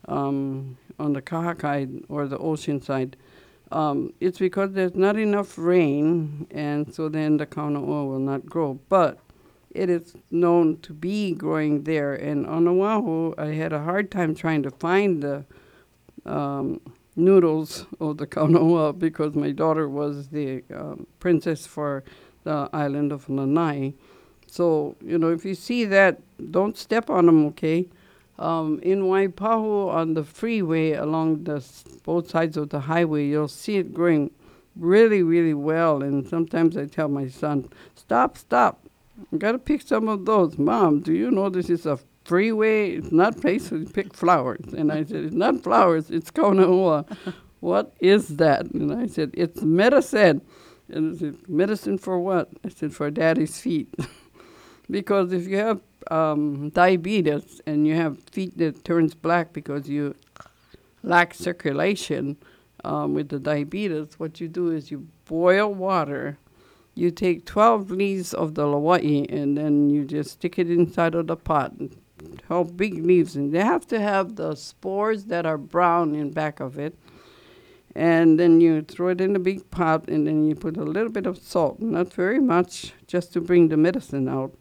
um, 0.09 0.77
on 0.99 1.13
the 1.13 1.23
Kahakai 1.23 2.05
or 2.09 2.27
the 2.27 2.39
ocean 2.39 2.81
side, 2.83 3.17
um, 3.73 4.13
it's 4.21 4.39
because 4.39 4.73
there's 4.73 4.97
not 4.97 5.17
enough 5.17 5.57
rain, 5.57 6.47
and 6.51 6.93
so 6.93 7.09
then 7.09 7.37
the 7.37 7.47
kaunaoa 7.47 8.09
will 8.09 8.19
not 8.19 8.45
grow. 8.47 8.81
But 8.89 9.21
it 9.71 9.89
is 9.89 10.15
known 10.31 10.79
to 10.79 10.93
be 10.93 11.33
growing 11.33 11.85
there. 11.85 12.15
And 12.15 12.47
on 12.47 12.67
Oahu, 12.67 13.35
I 13.39 13.49
had 13.49 13.73
a 13.73 13.83
hard 13.83 14.11
time 14.11 14.35
trying 14.35 14.63
to 14.65 14.71
find 14.71 15.23
the 15.23 15.45
um, 16.27 16.81
noodles 17.17 17.87
of 18.01 18.19
the 18.19 18.27
kaunaoa 18.27 18.99
because 18.99 19.35
my 19.35 19.53
daughter 19.53 19.89
was 19.89 20.29
the 20.29 20.63
um, 20.75 21.07
princess 21.19 21.67
for 21.67 22.05
the 22.45 22.69
island 22.73 23.13
of 23.13 23.29
Lanai. 23.29 23.95
So, 24.47 24.97
you 25.01 25.19
know, 25.19 25.31
if 25.31 25.45
you 25.45 25.55
see 25.55 25.85
that, 25.85 26.21
don't 26.51 26.77
step 26.77 27.09
on 27.09 27.27
them, 27.27 27.47
okay? 27.47 27.87
Um, 28.39 28.81
in 28.83 29.03
Waipahu 29.03 29.93
on 29.93 30.15
the 30.15 30.25
freeway 30.25 30.93
along 30.93 31.45
the 31.45 31.65
both 32.03 32.31
sides 32.31 32.57
of 32.57 32.71
the 32.71 32.81
highway, 32.81 33.27
you'll 33.27 33.49
see 33.49 33.77
it 33.77 33.95
growing 33.95 34.31
really, 34.75 35.23
really 35.23 35.55
well. 35.55 36.03
And 36.03 36.27
sometimes 36.27 36.77
I 36.77 36.87
tell 36.87 37.09
my 37.09 37.29
son, 37.29 37.69
stop, 37.95 38.39
stop. 38.39 38.90
You 39.31 39.39
got 39.39 39.53
to 39.53 39.59
pick 39.59 39.83
some 39.83 40.09
of 40.09 40.25
those. 40.25 40.59
Mom, 40.59 41.01
do 41.01 41.13
you 41.13 41.31
know 41.31 41.49
this 41.49 41.71
is 41.71 41.87
a 41.87 41.99
freeway? 42.25 42.93
It's 42.93 43.13
not 43.13 43.41
place 43.41 43.69
to 43.69 43.85
pick 43.87 44.15
flowers. 44.15 44.73
And 44.73 44.93
I 44.93 45.05
said, 45.05 45.25
it's 45.25 45.35
not 45.35 45.63
flowers, 45.63 46.11
it's 46.11 46.31
kaunaoa. 46.31 47.07
what 47.61 47.95
is 48.01 48.29
that? 48.37 48.67
And 48.73 48.93
I 48.93 49.07
said, 49.07 49.31
it's 49.35 49.63
medicine. 49.63 50.43
And 50.89 51.15
I 51.15 51.19
said, 51.19 51.37
medicine 51.49 51.99
for 51.99 52.19
what? 52.19 52.51
I 52.65 52.69
said, 52.69 52.93
for 52.95 53.11
daddy's 53.11 53.61
feet. 53.61 53.95
because 54.91 55.33
if 55.33 55.47
you 55.47 55.57
have 55.57 55.81
um, 56.11 56.71
diabetes 56.71 57.61
and 57.67 57.87
you 57.87 57.95
have 57.95 58.19
feet 58.31 58.57
that 58.59 58.85
turns 58.85 59.15
black 59.15 59.53
because 59.53 59.89
you 59.89 60.15
lack 61.03 61.35
circulation 61.35 62.37
um, 62.85 63.15
with 63.15 63.29
the 63.29 63.39
diabetes, 63.39 64.19
what 64.19 64.41
you 64.41 64.49
do 64.49 64.71
is 64.71 64.91
you 64.91 65.07
boil 65.27 65.73
water. 65.73 66.39
You 66.95 67.11
take 67.11 67.45
12 67.45 67.91
leaves 67.91 68.35
of 68.35 68.55
the 68.55 68.63
lauae 68.63 69.27
and 69.33 69.57
then 69.57 69.91
you 69.91 70.05
just 70.05 70.33
stick 70.33 70.59
it 70.59 70.71
inside 70.71 71.15
of 71.15 71.27
the 71.27 71.37
pot. 71.37 71.73
12 72.47 72.77
big 72.77 73.05
leaves. 73.05 73.37
And 73.37 73.53
they 73.53 73.65
have 73.65 73.87
to 73.89 74.01
have 74.01 74.37
the 74.37 74.55
spores 74.55 75.25
that 75.27 75.47
are 75.47 75.59
brown 75.59 76.15
in 76.15 76.31
back 76.31 76.61
of 76.61 76.79
it. 76.79 76.99
And 77.95 78.39
then 78.39 78.61
you 78.61 78.83
throw 78.83 79.09
it 79.09 79.21
in 79.21 79.35
a 79.35 79.41
big 79.41 79.71
pot 79.71 80.09
and 80.09 80.27
then 80.27 80.47
you 80.47 80.55
put 80.55 80.77
a 80.77 80.85
little 80.85 81.11
bit 81.11 81.27
of 81.27 81.39
salt, 81.39 81.81
not 81.81 82.13
very 82.13 82.39
much, 82.39 82.93
just 83.07 83.33
to 83.33 83.41
bring 83.41 83.69
the 83.69 83.77
medicine 83.77 84.29
out 84.29 84.55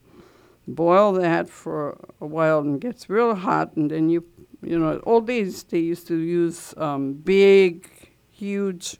boil 0.75 1.13
that 1.13 1.49
for 1.49 1.97
a 2.21 2.25
while 2.25 2.59
and 2.59 2.75
it 2.75 2.79
gets 2.79 3.09
real 3.09 3.35
hot 3.35 3.75
and 3.75 3.91
then 3.91 4.09
you 4.09 4.23
you 4.61 4.77
know 4.77 5.01
old 5.05 5.27
days 5.27 5.63
they 5.63 5.79
used 5.79 6.07
to 6.07 6.15
use 6.15 6.73
um, 6.77 7.13
big 7.13 7.89
huge 8.31 8.97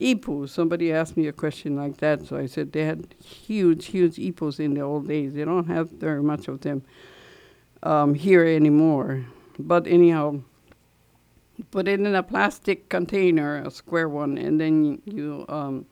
ipu 0.00 0.48
somebody 0.48 0.92
asked 0.92 1.16
me 1.16 1.26
a 1.26 1.32
question 1.32 1.76
like 1.76 1.96
that 1.98 2.26
so 2.26 2.36
i 2.36 2.46
said 2.46 2.72
they 2.72 2.84
had 2.84 3.14
huge 3.22 3.86
huge 3.86 4.18
ipus 4.18 4.60
in 4.60 4.74
the 4.74 4.80
old 4.80 5.08
days. 5.08 5.34
They 5.34 5.44
don't 5.44 5.66
have 5.66 5.90
very 5.90 6.22
much 6.22 6.48
of 6.48 6.60
them 6.60 6.82
um, 7.82 8.14
here 8.14 8.44
anymore. 8.44 9.24
But 9.58 9.86
anyhow 9.86 10.42
put 11.70 11.88
it 11.88 11.98
in 11.98 12.14
a 12.14 12.22
plastic 12.22 12.88
container 12.88 13.56
a 13.64 13.70
square 13.70 14.08
one 14.08 14.38
and 14.38 14.60
then 14.60 15.02
you, 15.04 15.44
um, 15.48 15.86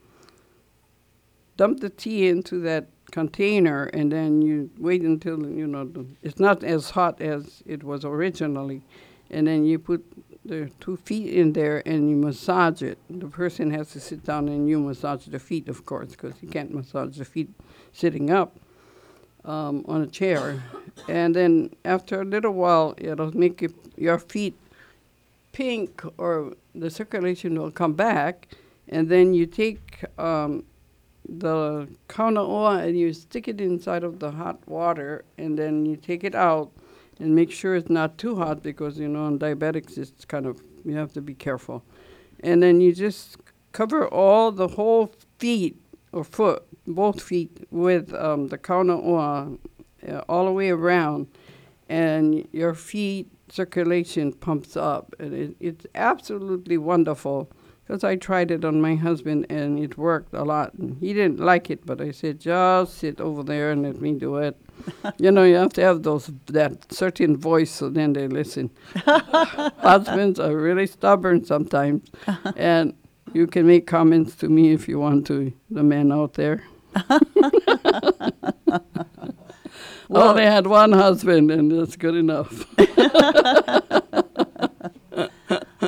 dump 1.57 1.81
the 1.81 1.89
tea 1.89 2.29
into 2.29 2.59
that 2.61 2.87
container 3.11 3.85
and 3.85 4.11
then 4.11 4.41
you 4.41 4.69
wait 4.77 5.01
until 5.01 5.45
you 5.49 5.67
know 5.67 5.89
it's 6.21 6.39
not 6.39 6.63
as 6.63 6.91
hot 6.91 7.21
as 7.21 7.63
it 7.65 7.83
was 7.83 8.05
originally. 8.05 8.81
And 9.29 9.45
then 9.47 9.65
you 9.65 9.77
put 9.77 10.05
the 10.47 10.71
two 10.79 10.97
feet 10.97 11.33
in 11.33 11.53
there 11.53 11.83
and 11.85 12.09
you 12.09 12.15
massage 12.15 12.81
it. 12.81 12.97
The 13.09 13.27
person 13.27 13.71
has 13.71 13.91
to 13.91 13.99
sit 13.99 14.23
down 14.23 14.47
and 14.47 14.67
you 14.67 14.79
massage 14.79 15.25
the 15.25 15.39
feet 15.39 15.67
of 15.67 15.85
course 15.85 16.09
because 16.09 16.33
you 16.41 16.49
can't 16.49 16.73
massage 16.73 17.17
the 17.17 17.25
feet 17.25 17.49
sitting 17.93 18.29
up 18.31 18.57
um, 19.45 19.83
on 19.87 20.01
a 20.01 20.07
chair. 20.07 20.63
And 21.07 21.35
then 21.35 21.71
after 21.85 22.21
a 22.21 22.25
little 22.25 22.53
while 22.53 22.95
it'll 22.97 23.35
make 23.37 23.61
it, 23.63 23.73
your 23.97 24.19
feet 24.19 24.55
pink 25.51 26.03
or 26.17 26.53
the 26.75 26.89
circulation 26.89 27.59
will 27.59 27.71
come 27.71 27.93
back. 27.93 28.47
And 28.89 29.09
then 29.09 29.33
you 29.33 29.45
take 29.45 30.05
um, 30.17 30.63
the 31.27 31.87
kaunaoa 32.07 32.87
and 32.87 32.97
you 32.97 33.13
stick 33.13 33.47
it 33.47 33.59
inside 33.59 34.03
of 34.03 34.19
the 34.19 34.31
hot 34.31 34.65
water 34.67 35.25
and 35.37 35.57
then 35.57 35.85
you 35.85 35.97
take 35.97 36.23
it 36.23 36.35
out 36.35 36.71
and 37.19 37.35
make 37.35 37.51
sure 37.51 37.75
it's 37.75 37.89
not 37.89 38.17
too 38.17 38.35
hot 38.35 38.63
because 38.63 38.97
you 38.99 39.07
know 39.07 39.25
on 39.25 39.39
diabetics 39.39 39.97
it's 39.97 40.25
kind 40.25 40.45
of 40.45 40.61
you 40.85 40.95
have 40.95 41.13
to 41.13 41.21
be 41.21 41.33
careful. 41.33 41.83
And 42.41 42.61
then 42.61 42.81
you 42.81 42.93
just 42.93 43.37
cover 43.71 44.07
all 44.07 44.51
the 44.51 44.67
whole 44.69 45.11
feet 45.39 45.79
or 46.11 46.23
foot 46.23 46.63
both 46.85 47.21
feet 47.21 47.67
with 47.69 48.13
um, 48.13 48.47
the 48.47 48.57
kaunaoa 48.57 49.57
uh, 50.07 50.21
all 50.29 50.45
the 50.45 50.51
way 50.51 50.69
around 50.69 51.27
and 51.89 52.47
your 52.51 52.73
feet 52.73 53.29
circulation 53.49 54.31
pumps 54.33 54.77
up 54.77 55.13
and 55.19 55.33
it, 55.33 55.55
it's 55.59 55.85
absolutely 55.95 56.77
wonderful 56.77 57.49
because 57.87 58.03
I 58.03 58.17
tried 58.17 58.51
it 58.51 58.65
on 58.65 58.81
my 58.81 58.95
husband 58.95 59.45
and 59.49 59.79
it 59.79 59.97
worked 59.97 60.33
a 60.33 60.43
lot. 60.43 60.73
And 60.73 60.97
he 60.99 61.13
didn't 61.13 61.39
like 61.39 61.69
it, 61.69 61.85
but 61.85 62.01
I 62.01 62.11
said, 62.11 62.41
just 62.41 62.97
sit 62.97 63.21
over 63.21 63.43
there 63.43 63.71
and 63.71 63.81
let 63.83 64.01
me 64.01 64.13
do 64.13 64.35
it. 64.37 64.57
you 65.17 65.31
know, 65.31 65.43
you 65.43 65.55
have 65.55 65.71
to 65.73 65.81
have 65.81 66.03
those 66.03 66.29
that 66.47 66.91
certain 66.91 67.37
voice, 67.37 67.71
so 67.71 67.89
then 67.89 68.11
they 68.13 68.27
listen. 68.27 68.69
Husbands 69.05 70.39
are 70.39 70.55
really 70.55 70.85
stubborn 70.85 71.45
sometimes, 71.45 72.09
and 72.57 72.93
you 73.33 73.47
can 73.47 73.65
make 73.65 73.87
comments 73.87 74.35
to 74.35 74.49
me 74.49 74.73
if 74.73 74.87
you 74.87 74.99
want 74.99 75.25
to, 75.27 75.53
the 75.71 75.83
men 75.83 76.11
out 76.11 76.33
there. 76.33 76.63
well, 80.09 80.33
they 80.33 80.45
had 80.45 80.67
one 80.67 80.91
husband, 80.91 81.49
and 81.51 81.71
that's 81.71 81.95
good 81.95 82.15
enough. 82.15 82.65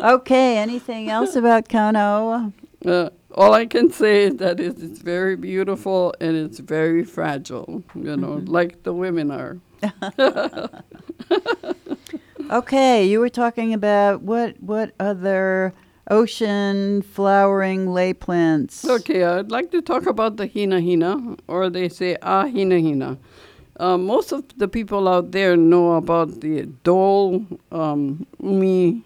Okay, 0.04 0.58
anything 0.58 1.10
else 1.10 1.36
about 1.36 1.68
Kaunaoa? 1.70 2.54
Uh, 2.86 3.10
all 3.36 3.54
I 3.54 3.66
can 3.66 3.92
say 3.92 4.24
is 4.24 4.38
that 4.38 4.60
it's, 4.60 4.82
it's 4.82 5.00
very 5.00 5.36
beautiful 5.36 6.14
and 6.20 6.36
it's 6.36 6.60
very 6.60 7.04
fragile, 7.04 7.84
you 7.96 8.16
know, 8.18 8.42
like 8.46 8.84
the 8.84 8.94
women 8.94 9.32
are. 9.32 9.58
Okay, 12.52 13.06
you 13.06 13.20
were 13.20 13.30
talking 13.30 13.76
about 13.76 14.24
what 14.24 14.60
what 14.60 14.96
other 15.00 15.72
ocean 16.10 17.04
flowering 17.04 17.94
lei 17.94 18.12
plants? 18.12 18.84
Okay, 18.84 19.24
I'd 19.24 19.52
like 19.52 19.70
to 19.70 19.84
talk 19.84 20.08
about 20.08 20.38
the 20.38 20.48
hina 20.48 20.82
hina, 20.82 21.36
or 21.48 21.70
they 21.70 21.90
say 21.90 22.18
ah 22.24 22.48
hina 22.48 22.82
hina. 22.82 23.20
Uh, 23.80 23.98
most 23.98 24.34
of 24.34 24.44
the 24.58 24.68
people 24.68 25.08
out 25.08 25.32
there 25.32 25.56
know 25.56 25.94
about 25.94 26.42
the 26.42 26.64
dole, 26.84 27.46
um, 27.72 28.28
umi, 28.44 29.02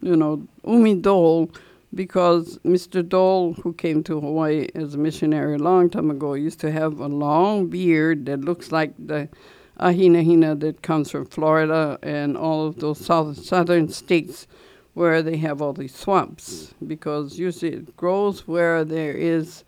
you 0.00 0.16
know, 0.16 0.42
umi 0.66 0.94
dole, 0.94 1.50
because 1.94 2.58
Mr. 2.64 3.06
Dole, 3.06 3.52
who 3.52 3.74
came 3.74 4.02
to 4.04 4.18
Hawaii 4.18 4.66
as 4.74 4.94
a 4.94 4.98
missionary 4.98 5.56
a 5.56 5.58
long 5.58 5.90
time 5.90 6.10
ago, 6.10 6.32
used 6.32 6.58
to 6.60 6.72
have 6.72 7.00
a 7.00 7.06
long 7.06 7.66
beard 7.66 8.24
that 8.24 8.40
looks 8.40 8.72
like 8.72 8.94
the 8.98 9.28
ahina 9.76 10.24
hina 10.24 10.54
that 10.54 10.80
comes 10.80 11.10
from 11.10 11.26
Florida 11.26 11.98
and 12.02 12.34
all 12.34 12.66
of 12.66 12.76
those 12.80 12.98
south, 12.98 13.44
southern 13.44 13.90
states 13.90 14.46
where 14.94 15.20
they 15.22 15.36
have 15.36 15.60
all 15.60 15.74
these 15.74 15.94
swamps 15.94 16.72
because 16.86 17.38
usually 17.38 17.72
it 17.72 17.96
grows 17.96 18.48
where 18.48 18.84
there 18.84 19.12
is 19.12 19.64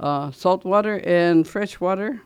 uh, 0.00 0.30
salt 0.30 0.64
water 0.64 1.00
and 1.04 1.46
fresh 1.46 1.78
water 1.80 2.22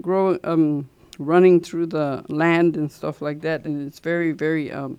grow, 0.00 0.38
um, 0.44 0.88
running 1.18 1.60
through 1.60 1.86
the 1.86 2.24
land 2.28 2.76
and 2.76 2.90
stuff 2.90 3.22
like 3.22 3.40
that. 3.42 3.64
And 3.64 3.86
it's 3.86 4.00
very, 4.00 4.32
very, 4.32 4.72
um, 4.72 4.98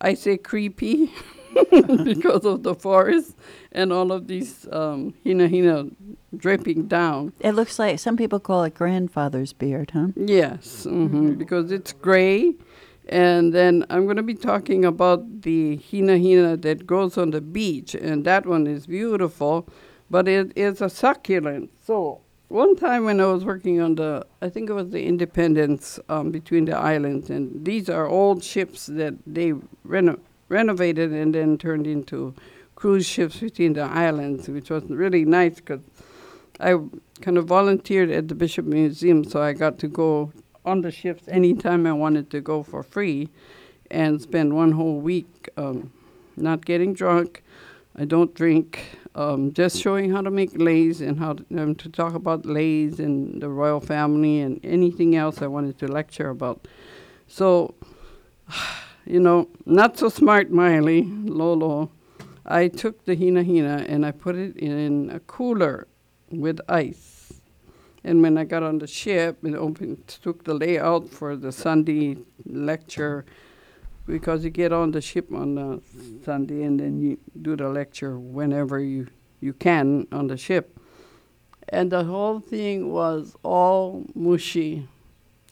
I 0.00 0.14
say 0.14 0.36
creepy 0.36 1.10
because 2.04 2.44
of 2.44 2.62
the 2.62 2.74
forest 2.74 3.34
and 3.72 3.92
all 3.92 4.12
of 4.12 4.26
these 4.26 4.66
um, 4.72 5.14
hina 5.24 5.48
hina 5.48 5.86
dripping 6.36 6.86
down. 6.86 7.32
It 7.40 7.52
looks 7.52 7.78
like 7.78 7.98
some 7.98 8.16
people 8.16 8.40
call 8.40 8.64
it 8.64 8.74
grandfather's 8.74 9.52
beard, 9.52 9.92
huh? 9.92 10.08
Yes, 10.16 10.84
hmm 10.84 11.32
because 11.34 11.72
it's 11.72 11.92
gray. 11.92 12.54
And 13.08 13.54
then 13.54 13.86
I'm 13.88 14.04
going 14.04 14.16
to 14.16 14.22
be 14.22 14.34
talking 14.34 14.84
about 14.84 15.42
the 15.42 15.76
hina 15.76 16.18
hina 16.18 16.56
that 16.56 16.86
grows 16.86 17.16
on 17.16 17.30
the 17.30 17.40
beach, 17.40 17.94
and 17.94 18.24
that 18.24 18.46
one 18.46 18.66
is 18.66 18.86
beautiful, 18.86 19.68
but 20.10 20.26
it 20.26 20.52
is 20.56 20.80
a 20.80 20.90
succulent. 20.90 21.70
So 21.84 22.20
one 22.48 22.76
time 22.76 23.04
when 23.04 23.20
I 23.20 23.26
was 23.26 23.44
working 23.44 23.80
on 23.80 23.96
the, 23.96 24.26
I 24.40 24.48
think 24.48 24.70
it 24.70 24.72
was 24.72 24.90
the 24.90 25.04
Independence 25.04 25.98
um, 26.08 26.30
between 26.30 26.66
the 26.66 26.76
islands, 26.76 27.28
and 27.30 27.64
these 27.64 27.88
are 27.88 28.06
old 28.06 28.44
ships 28.44 28.86
that 28.86 29.14
they 29.26 29.52
reno- 29.84 30.20
renovated 30.48 31.12
and 31.12 31.34
then 31.34 31.58
turned 31.58 31.86
into 31.86 32.34
cruise 32.76 33.06
ships 33.06 33.38
between 33.38 33.72
the 33.72 33.82
islands, 33.82 34.48
which 34.48 34.70
was 34.70 34.84
really 34.84 35.24
nice 35.24 35.56
because 35.56 35.80
I 36.60 36.78
kind 37.20 37.38
of 37.38 37.46
volunteered 37.46 38.10
at 38.10 38.28
the 38.28 38.34
Bishop 38.34 38.66
Museum, 38.66 39.24
so 39.24 39.42
I 39.42 39.52
got 39.52 39.78
to 39.80 39.88
go 39.88 40.32
on 40.64 40.82
the 40.82 40.90
ships 40.90 41.24
anytime 41.28 41.86
I 41.86 41.92
wanted 41.92 42.30
to 42.30 42.40
go 42.40 42.62
for 42.62 42.82
free 42.82 43.28
and 43.90 44.20
spend 44.20 44.54
one 44.54 44.72
whole 44.72 45.00
week 45.00 45.48
um, 45.56 45.92
not 46.36 46.64
getting 46.64 46.92
drunk. 46.92 47.42
I 47.96 48.04
don't 48.04 48.34
drink, 48.34 48.98
um, 49.16 49.52
just 49.54 49.80
showing 49.80 50.12
how 50.12 50.20
to 50.20 50.30
make 50.30 50.52
leis 50.58 51.00
and 51.00 51.18
how 51.18 51.32
to, 51.32 51.44
um, 51.58 51.74
to 51.76 51.88
talk 51.88 52.14
about 52.14 52.44
leis 52.44 53.00
and 53.00 53.40
the 53.40 53.48
royal 53.48 53.80
family 53.80 54.40
and 54.40 54.60
anything 54.62 55.16
else 55.16 55.40
I 55.40 55.46
wanted 55.46 55.78
to 55.78 55.88
lecture 55.88 56.28
about. 56.28 56.68
So, 57.26 57.74
you 59.06 59.18
know, 59.18 59.48
not 59.64 59.98
so 59.98 60.10
smart, 60.10 60.50
Miley, 60.50 61.02
Lolo. 61.02 61.90
I 62.44 62.68
took 62.68 63.06
the 63.06 63.16
hina 63.16 63.42
hina 63.42 63.86
and 63.88 64.04
I 64.04 64.12
put 64.12 64.36
it 64.36 64.56
in 64.58 65.10
a 65.10 65.20
cooler 65.20 65.88
with 66.30 66.60
ice. 66.68 67.32
And 68.04 68.22
when 68.22 68.36
I 68.38 68.44
got 68.44 68.62
on 68.62 68.78
the 68.78 68.86
ship 68.86 69.42
and 69.42 69.56
opened, 69.56 70.06
took 70.06 70.44
the 70.44 70.54
layout 70.54 71.08
for 71.08 71.34
the 71.36 71.50
Sunday 71.50 72.18
lecture, 72.44 73.24
because 74.06 74.44
you 74.44 74.50
get 74.50 74.72
on 74.72 74.92
the 74.92 75.00
ship 75.00 75.32
on 75.32 75.54
the 75.54 75.82
Sunday 76.24 76.62
and 76.62 76.80
then 76.80 76.98
you 76.98 77.18
do 77.42 77.56
the 77.56 77.68
lecture 77.68 78.18
whenever 78.18 78.80
you, 78.80 79.08
you 79.40 79.52
can 79.52 80.06
on 80.12 80.28
the 80.28 80.36
ship. 80.36 80.78
And 81.68 81.90
the 81.90 82.04
whole 82.04 82.40
thing 82.40 82.92
was 82.92 83.34
all 83.42 84.06
mushy. 84.14 84.88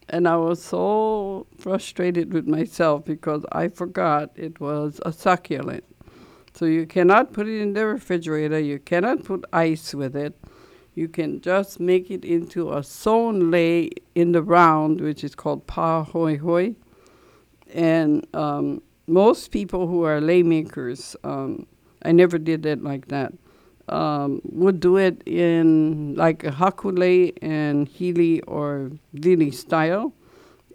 And 0.09 0.29
I 0.29 0.37
was 0.37 0.63
so 0.63 1.47
frustrated 1.59 2.33
with 2.33 2.47
myself 2.47 3.05
because 3.05 3.45
I 3.51 3.69
forgot 3.69 4.31
it 4.37 4.61
was 4.61 5.01
a 5.05 5.13
succulent. 5.13 5.85
So 6.55 6.67
you 6.67 6.87
cannot 6.87 7.33
put 7.33 7.49
it 7.49 7.61
in 7.61 7.73
the 7.73 7.87
refrigerator, 7.87 8.61
you 8.61 8.79
cannot 8.79 9.25
put 9.25 9.45
ice 9.53 9.93
with 9.93 10.15
it 10.15 10.39
you 10.95 11.09
can 11.09 11.41
just 11.41 11.81
make 11.81 12.11
it 12.11 12.25
into 12.25 12.73
a 12.73 12.83
sewn 12.83 13.51
lei 13.51 13.91
in 14.15 14.33
the 14.33 14.43
round, 14.43 15.01
which 15.01 15.25
is 15.25 15.35
called 15.35 15.67
pa 15.67 16.05
hoi 16.05 16.39
hoi. 16.39 16.77
And 17.75 18.25
um, 18.35 18.83
most 19.09 19.51
people 19.51 19.89
who 19.89 20.05
are 20.05 20.21
lei 20.21 20.43
makers, 20.43 21.17
um, 21.25 21.67
I 22.03 22.13
never 22.13 22.39
did 22.39 22.65
it 22.65 22.83
like 22.83 23.09
that, 23.09 23.33
um, 23.89 24.41
would 24.45 24.79
do 24.79 24.97
it 24.97 25.23
in 25.27 26.15
like 26.15 26.45
a 26.45 26.53
hakule 26.53 27.37
and 27.43 27.89
hili 27.89 28.41
or 28.47 28.93
vili 29.13 29.51
style, 29.51 30.15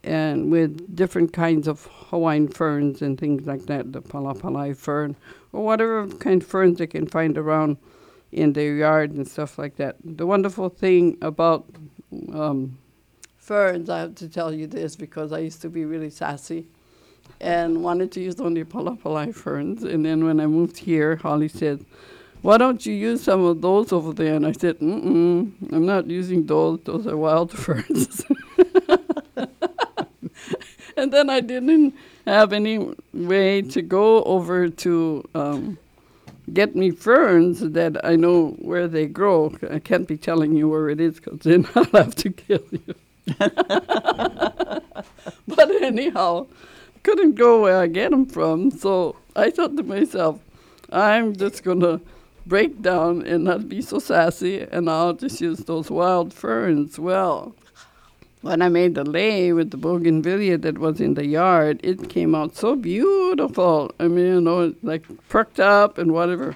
and 0.04 0.52
with 0.52 0.94
different 0.94 1.32
kinds 1.32 1.68
of 1.68 1.88
Hawaiian 2.10 2.50
ferns 2.50 3.02
and 3.02 3.18
things 3.18 3.48
like 3.48 3.66
that, 3.68 3.94
the 3.94 4.02
palapalai 4.02 4.76
fern, 4.76 5.16
or 5.54 5.64
whatever 5.64 6.06
kind 6.08 6.42
of 6.42 6.48
ferns 6.48 6.80
they 6.80 6.88
can 6.88 7.08
find 7.08 7.38
around 7.38 7.78
in 8.32 8.54
their 8.54 8.76
yard 8.76 9.12
and 9.14 9.28
stuff 9.28 9.58
like 9.58 9.78
that. 9.78 9.96
The 10.04 10.28
wonderful 10.28 10.70
thing 10.70 11.18
about 11.22 11.66
um, 12.34 12.78
ferns, 13.38 13.90
I 13.90 14.00
have 14.00 14.16
to 14.16 14.28
tell 14.28 14.54
you 14.54 14.68
this 14.68 14.98
because 14.98 15.32
I 15.32 15.40
used 15.40 15.62
to 15.62 15.70
be 15.70 15.86
really 15.86 16.10
sassy 16.10 16.68
and 17.40 17.84
wanted 17.84 18.12
to 18.14 18.22
use 18.22 18.40
only 18.40 18.64
palapalai 18.64 19.34
ferns. 19.34 19.84
And 19.84 20.06
then 20.06 20.26
when 20.26 20.40
I 20.40 20.48
moved 20.48 20.78
here, 20.78 21.16
Holly 21.18 21.48
said, 21.48 21.86
why 22.42 22.58
don't 22.58 22.86
you 22.86 22.94
use 22.94 23.22
some 23.22 23.44
of 23.44 23.62
those 23.62 23.92
over 23.92 24.14
there? 24.14 24.36
And 24.36 24.46
I 24.46 24.54
said, 24.54 24.80
mm-mm, 24.80 25.52
I'm 25.74 25.86
not 25.86 26.08
using 26.08 26.46
those. 26.46 26.80
Those 26.86 27.06
are 27.06 27.18
wild 27.18 27.52
ferns. 27.52 28.24
and 30.98 31.12
then 31.12 31.30
I 31.30 31.42
didn't 31.42 31.94
have 32.26 32.54
any 32.54 32.94
way 33.14 33.62
to 33.64 33.82
go 33.82 34.24
over 34.24 34.70
to 34.70 35.30
um, 35.36 35.78
get 36.54 36.76
me 36.76 36.92
ferns 36.92 37.60
that 37.60 38.04
I 38.06 38.16
know 38.16 38.52
where 38.60 38.88
they 38.88 39.06
grow. 39.08 39.54
I 39.70 39.80
can't 39.80 40.08
be 40.08 40.18
telling 40.18 40.56
you 40.56 40.70
where 40.70 40.90
it 40.90 41.02
is 41.02 41.16
because 41.20 41.40
then 41.40 41.68
I'll 41.76 41.84
have 41.86 42.16
to 42.16 42.30
kill 42.30 42.64
you. 42.72 42.96
but 45.48 45.72
anyhow, 45.82 46.48
couldn't 47.10 47.34
go 47.34 47.62
where 47.62 47.80
I 47.80 47.88
get 47.88 48.12
them 48.12 48.28
from, 48.28 48.70
so 48.70 49.16
I 49.36 49.50
thought 49.50 49.76
to 49.78 49.84
myself, 49.84 50.40
I'm 50.92 51.36
just 51.36 51.64
gonna 51.64 52.02
break 52.46 52.84
down 52.84 53.26
and 53.26 53.46
not 53.46 53.68
be 53.68 53.82
so 53.82 53.98
sassy, 53.98 54.62
and 54.72 54.88
I'll 54.88 55.14
just 55.14 55.42
use 55.42 55.58
those 55.60 55.90
wild 55.90 56.36
ferns. 56.36 57.00
Well, 57.00 57.56
when 58.42 58.62
I 58.62 58.70
made 58.70 58.94
the 58.94 59.04
lei 59.04 59.52
with 59.54 59.72
the 59.72 59.78
bougainvillea 59.78 60.60
that 60.60 60.78
was 60.78 61.02
in 61.02 61.16
the 61.16 61.26
yard, 61.26 61.80
it 61.82 62.10
came 62.10 62.36
out 62.36 62.56
so 62.56 62.76
beautiful. 62.76 63.92
I 64.00 64.08
mean, 64.08 64.26
you 64.26 64.42
know, 64.42 64.76
like 64.84 65.04
perked 65.30 65.60
up 65.60 65.98
and 65.98 66.12
whatever. 66.14 66.56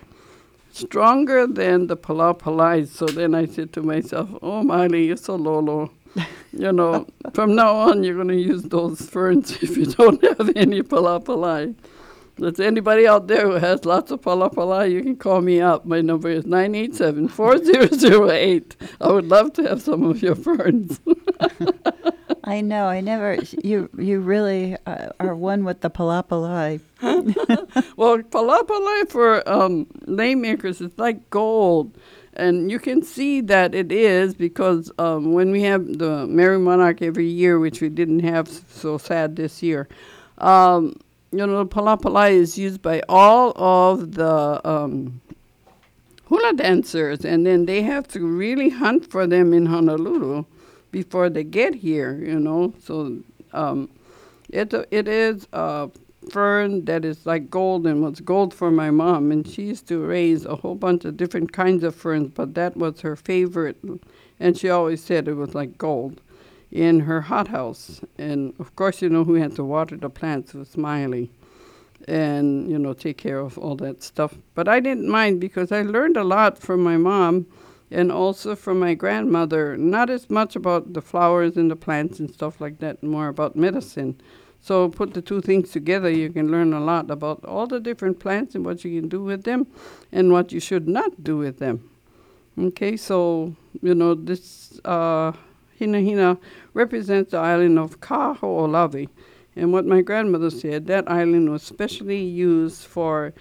Stronger 0.71 1.47
than 1.47 1.87
the 1.87 1.97
palapalai. 1.97 2.87
So 2.87 3.07
then 3.07 3.33
I 3.33 3.47
said 3.47 3.73
to 3.73 3.81
myself, 3.81 4.29
oh, 4.43 4.61
Miley, 4.61 5.05
you're 5.05 5.17
so 5.17 5.35
lolo. 5.35 5.91
You 6.51 6.71
know, 6.71 7.07
from 7.33 7.55
now 7.55 7.75
on, 7.75 8.03
you're 8.03 8.15
going 8.15 8.27
to 8.29 8.35
use 8.35 8.63
those 8.63 9.01
ferns 9.01 9.51
if 9.63 9.77
you 9.77 9.85
don't 9.85 10.23
have 10.23 10.51
any 10.55 10.81
palapalai. 10.81 11.75
If 12.39 12.59
anybody 12.59 13.07
out 13.07 13.27
there 13.27 13.43
who 13.43 13.53
has 13.53 13.85
lots 13.85 14.09
of 14.11 14.21
palapalai, 14.21 14.91
you 14.91 15.03
can 15.03 15.15
call 15.15 15.41
me 15.41 15.61
up. 15.61 15.85
My 15.85 16.01
number 16.01 16.29
is 16.29 16.45
987 16.45 17.27
4008. 17.27 18.75
I 19.01 19.11
would 19.11 19.27
love 19.27 19.53
to 19.53 19.63
have 19.63 19.81
some 19.83 20.03
of 20.03 20.23
your 20.23 20.35
ferns. 20.35 20.99
I 22.43 22.61
know. 22.61 22.87
I 22.87 23.01
never. 23.01 23.37
You 23.63 23.89
you 23.97 24.19
really 24.19 24.75
uh, 24.85 25.09
are 25.19 25.35
one 25.35 25.63
with 25.63 25.81
the 25.81 25.89
palapalai. 25.89 26.81
well, 27.97 28.17
palapalai 28.17 29.09
for 29.09 29.47
um, 29.47 29.87
lei 30.05 30.35
makers 30.35 30.81
is 30.81 30.91
like 30.97 31.29
gold. 31.29 31.97
And 32.35 32.71
you 32.71 32.79
can 32.79 33.03
see 33.03 33.41
that 33.41 33.75
it 33.75 33.91
is 33.91 34.33
because 34.33 34.91
um, 34.97 35.33
when 35.33 35.51
we 35.51 35.61
have 35.63 35.85
the 35.85 36.25
Merrie 36.27 36.61
Monarch 36.61 37.01
every 37.01 37.27
year, 37.27 37.59
which 37.59 37.79
we 37.79 37.89
didn't 37.89 38.21
have 38.21 38.47
so 38.47 38.97
sad 38.97 39.35
this 39.35 39.61
year, 39.61 39.87
um, 40.39 40.95
you 41.31 41.45
know, 41.45 41.65
palapalai 41.65 42.31
is 42.31 42.57
used 42.57 42.81
by 42.81 43.01
all 43.07 43.53
of 43.55 44.13
the 44.13 44.67
um, 44.67 45.21
hula 46.25 46.53
dancers, 46.53 47.25
and 47.25 47.45
then 47.45 47.65
they 47.65 47.81
have 47.81 48.07
to 48.09 48.25
really 48.25 48.69
hunt 48.69 49.09
for 49.09 49.27
them 49.27 49.53
in 49.53 49.65
Honolulu 49.65 50.45
before 50.91 51.29
they 51.29 51.43
get 51.43 51.75
here, 51.75 52.15
you 52.15 52.39
know. 52.39 52.73
So 52.83 53.17
um, 53.51 53.89
it, 54.49 54.73
it 54.91 55.07
is 55.07 55.47
a 55.53 55.89
fern 56.31 56.85
that 56.85 57.05
is 57.05 57.25
like 57.25 57.49
gold 57.49 57.85
and 57.85 58.03
was 58.03 58.19
gold 58.19 58.53
for 58.53 58.71
my 58.71 58.91
mom. 58.91 59.31
And 59.31 59.47
she 59.47 59.63
used 59.63 59.87
to 59.87 59.99
raise 59.99 60.45
a 60.45 60.55
whole 60.55 60.75
bunch 60.75 61.05
of 61.05 61.17
different 61.17 61.51
kinds 61.51 61.83
of 61.83 61.95
ferns, 61.95 62.31
but 62.33 62.53
that 62.55 62.77
was 62.77 63.01
her 63.01 63.15
favorite. 63.15 63.77
And 64.39 64.57
she 64.57 64.69
always 64.69 65.03
said 65.03 65.27
it 65.27 65.35
was 65.35 65.55
like 65.55 65.77
gold 65.77 66.21
in 66.71 67.01
her 67.01 67.21
hothouse. 67.21 68.01
And 68.17 68.53
of 68.59 68.75
course, 68.75 69.01
you 69.01 69.09
know 69.09 69.23
who 69.23 69.35
had 69.35 69.55
to 69.55 69.63
water 69.63 69.95
the 69.95 70.09
plants 70.09 70.53
was 70.53 70.69
Smiley 70.69 71.29
and, 72.07 72.69
you 72.69 72.77
know, 72.77 72.93
take 72.93 73.17
care 73.17 73.39
of 73.39 73.57
all 73.57 73.75
that 73.75 74.03
stuff. 74.03 74.35
But 74.55 74.67
I 74.67 74.79
didn't 74.79 75.07
mind 75.07 75.39
because 75.39 75.71
I 75.71 75.83
learned 75.83 76.17
a 76.17 76.23
lot 76.23 76.57
from 76.57 76.83
my 76.83 76.97
mom 76.97 77.45
and 77.91 78.11
also 78.11 78.55
from 78.55 78.79
my 78.79 78.95
grandmother, 78.95 79.77
not 79.77 80.09
as 80.09 80.29
much 80.29 80.55
about 80.55 80.93
the 80.93 81.01
flowers 81.01 81.55
and 81.55 81.69
the 81.69 81.75
plants 81.75 82.19
and 82.19 82.33
stuff 82.33 82.59
like 82.59 82.79
that, 82.79 83.03
more 83.03 83.27
about 83.27 83.55
medicine. 83.55 84.19
So 84.63 84.87
put 84.87 85.13
the 85.13 85.21
two 85.21 85.41
things 85.41 85.71
together, 85.71 86.09
you 86.09 86.29
can 86.29 86.49
learn 86.49 86.71
a 86.71 86.79
lot 86.79 87.11
about 87.11 87.43
all 87.43 87.67
the 87.67 87.81
different 87.81 88.21
plants 88.21 88.55
and 88.55 88.63
what 88.65 88.85
you 88.85 88.97
can 88.97 89.09
do 89.09 89.21
with 89.21 89.43
them 89.43 89.67
and 90.09 90.31
what 90.31 90.53
you 90.53 90.61
should 90.61 90.87
not 90.87 91.21
do 91.21 91.35
with 91.35 91.59
them. 91.59 91.89
Okay, 92.57 92.95
so, 92.95 93.57
you 93.81 93.93
know, 93.93 94.15
this 94.15 94.79
uh, 94.85 95.33
Hina 95.77 95.99
Hina 95.99 96.37
represents 96.73 97.31
the 97.31 97.39
island 97.39 97.77
of 97.77 97.99
Kaho'olawe. 97.99 99.09
And 99.57 99.73
what 99.73 99.85
my 99.85 100.01
grandmother 100.01 100.49
said, 100.49 100.87
that 100.87 101.11
island 101.11 101.51
was 101.51 101.63
specially 101.63 102.23
used 102.23 102.85
for 102.85 103.33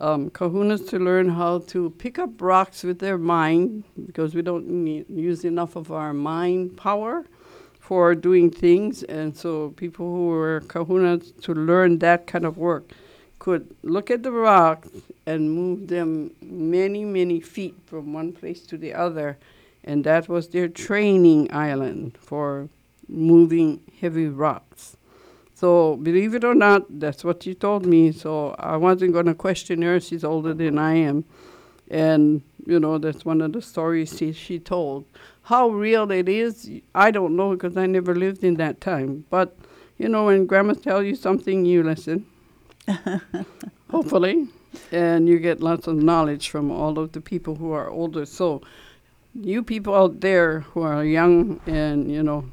um, 0.00 0.30
kahunas 0.30 0.88
to 0.90 1.00
learn 1.00 1.30
how 1.30 1.58
to 1.66 1.90
pick 1.98 2.16
up 2.20 2.40
rocks 2.40 2.84
with 2.84 3.00
their 3.00 3.18
mind 3.18 3.82
because 4.06 4.36
we 4.36 4.42
don't 4.42 4.68
need, 4.68 5.06
use 5.08 5.44
enough 5.44 5.74
of 5.74 5.90
our 5.90 6.14
mind 6.14 6.76
power 6.76 7.24
for 7.84 8.14
doing 8.14 8.50
things. 8.50 9.02
And 9.02 9.36
so 9.36 9.74
people 9.76 10.06
who 10.06 10.28
were 10.28 10.62
kahunas 10.68 11.38
to 11.42 11.52
learn 11.52 11.98
that 11.98 12.26
kind 12.26 12.46
of 12.46 12.56
work 12.56 12.84
could 13.38 13.76
look 13.82 14.10
at 14.10 14.22
the 14.22 14.32
rocks 14.32 14.88
and 15.26 15.52
move 15.52 15.88
them 15.88 16.30
many, 16.40 17.04
many 17.04 17.40
feet 17.40 17.74
from 17.84 18.14
one 18.14 18.32
place 18.32 18.62
to 18.68 18.78
the 18.78 18.94
other. 18.94 19.36
And 19.84 20.02
that 20.04 20.30
was 20.30 20.48
their 20.48 20.66
training 20.66 21.52
island 21.52 22.16
for 22.18 22.70
moving 23.06 23.80
heavy 24.00 24.28
rocks. 24.28 24.96
So 25.54 25.96
believe 25.96 26.34
it 26.34 26.42
or 26.42 26.54
not, 26.54 26.86
that's 26.88 27.22
what 27.22 27.42
she 27.42 27.54
told 27.54 27.84
me. 27.84 28.12
So 28.12 28.54
I 28.58 28.78
wasn't 28.78 29.12
going 29.12 29.26
to 29.26 29.34
question 29.34 29.82
her. 29.82 30.00
She's 30.00 30.24
older 30.24 30.54
than 30.54 30.78
I 30.78 30.94
am. 30.94 31.24
And, 31.90 32.40
you 32.66 32.80
know, 32.80 32.98
that's 32.98 33.24
one 33.24 33.40
of 33.40 33.52
the 33.52 33.62
stories 33.62 34.16
she, 34.16 34.32
she 34.32 34.58
told. 34.58 35.04
How 35.42 35.68
real 35.68 36.10
it 36.10 36.28
is, 36.28 36.70
I 36.94 37.10
don't 37.10 37.36
know 37.36 37.52
because 37.52 37.76
I 37.76 37.86
never 37.86 38.14
lived 38.14 38.42
in 38.44 38.54
that 38.54 38.80
time. 38.80 39.24
But, 39.30 39.56
you 39.98 40.08
know, 40.08 40.26
when 40.26 40.46
grandma 40.46 40.74
tells 40.74 41.04
you 41.04 41.14
something, 41.14 41.64
you 41.64 41.82
listen. 41.82 42.26
Hopefully. 43.90 44.48
And 44.90 45.28
you 45.28 45.38
get 45.38 45.60
lots 45.60 45.86
of 45.86 45.96
knowledge 45.96 46.48
from 46.48 46.70
all 46.70 46.98
of 46.98 47.12
the 47.12 47.20
people 47.20 47.56
who 47.56 47.72
are 47.72 47.88
older. 47.88 48.26
So 48.26 48.62
you 49.34 49.62
people 49.62 49.94
out 49.94 50.20
there 50.20 50.60
who 50.60 50.82
are 50.82 51.04
young 51.04 51.60
and, 51.66 52.10
you 52.10 52.22
know, 52.22 52.46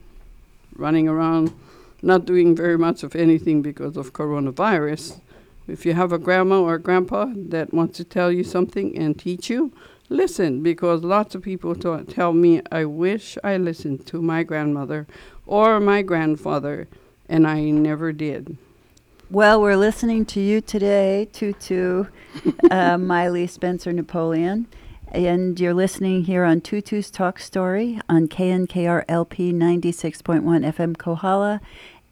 running 0.76 1.08
around, 1.08 1.54
not 2.02 2.26
doing 2.26 2.56
very 2.56 2.78
much 2.78 3.04
of 3.04 3.15
anything 3.15 3.62
because 3.62 3.97
of 3.97 4.13
coronavirus. 4.13 5.19
If 5.67 5.86
you 5.86 5.93
have 5.93 6.12
a 6.12 6.17
grandma 6.17 6.62
or 6.62 6.76
a 6.76 6.80
grandpa 6.82 7.28
that 7.36 7.74
wants 7.74 7.97
to 7.97 8.04
tell 8.04 8.32
you 8.32 8.43
something 8.43 8.97
and 8.97 9.17
teach 9.17 9.50
you, 9.50 9.71
listen 10.12 10.62
because 10.62 11.04
lots 11.04 11.34
of 11.34 11.41
people 11.41 11.74
t- 11.74 12.04
tell 12.04 12.34
me, 12.34 12.62
I 12.71 12.86
wish 12.86 13.38
I 13.43 13.58
listened 13.58 14.06
to 14.08 14.21
my 14.21 14.43
grandmother 14.43 15.08
or 15.47 15.80
my 15.80 16.02
grandfather, 16.02 16.88
and 17.28 17.47
I 17.47 17.62
never 17.71 18.12
did. 18.12 18.58
Well, 19.30 19.62
we're 19.62 19.78
listening 19.78 20.26
to 20.26 20.41
you 20.41 20.60
today, 20.60 21.30
Tutu, 21.32 22.06
uh, 22.69 22.97
Miley 23.00 23.47
Spencer 23.47 23.93
Napoleon. 23.93 24.67
And 25.08 25.60
you're 25.60 25.74
listening 25.74 26.24
here 26.24 26.43
on 26.43 26.62
Tutu's 26.62 27.10
Talk 27.10 27.39
Story 27.39 28.00
on 28.08 28.28
KNKR 28.28 29.04
LP 29.10 29.52
96.1 29.52 30.41
FM 30.41 30.97
Kohala. 30.97 31.60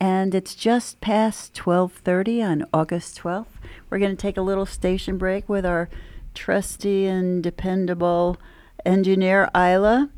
And 0.01 0.33
it's 0.33 0.55
just 0.55 1.01
past 1.01 1.53
12:30 1.53 2.41
on 2.41 2.65
August 2.73 3.19
12th. 3.19 3.59
We're 3.89 3.99
going 3.99 4.15
to 4.15 4.21
take 4.21 4.37
a 4.37 4.41
little 4.41 4.65
station 4.65 5.17
break 5.17 5.47
with 5.49 5.65
our 5.65 5.89
trusty 6.33 7.05
and 7.05 7.43
dependable 7.43 8.37
engineer 8.85 9.49
Isla, 9.55 10.09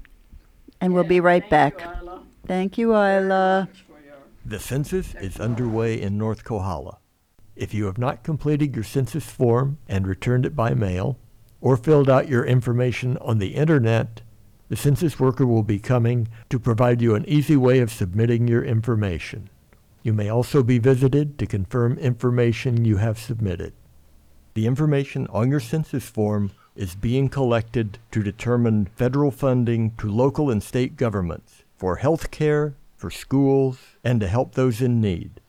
and 0.79 0.93
we'll 0.93 1.03
be 1.03 1.19
right 1.19 1.47
back. 1.49 1.81
Thank 2.45 2.77
you, 2.77 2.95
Isla. 2.95 3.69
The 4.45 4.59
census 4.59 5.15
is 5.15 5.39
underway 5.39 6.01
in 6.01 6.17
North 6.17 6.43
Kohala. 6.43 6.97
If 7.55 7.73
you 7.73 7.85
have 7.85 7.97
not 7.97 8.23
completed 8.23 8.75
your 8.75 8.83
census 8.83 9.25
form 9.25 9.77
and 9.87 10.07
returned 10.07 10.45
it 10.45 10.55
by 10.55 10.73
mail, 10.73 11.17
or 11.61 11.77
filled 11.77 12.09
out 12.09 12.27
your 12.27 12.43
information 12.43 13.17
on 13.17 13.37
the 13.37 13.55
internet, 13.55 14.21
the 14.69 14.75
census 14.75 15.19
worker 15.19 15.45
will 15.45 15.63
be 15.63 15.79
coming 15.79 16.27
to 16.49 16.59
provide 16.59 17.01
you 17.01 17.13
an 17.13 17.27
easy 17.27 17.55
way 17.55 17.79
of 17.79 17.91
submitting 17.91 18.47
your 18.47 18.63
information. 18.63 19.49
You 20.01 20.13
may 20.13 20.29
also 20.29 20.63
be 20.63 20.79
visited 20.79 21.37
to 21.37 21.45
confirm 21.45 21.99
information 21.99 22.85
you 22.85 22.97
have 22.97 23.19
submitted. 23.19 23.73
The 24.53 24.67
information 24.67 25.27
on 25.27 25.49
your 25.49 25.61
census 25.61 26.09
form 26.09 26.51
is 26.75 26.95
being 26.95 27.29
collected 27.29 27.99
to 28.11 28.23
determine 28.23 28.85
federal 28.95 29.31
funding 29.31 29.91
to 29.97 30.11
local 30.11 30.49
and 30.49 30.61
state 30.61 30.97
governments 30.97 31.63
for 31.77 31.97
health 31.97 32.31
care, 32.31 32.75
for 32.97 33.09
schools, 33.09 33.79
and 34.03 34.19
to 34.19 34.27
help 34.27 34.55
those 34.55 34.81
in 34.81 34.99
need. 34.99 35.39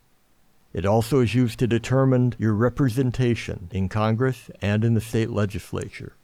It 0.72 0.86
also 0.86 1.20
is 1.20 1.34
used 1.34 1.58
to 1.58 1.66
determine 1.66 2.34
your 2.38 2.54
representation 2.54 3.68
in 3.72 3.88
Congress 3.88 4.50
and 4.60 4.84
in 4.84 4.94
the 4.94 5.00
state 5.00 5.30
legislature. 5.30 6.14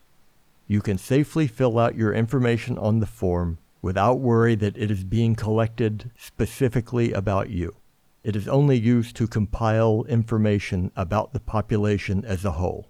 You 0.67 0.81
can 0.81 0.99
safely 0.99 1.47
fill 1.47 1.79
out 1.79 1.97
your 1.97 2.15
information 2.15 2.79
on 2.79 3.01
the 3.01 3.07
form 3.07 3.59
without 3.83 4.21
worry 4.21 4.55
that 4.55 4.77
it 4.77 4.91
is 4.91 5.05
being 5.05 5.35
collected 5.35 6.11
specifically 6.17 7.13
about 7.13 7.51
you. 7.51 7.75
It 8.25 8.35
is 8.35 8.49
only 8.49 8.79
used 8.79 9.17
to 9.17 9.27
compile 9.29 10.05
information 10.09 10.91
about 10.97 11.33
the 11.33 11.41
population 11.41 12.25
as 12.25 12.45
a 12.45 12.53
whole. 12.53 12.89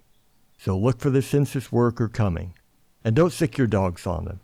So 0.57 0.77
look 0.77 1.01
for 1.01 1.11
the 1.11 1.23
census 1.23 1.71
worker 1.71 2.09
coming, 2.09 2.55
and 3.05 3.15
don't 3.15 3.33
sick 3.33 3.59
your 3.59 3.67
dogs 3.67 4.07
on 4.07 4.25
them. 4.25 4.41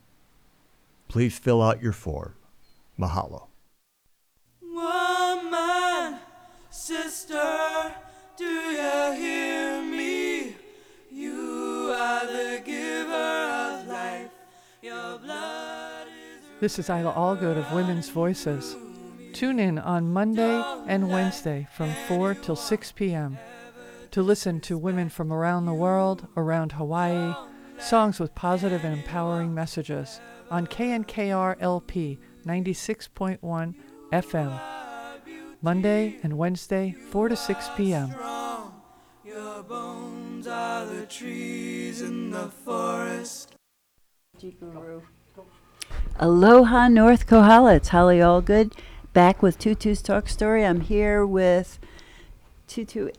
Please 1.08 1.38
fill 1.38 1.62
out 1.62 1.82
your 1.82 1.92
form. 1.92 2.34
Mahalo. 2.98 3.48
Woman, 4.62 6.18
sister, 6.70 7.94
do 8.36 8.44
you 8.44 9.12
hear 9.14 9.82
me? 9.82 10.54
You 11.10 11.92
are 11.96 12.26
the 12.26 12.62
giver 12.64 13.12
of 13.12 13.88
life. 13.88 14.30
Your 14.82 15.18
blood 15.18 16.06
is 16.06 16.44
This 16.60 16.78
is 16.78 16.88
Isla 16.88 17.12
Allgood 17.12 17.56
of 17.56 17.72
Women's 17.72 18.08
Voices. 18.10 18.76
Tune 19.34 19.58
in 19.58 19.80
on 19.80 20.12
Monday 20.12 20.62
and 20.86 21.10
Wednesday 21.10 21.66
from 21.74 21.90
4 22.06 22.34
till 22.34 22.54
6 22.54 22.92
p.m. 22.92 23.36
to 24.12 24.22
listen 24.22 24.60
to 24.60 24.78
women 24.78 25.08
from 25.08 25.32
around 25.32 25.66
the 25.66 25.74
world, 25.74 26.28
around 26.36 26.70
Hawaii, 26.70 27.34
songs 27.80 28.20
with 28.20 28.32
positive 28.36 28.84
and 28.84 28.96
empowering 28.96 29.52
messages 29.52 30.20
on 30.52 30.68
KNKR 30.68 31.56
LP 31.58 32.20
96.1 32.46 33.74
FM. 34.12 34.60
Monday 35.60 36.16
and 36.22 36.38
Wednesday, 36.38 36.94
4 37.10 37.30
to 37.30 37.36
6 37.36 37.70
p.m. 37.76 38.14
Your 39.24 39.64
bones 39.64 40.46
are 40.46 40.86
the 40.86 41.06
trees 41.06 42.02
in 42.02 42.30
the 42.30 42.50
forest. 42.64 43.56
Aloha, 46.20 46.86
North 46.86 47.26
Kohala. 47.26 47.74
It's 47.74 47.88
Holly 47.88 48.18
Allgood 48.18 48.72
back 49.14 49.42
with 49.42 49.58
Tutu's 49.60 50.02
Talk 50.02 50.28
Story. 50.28 50.66
I'm 50.66 50.80
here 50.80 51.24
with 51.24 51.78
Tutu 52.66 53.10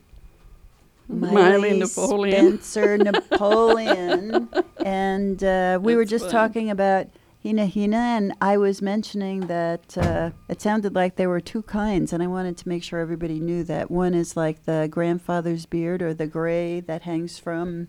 Miley 1.08 1.78
Napoleon. 1.78 2.60
Spencer 2.60 2.98
Napoleon. 2.98 4.50
and 4.84 5.42
uh, 5.42 5.78
we 5.82 5.96
were 5.96 6.04
just 6.04 6.26
fun. 6.26 6.32
talking 6.32 6.70
about 6.70 7.06
Hina 7.42 7.66
Hina, 7.66 7.96
and 7.96 8.34
I 8.42 8.58
was 8.58 8.82
mentioning 8.82 9.46
that 9.46 9.96
uh, 9.96 10.32
it 10.50 10.60
sounded 10.60 10.94
like 10.94 11.16
there 11.16 11.30
were 11.30 11.40
two 11.40 11.62
kinds, 11.62 12.12
and 12.12 12.22
I 12.22 12.26
wanted 12.26 12.58
to 12.58 12.68
make 12.68 12.82
sure 12.82 13.00
everybody 13.00 13.40
knew 13.40 13.64
that. 13.64 13.90
One 13.90 14.12
is 14.12 14.36
like 14.36 14.66
the 14.66 14.88
grandfather's 14.90 15.64
beard 15.64 16.02
or 16.02 16.12
the 16.12 16.26
gray 16.26 16.80
that 16.80 17.02
hangs 17.02 17.38
from 17.38 17.88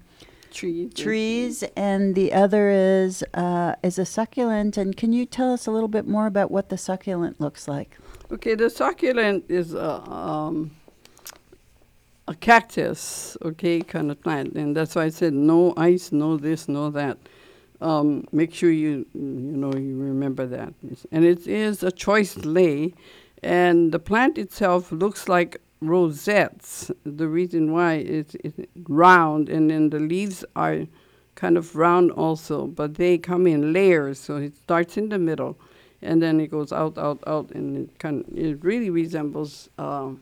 Trees. 0.51 0.93
trees, 0.93 1.63
and 1.75 2.15
the 2.15 2.33
other 2.33 2.69
is 2.69 3.23
uh, 3.33 3.75
is 3.83 3.99
a 3.99 4.05
succulent. 4.05 4.77
And 4.77 4.95
can 4.95 5.13
you 5.13 5.25
tell 5.25 5.53
us 5.53 5.67
a 5.67 5.71
little 5.71 5.87
bit 5.87 6.07
more 6.07 6.27
about 6.27 6.51
what 6.51 6.69
the 6.69 6.77
succulent 6.77 7.39
looks 7.39 7.67
like? 7.67 7.97
Okay, 8.31 8.55
the 8.55 8.69
succulent 8.69 9.45
is 9.47 9.73
a, 9.73 10.01
um, 10.11 10.71
a 12.27 12.35
cactus, 12.35 13.37
okay, 13.41 13.79
kind 13.81 14.11
of 14.11 14.21
plant. 14.21 14.53
And 14.55 14.75
that's 14.75 14.95
why 14.95 15.05
I 15.05 15.09
said 15.09 15.33
no 15.33 15.73
ice, 15.77 16.11
no 16.11 16.35
this, 16.37 16.67
no 16.67 16.89
that. 16.89 17.17
Um, 17.79 18.25
make 18.31 18.53
sure 18.53 18.71
you, 18.71 19.05
you 19.13 19.21
know, 19.21 19.71
you 19.73 19.97
remember 19.97 20.45
that. 20.47 20.73
And 21.11 21.23
it 21.23 21.47
is 21.47 21.83
a 21.83 21.91
choice 21.91 22.35
lei. 22.37 22.93
And 23.43 23.91
the 23.91 23.99
plant 23.99 24.37
itself 24.37 24.91
looks 24.91 25.29
like 25.29 25.61
rosettes. 25.81 26.91
The 27.05 27.27
reason 27.27 27.71
why 27.71 27.95
is 27.95 28.35
it's 28.43 28.59
round, 28.87 29.49
and 29.49 29.69
then 29.69 29.89
the 29.89 29.99
leaves 29.99 30.43
are 30.55 30.87
kind 31.35 31.57
of 31.57 31.75
round 31.75 32.11
also, 32.11 32.65
but 32.65 32.95
they 32.95 33.17
come 33.17 33.47
in 33.47 33.73
layers. 33.73 34.19
So 34.19 34.37
it 34.37 34.57
starts 34.57 34.97
in 34.97 35.09
the 35.09 35.19
middle, 35.19 35.57
and 36.01 36.21
then 36.21 36.39
it 36.39 36.51
goes 36.51 36.71
out, 36.71 36.97
out, 36.97 37.23
out, 37.27 37.51
and 37.51 37.77
it 37.77 37.99
kind 37.99 38.25
it 38.35 38.63
really 38.63 38.89
resembles 38.89 39.69
um, 39.77 40.21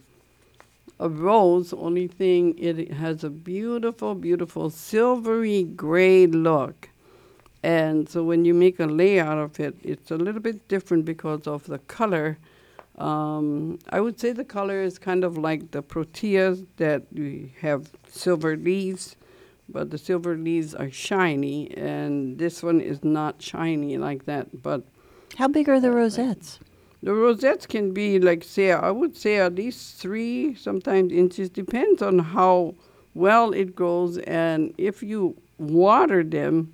a 1.00 1.10
rose. 1.10 1.74
Only 1.74 2.08
thing 2.08 2.58
it 2.60 2.92
has 2.94 3.24
a 3.24 3.30
beautiful, 3.30 4.16
beautiful 4.16 4.70
silvery 4.70 5.64
gray 5.64 6.28
look. 6.28 6.90
And 7.64 8.08
so 8.08 8.24
when 8.24 8.46
you 8.46 8.54
make 8.54 8.80
a 8.80 8.86
lei 8.86 9.20
out 9.20 9.40
of 9.40 9.60
it, 9.60 9.76
it's 9.82 10.12
a 10.12 10.18
little 10.18 10.42
bit 10.42 10.68
different 10.68 11.04
because 11.04 11.48
of 11.48 11.66
the 11.66 11.80
color 11.80 12.38
Um, 12.98 13.80
I 13.90 14.00
would 14.00 14.20
say 14.20 14.32
the 14.32 14.46
color 14.46 14.82
is 14.82 14.98
kind 14.98 15.24
of 15.24 15.38
like 15.38 15.72
the 15.72 15.84
proteas 15.84 16.66
that 16.78 17.04
we 17.12 17.54
have 17.62 17.92
silver 18.08 18.56
leaves, 18.56 19.18
but 19.68 19.92
the 19.92 19.98
silver 19.98 20.38
leaves 20.38 20.74
are 20.74 20.90
shiny, 20.90 21.76
and 21.76 22.38
this 22.38 22.64
one 22.64 22.80
is 22.80 23.04
not 23.04 23.42
shiny 23.42 23.98
like 23.98 24.26
that. 24.26 24.62
But 24.64 24.84
How 25.38 25.48
big 25.50 25.68
are 25.68 25.80
the 25.80 25.92
rosettes? 25.92 26.60
the 27.04 27.14
rosettes 27.14 27.68
can 27.68 27.94
be 27.94 28.18
like 28.20 28.44
say 28.44 28.72
I 28.72 28.90
would 28.90 29.16
say 29.16 29.38
at 29.38 29.56
least 29.56 29.98
three, 30.02 30.56
sometimes 30.56 31.12
inches, 31.12 31.50
depends 31.50 32.02
on 32.02 32.18
how 32.20 32.76
well 33.14 33.52
it 33.54 33.76
grows 33.76 34.18
and 34.20 34.74
if 34.78 35.04
you 35.04 35.36
water 35.58 36.24
them. 36.24 36.74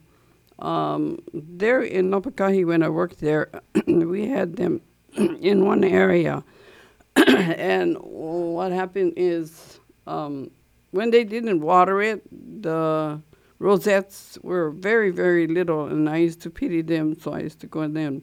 Um, 0.60 1.18
there 1.34 1.82
in 1.82 2.12
Lapakahi 2.12 2.64
when 2.68 2.84
I 2.84 2.90
worked 2.90 3.20
there, 3.20 3.50
we 3.88 4.28
had 4.28 4.58
them 4.58 4.82
in 5.42 5.66
one 5.66 5.84
area, 5.84 6.44
and 7.16 7.98
what 8.02 8.72
happened 8.72 9.14
is 9.18 9.80
um, 10.08 10.52
when 10.92 11.12
they 11.12 11.24
didn't 11.24 11.62
water 11.62 12.02
it, 12.02 12.24
the 12.62 13.22
rosettes 13.60 14.38
were 14.42 14.72
very 14.72 15.12
very 15.12 15.48
little, 15.48 15.86
and 15.86 16.10
I 16.10 16.18
used 16.18 16.42
to 16.42 16.50
pity 16.50 16.82
them, 16.82 17.18
so 17.20 17.34
I 17.34 17.40
used 17.40 17.60
to 17.62 17.68
go 17.68 17.82
in 17.82 17.94
there 17.94 18.08
and 18.08 18.22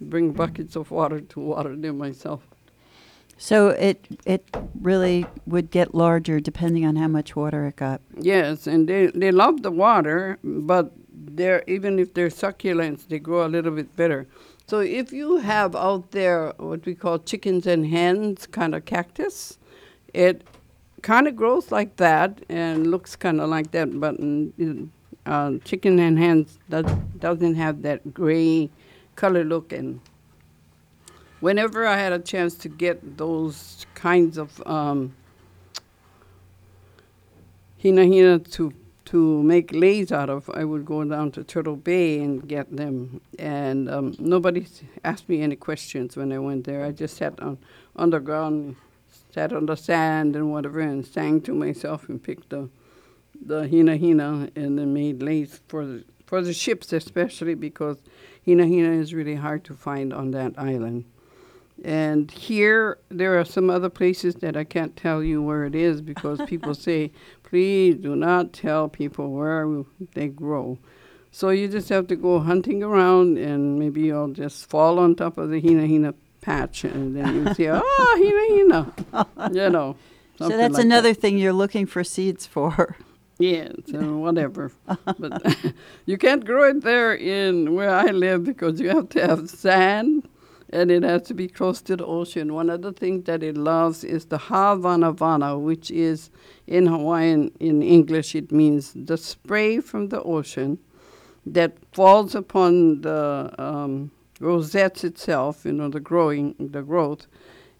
bring 0.00 0.32
buckets 0.32 0.76
of 0.76 0.90
water 0.90 1.20
to 1.20 1.40
water 1.40 1.76
them 1.76 1.98
myself. 1.98 2.42
So 3.40 3.68
it 3.68 4.06
it 4.26 4.44
really 4.80 5.24
would 5.46 5.70
get 5.70 5.94
larger 5.94 6.40
depending 6.40 6.84
on 6.84 6.96
how 6.96 7.08
much 7.08 7.34
water 7.34 7.66
it 7.66 7.76
got. 7.76 8.02
Yes, 8.18 8.66
and 8.66 8.86
they, 8.86 9.06
they 9.06 9.32
love 9.32 9.62
the 9.62 9.70
water, 9.70 10.38
but 10.44 10.92
they're 11.10 11.64
even 11.66 11.98
if 11.98 12.12
they're 12.12 12.28
succulents, 12.28 13.08
they 13.08 13.18
grow 13.18 13.46
a 13.46 13.48
little 13.48 13.72
bit 13.72 13.96
better. 13.96 14.26
So 14.70 14.78
if 14.78 15.12
you 15.12 15.38
have 15.38 15.74
out 15.74 16.12
there 16.12 16.52
what 16.58 16.86
we 16.86 16.94
call 16.94 17.18
chickens 17.18 17.66
and 17.66 17.84
hens 17.84 18.46
kind 18.46 18.72
of 18.72 18.84
cactus, 18.84 19.58
it 20.14 20.46
kind 21.02 21.26
of 21.26 21.34
grows 21.34 21.72
like 21.72 21.96
that 21.96 22.44
and 22.48 22.86
looks 22.86 23.16
kind 23.16 23.40
of 23.40 23.50
like 23.50 23.72
that, 23.72 23.98
but 23.98 24.20
mm, 24.20 24.88
uh, 25.26 25.54
chicken 25.64 25.98
and 25.98 26.16
hens 26.16 26.60
does, 26.68 26.86
doesn't 27.18 27.56
have 27.56 27.82
that 27.82 28.14
gray 28.14 28.70
color 29.16 29.42
look. 29.42 29.72
And 29.72 29.98
whenever 31.40 31.84
I 31.84 31.96
had 31.96 32.12
a 32.12 32.20
chance 32.20 32.54
to 32.58 32.68
get 32.68 33.18
those 33.18 33.86
kinds 33.94 34.38
of 34.38 34.62
um, 34.68 35.16
hina 37.82 38.06
hina 38.06 38.38
to 38.38 38.72
to 39.10 39.42
make 39.42 39.72
leis 39.72 40.12
out 40.12 40.30
of, 40.30 40.48
I 40.54 40.64
would 40.64 40.84
go 40.84 41.02
down 41.02 41.32
to 41.32 41.42
Turtle 41.42 41.74
Bay 41.74 42.20
and 42.20 42.46
get 42.46 42.76
them. 42.76 43.20
And 43.40 43.90
um, 43.90 44.14
nobody 44.20 44.66
asked 45.02 45.28
me 45.28 45.42
any 45.42 45.56
questions 45.56 46.16
when 46.16 46.32
I 46.32 46.38
went 46.38 46.64
there. 46.64 46.84
I 46.84 46.92
just 46.92 47.16
sat 47.16 47.40
on 47.40 47.58
on 47.96 48.10
the 48.10 48.20
ground, 48.20 48.76
sat 49.34 49.52
on 49.52 49.66
the 49.66 49.74
sand 49.74 50.36
and 50.36 50.52
whatever, 50.52 50.78
and 50.78 51.04
sang 51.04 51.40
to 51.42 51.52
myself 51.52 52.08
and 52.08 52.22
picked 52.22 52.50
the 52.50 52.68
the 53.44 53.68
hina 53.68 53.98
hina 53.98 54.48
and 54.54 54.78
then 54.78 54.92
made 54.92 55.22
lays 55.22 55.60
for 55.66 55.84
the 55.86 56.04
for 56.26 56.42
the 56.42 56.52
ships 56.52 56.92
especially 56.92 57.54
because 57.54 57.96
hina 58.44 58.64
hina 58.64 58.92
is 58.92 59.14
really 59.14 59.34
hard 59.34 59.64
to 59.64 59.74
find 59.74 60.12
on 60.12 60.30
that 60.30 60.52
island. 60.56 61.04
And 61.82 62.30
here, 62.30 62.98
there 63.08 63.40
are 63.40 63.44
some 63.44 63.70
other 63.70 63.88
places 63.88 64.34
that 64.36 64.56
I 64.56 64.64
can't 64.64 64.96
tell 64.96 65.22
you 65.22 65.42
where 65.42 65.64
it 65.64 65.74
is 65.74 66.02
because 66.02 66.40
people 66.46 66.74
say, 66.88 67.10
please 67.50 67.96
do 67.96 68.14
not 68.14 68.52
tell 68.52 68.88
people 68.88 69.32
where 69.32 69.84
they 70.14 70.28
grow. 70.28 70.78
So 71.32 71.50
you 71.50 71.68
just 71.68 71.88
have 71.88 72.06
to 72.08 72.16
go 72.16 72.38
hunting 72.38 72.82
around 72.82 73.38
and 73.38 73.78
maybe 73.78 74.02
you'll 74.02 74.32
just 74.32 74.70
fall 74.70 74.98
on 74.98 75.16
top 75.16 75.36
of 75.36 75.50
the 75.50 75.60
hina 75.60 75.86
hina 75.86 76.14
patch 76.40 76.84
and 76.84 77.16
then 77.16 77.46
you 77.46 77.54
see, 77.54 77.68
oh, 77.68 77.82
hina 78.16 78.86
hina. 79.04 79.52
You 79.52 79.70
know. 79.70 79.96
So 80.38 80.48
that's 80.48 80.60
like 80.60 80.72
that. 80.72 80.84
another 80.86 81.12
thing 81.12 81.38
you're 81.38 81.52
looking 81.52 81.86
for 81.86 82.02
seeds 82.02 82.46
for. 82.46 82.96
Yeah, 83.38 83.72
so 83.90 84.18
whatever. 84.18 84.70
but 85.18 85.56
you 86.06 86.18
can't 86.18 86.44
grow 86.44 86.70
it 86.70 86.82
there 86.82 87.14
in 87.14 87.74
where 87.74 87.90
I 87.90 88.06
live 88.06 88.44
because 88.44 88.80
you 88.80 88.90
have 88.90 89.08
to 89.10 89.26
have 89.26 89.50
sand 89.50 90.28
and 90.72 90.90
it 90.90 91.02
has 91.02 91.22
to 91.22 91.34
be 91.34 91.48
close 91.48 91.82
to 91.82 91.96
the 91.96 92.06
ocean. 92.06 92.54
One 92.54 92.70
of 92.70 92.82
the 92.82 92.92
things 92.92 93.24
that 93.24 93.42
it 93.42 93.56
loves 93.56 94.04
is 94.04 94.26
the 94.26 94.38
Havanavana, 94.38 95.60
which 95.60 95.90
is 95.90 96.30
in 96.66 96.86
Hawaiian, 96.86 97.50
in 97.58 97.82
English, 97.82 98.34
it 98.34 98.52
means 98.52 98.92
the 98.94 99.18
spray 99.18 99.80
from 99.80 100.08
the 100.08 100.22
ocean 100.22 100.78
that 101.44 101.72
falls 101.92 102.34
upon 102.34 103.00
the 103.00 103.52
um, 103.58 104.12
rosettes 104.38 105.02
itself, 105.02 105.64
you 105.64 105.72
know, 105.72 105.88
the 105.88 106.00
growing, 106.00 106.54
the 106.58 106.82
growth, 106.82 107.26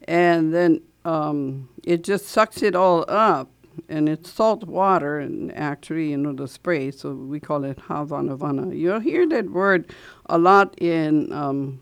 and 0.09 0.53
then 0.53 0.81
um, 1.05 1.69
it 1.85 2.03
just 2.03 2.27
sucks 2.27 2.63
it 2.63 2.75
all 2.75 3.05
up 3.09 3.51
and 3.89 4.09
it's 4.09 4.31
salt 4.31 4.65
water 4.65 5.19
and 5.21 5.57
actually 5.57 6.11
you 6.11 6.17
know 6.17 6.33
the 6.33 6.47
spray 6.47 6.91
so 6.91 7.13
we 7.13 7.41
call 7.41 7.65
it 7.65 7.79
havanavana 7.79 8.77
you'll 8.77 9.01
hear 9.01 9.27
that 9.27 9.49
word 9.51 9.95
a 10.27 10.37
lot 10.37 10.75
in 10.79 11.33
um, 11.33 11.81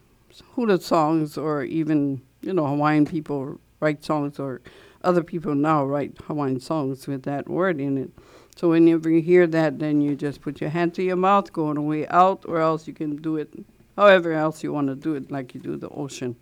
hula 0.55 0.81
songs 0.81 1.37
or 1.37 1.63
even 1.63 2.21
you 2.41 2.53
know 2.53 2.67
hawaiian 2.67 3.05
people 3.05 3.59
write 3.81 4.05
songs 4.05 4.39
or 4.39 4.61
other 5.03 5.23
people 5.23 5.55
now 5.55 5.85
write 5.85 6.17
hawaiian 6.27 6.61
songs 6.61 7.07
with 7.07 7.23
that 7.23 7.49
word 7.49 7.81
in 7.81 7.97
it 7.99 8.11
so 8.57 8.71
whenever 8.71 9.09
you 9.09 9.21
hear 9.21 9.47
that 9.47 9.79
then 9.79 10.01
you 10.01 10.17
just 10.17 10.41
put 10.41 10.61
your 10.61 10.71
hand 10.71 10.95
to 10.95 11.03
your 11.03 11.17
mouth 11.17 11.53
go 11.53 11.73
the 11.73 11.81
way 11.81 12.07
out 12.09 12.45
or 12.47 12.61
else 12.61 12.87
you 12.87 12.95
can 12.95 13.17
do 13.17 13.37
it 13.37 13.53
however 13.97 14.33
else 14.33 14.63
you 14.63 14.73
want 14.73 14.89
to 14.89 14.95
do 14.95 15.15
it 15.15 15.31
like 15.31 15.55
you 15.55 15.61
do 15.61 15.77
the 15.77 15.89
ocean 15.91 16.35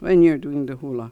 when 0.00 0.22
you're 0.22 0.38
doing 0.38 0.66
the 0.66 0.76
hula 0.76 1.10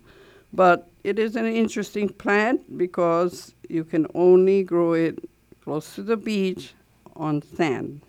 but 0.52 0.88
it 1.04 1.18
is 1.18 1.36
an 1.36 1.46
interesting 1.46 2.08
plant 2.08 2.78
because 2.78 3.54
you 3.68 3.84
can 3.84 4.06
only 4.14 4.62
grow 4.62 4.94
it 4.94 5.18
close 5.62 5.94
to 5.94 6.02
the 6.02 6.16
beach 6.16 6.74
on 7.14 7.42
sand. 7.42 8.00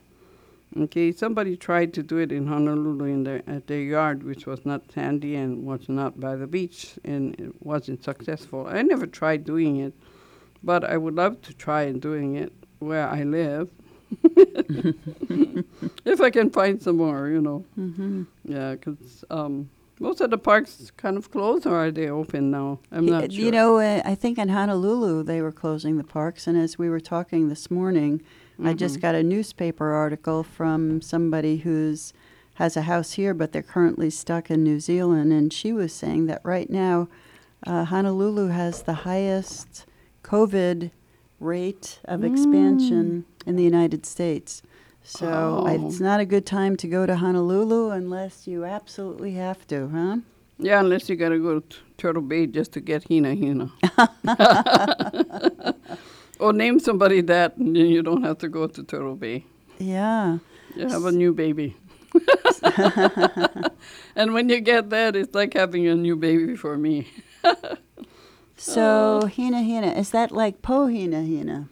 Okay, 0.77 1.11
somebody 1.11 1.57
tried 1.57 1.93
to 1.95 2.03
do 2.03 2.17
it 2.17 2.31
in 2.31 2.45
Honolulu 2.45 3.05
in 3.05 3.23
their, 3.23 3.41
at 3.47 3.65
their 3.65 3.81
yard, 3.81 4.21
which 4.21 4.45
was 4.45 4.65
not 4.65 4.91
sandy 4.93 5.35
and 5.35 5.65
was 5.65 5.89
not 5.89 6.19
by 6.19 6.35
the 6.35 6.45
beach, 6.45 6.93
and 7.03 7.33
it 7.39 7.53
wasn't 7.61 8.03
successful. 8.03 8.67
I 8.67 8.83
never 8.83 9.07
tried 9.07 9.45
doing 9.45 9.77
it, 9.77 9.93
but 10.63 10.83
I 10.83 10.97
would 10.97 11.15
love 11.15 11.41
to 11.43 11.53
try 11.53 11.91
doing 11.91 12.35
it 12.35 12.53
where 12.77 13.07
I 13.07 13.23
live. 13.23 13.69
if 16.05 16.21
I 16.21 16.29
can 16.29 16.51
find 16.51 16.81
some 16.81 16.97
more, 16.97 17.29
you 17.29 17.41
know. 17.41 17.65
Mm-hmm. 17.77 18.23
Yeah, 18.45 18.73
because 18.73 19.23
um, 19.31 19.69
most 19.99 20.21
of 20.21 20.29
the 20.29 20.37
parks 20.37 20.91
kind 20.97 21.17
of 21.17 21.31
closed, 21.31 21.65
or 21.65 21.75
are 21.75 21.91
they 21.91 22.09
open 22.09 22.51
now? 22.51 22.79
I'm 22.91 23.05
not 23.05 23.31
sure. 23.31 23.45
You 23.45 23.51
know, 23.51 23.77
uh, 23.79 24.01
I 24.05 24.15
think 24.15 24.37
in 24.37 24.49
Honolulu 24.49 25.23
they 25.23 25.41
were 25.41 25.51
closing 25.51 25.97
the 25.97 26.03
parks, 26.03 26.47
and 26.47 26.57
as 26.57 26.77
we 26.77 26.89
were 26.89 26.99
talking 26.99 27.49
this 27.49 27.69
morning, 27.69 28.21
I 28.63 28.73
just 28.73 28.97
Mhm. 28.97 29.01
got 29.01 29.15
a 29.15 29.23
newspaper 29.23 29.91
article 29.91 30.43
from 30.43 31.01
somebody 31.01 31.57
who's 31.57 32.13
has 32.55 32.75
a 32.75 32.81
house 32.81 33.13
here, 33.13 33.33
but 33.33 33.53
they're 33.53 33.61
currently 33.61 34.09
stuck 34.09 34.51
in 34.51 34.63
New 34.63 34.81
Zealand, 34.81 35.31
and 35.31 35.53
she 35.53 35.71
was 35.71 35.93
saying 35.93 36.25
that 36.25 36.41
right 36.43 36.69
now, 36.69 37.07
uh, 37.65 37.85
Honolulu 37.85 38.47
has 38.47 38.81
the 38.81 38.93
highest 39.05 39.85
COVID 40.23 40.91
rate 41.39 41.99
of 42.03 42.23
expansion 42.25 43.23
in 43.45 43.55
the 43.55 43.63
United 43.63 44.05
States. 44.05 44.61
So 45.03 45.63
I- 45.65 45.77
Oh. 45.77 45.87
it's 45.87 46.01
not 46.01 46.19
a 46.19 46.25
good 46.25 46.45
time 46.45 46.75
to 46.77 46.87
go 46.87 47.05
to 47.05 47.15
Honolulu 47.15 47.91
unless 47.91 48.45
you 48.45 48.65
absolutely 48.65 49.31
have 49.35 49.65
to, 49.67 49.87
huh? 49.87 50.17
Yeah, 50.57 50.81
unless 50.81 51.07
you 51.07 51.15
gotta 51.15 51.39
go 51.39 51.61
to 51.61 51.77
Turtle 51.97 52.21
Bay 52.21 52.45
just 52.45 52.73
to 52.73 52.81
get 52.81 53.05
Hina 53.09 53.33
Hina. 53.35 53.71
or 56.39 56.53
name 56.53 56.79
somebody 56.79 57.21
that, 57.21 57.57
and 57.57 57.75
then 57.75 57.87
you 57.87 58.01
don't 58.01 58.23
have 58.23 58.37
to 58.39 58.49
go 58.49 58.67
to 58.67 58.83
Turtle 58.83 59.15
Bay. 59.15 59.45
Yeah. 59.77 60.39
You 60.75 60.87
have 60.87 61.05
a 61.05 61.11
new 61.11 61.33
baby. 61.33 61.75
and 64.15 64.33
when 64.33 64.49
you 64.49 64.59
get 64.61 64.89
that, 64.89 65.15
it's 65.15 65.33
like 65.35 65.53
having 65.53 65.87
a 65.87 65.95
new 65.95 66.15
baby 66.15 66.55
for 66.55 66.77
me. 66.77 67.07
So 68.61 69.21
hina 69.37 69.63
hina 69.63 69.87
is 69.93 70.09
that 70.09 70.33
like 70.33 70.61
pohina 70.61 71.23
hina? 71.23 71.53
Hina? 71.53 71.69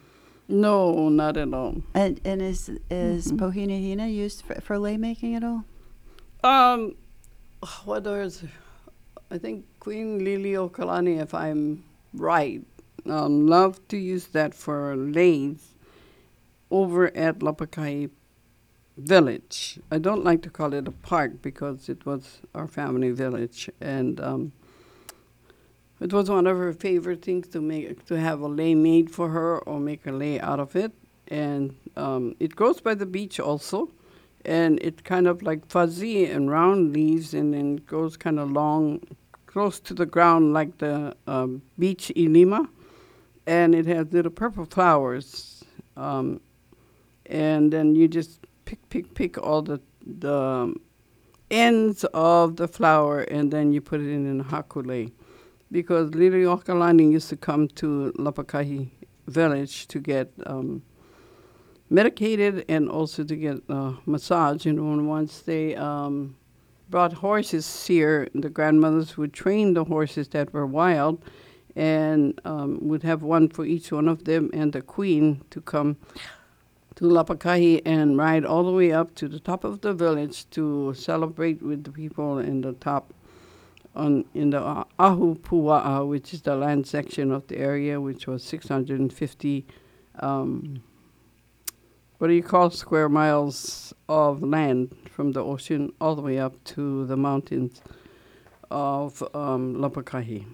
No, 0.48 1.10
not 1.10 1.36
at 1.36 1.54
all. 1.54 1.82
And 1.94 2.22
and 2.24 2.42
is 2.42 2.72
is 2.90 3.30
Mhm. 3.30 3.38
pohina 3.40 3.76
hina 3.78 4.08
used 4.08 4.44
for, 4.46 4.56
for 4.62 4.80
lei 4.80 4.96
making 4.96 5.36
at 5.36 5.44
all? 5.44 5.66
Um, 6.46 6.96
what 7.84 8.08
is? 8.08 8.46
I 9.30 9.38
think 9.38 9.66
Queen 9.82 10.22
Liliuokalani, 10.22 11.22
if 11.22 11.34
I'm 11.34 11.84
right, 12.14 12.64
um, 13.12 13.48
love 13.48 13.86
to 13.90 13.98
use 13.98 14.28
that 14.28 14.54
for 14.54 14.96
leis 14.96 15.76
over 16.70 17.16
at 17.16 17.40
Lapakahi 17.40 18.10
Village. 18.98 19.80
I 19.92 20.00
don't 20.00 20.24
like 20.24 20.42
to 20.42 20.50
call 20.50 20.74
it 20.74 20.88
a 20.88 20.92
park 20.92 21.42
because 21.42 21.88
it 21.88 22.06
was 22.06 22.42
our 22.56 22.68
family 22.68 23.12
village, 23.12 23.70
and 23.80 24.20
um, 24.20 24.52
it 26.00 26.12
was 26.12 26.30
one 26.30 26.48
of 26.48 26.58
her 26.58 26.74
favorite 26.74 27.22
things 27.24 27.48
to 27.50 27.62
make 27.62 28.06
to 28.06 28.20
have 28.20 28.42
a 28.42 28.48
lei 28.48 28.74
made 28.76 29.10
for 29.12 29.30
her 29.30 29.60
or 29.60 29.80
make 29.80 30.06
a 30.08 30.12
lei 30.12 30.40
out 30.40 30.60
of 30.60 30.76
it. 30.76 30.92
And 31.28 31.76
um, 31.96 32.36
it 32.40 32.56
grows 32.56 32.82
by 32.82 32.96
the 32.96 33.06
beach 33.06 33.40
also 33.40 33.92
and 34.48 34.80
it 34.82 35.04
kind 35.04 35.28
of 35.28 35.44
like 35.44 35.68
fuzzy 35.68 36.26
and 36.26 36.50
round 36.50 36.94
leaves 36.94 37.34
and 37.34 37.54
then 37.54 37.76
goes 37.76 38.16
kind 38.16 38.40
of 38.40 38.50
long 38.50 39.02
close 39.46 39.80
to 39.80 39.94
the 39.94 40.06
ground 40.06 40.54
like 40.54 40.78
the 40.78 41.16
um, 41.28 41.62
beach 41.78 42.12
Ilima, 42.16 42.68
and 43.48 43.74
it 43.74 43.86
has 43.86 44.12
little 44.12 44.32
purple 44.32 44.66
flowers. 44.66 45.64
Um, 45.96 46.42
and 47.26 47.74
then 47.74 47.96
you 47.96 48.08
just 48.08 48.46
pick, 48.66 48.88
pick, 48.90 49.14
pick 49.16 49.38
all 49.38 49.64
the 49.64 49.82
the 50.06 50.74
ends 51.50 52.04
of 52.14 52.58
the 52.58 52.68
flower, 52.68 53.22
and 53.22 53.52
then 53.52 53.74
you 53.74 53.82
put 53.82 54.00
it 54.02 54.10
in 54.10 54.42
a 54.42 54.44
hakule. 54.44 55.12
Because 55.72 56.12
Liliuokalani 56.12 57.12
used 57.12 57.30
to 57.30 57.38
come 57.38 57.68
to 57.70 58.14
Lapakahi 58.18 58.90
village 59.28 59.88
to 59.88 60.00
get 60.00 60.32
um, 60.46 60.82
medicated 61.90 62.64
and 62.70 62.90
also 62.90 63.24
to 63.26 63.36
get 63.36 63.58
uh, 63.70 63.94
massage. 64.06 64.66
And 64.66 65.10
once 65.10 65.40
they 65.40 65.76
um, 65.76 66.38
brought 66.90 67.12
horses 67.12 67.86
here, 67.86 68.30
the 68.34 68.50
grandmothers 68.50 69.18
would 69.18 69.34
train 69.34 69.74
the 69.74 69.84
horses 69.84 70.30
that 70.30 70.54
were 70.54 70.66
wild 70.66 71.22
and 71.78 72.42
um, 72.44 72.80
would 72.82 73.04
have 73.04 73.22
one 73.22 73.48
for 73.48 73.64
each 73.64 73.92
one 73.92 74.08
of 74.08 74.26
them 74.26 74.50
and 74.52 74.74
the 74.74 74.82
queen 74.82 75.44
to 75.52 75.62
come 75.62 75.96
to 76.96 77.06
Lapakahi 77.06 77.84
and 77.86 78.18
ride 78.18 78.44
all 78.44 78.64
the 78.64 78.72
way 78.72 78.92
up 78.92 79.14
to 79.14 79.28
the 79.28 79.40
top 79.40 79.64
of 79.64 79.82
the 79.82 79.94
village 79.94 80.50
to 80.50 80.96
celebrate 80.96 81.62
with 81.62 81.84
the 81.84 81.92
people 81.92 82.40
in 82.40 82.62
the 82.62 82.74
top 82.74 83.14
on 83.96 84.26
in 84.34 84.50
the 84.50 84.60
uh, 84.60 84.84
Ahu 84.98 85.36
which 86.08 86.34
is 86.34 86.42
the 86.42 86.56
land 86.56 86.88
section 86.88 87.32
of 87.32 87.46
the 87.48 87.58
area, 87.58 88.02
which 88.02 88.26
was 88.26 88.44
650, 88.44 89.66
um, 90.20 90.82
what 92.18 92.28
do 92.28 92.34
you 92.34 92.44
call 92.44 92.72
square 92.72 93.10
miles 93.10 93.94
of 94.10 94.42
land 94.42 94.96
from 95.12 95.34
the 95.34 95.44
ocean 95.44 95.94
all 96.02 96.16
the 96.16 96.22
way 96.24 96.40
up 96.40 96.64
to 96.64 97.06
the 97.06 97.18
mountains 97.18 97.84
of 98.72 99.22
um, 99.36 99.76
Lapakahi. 99.76 100.46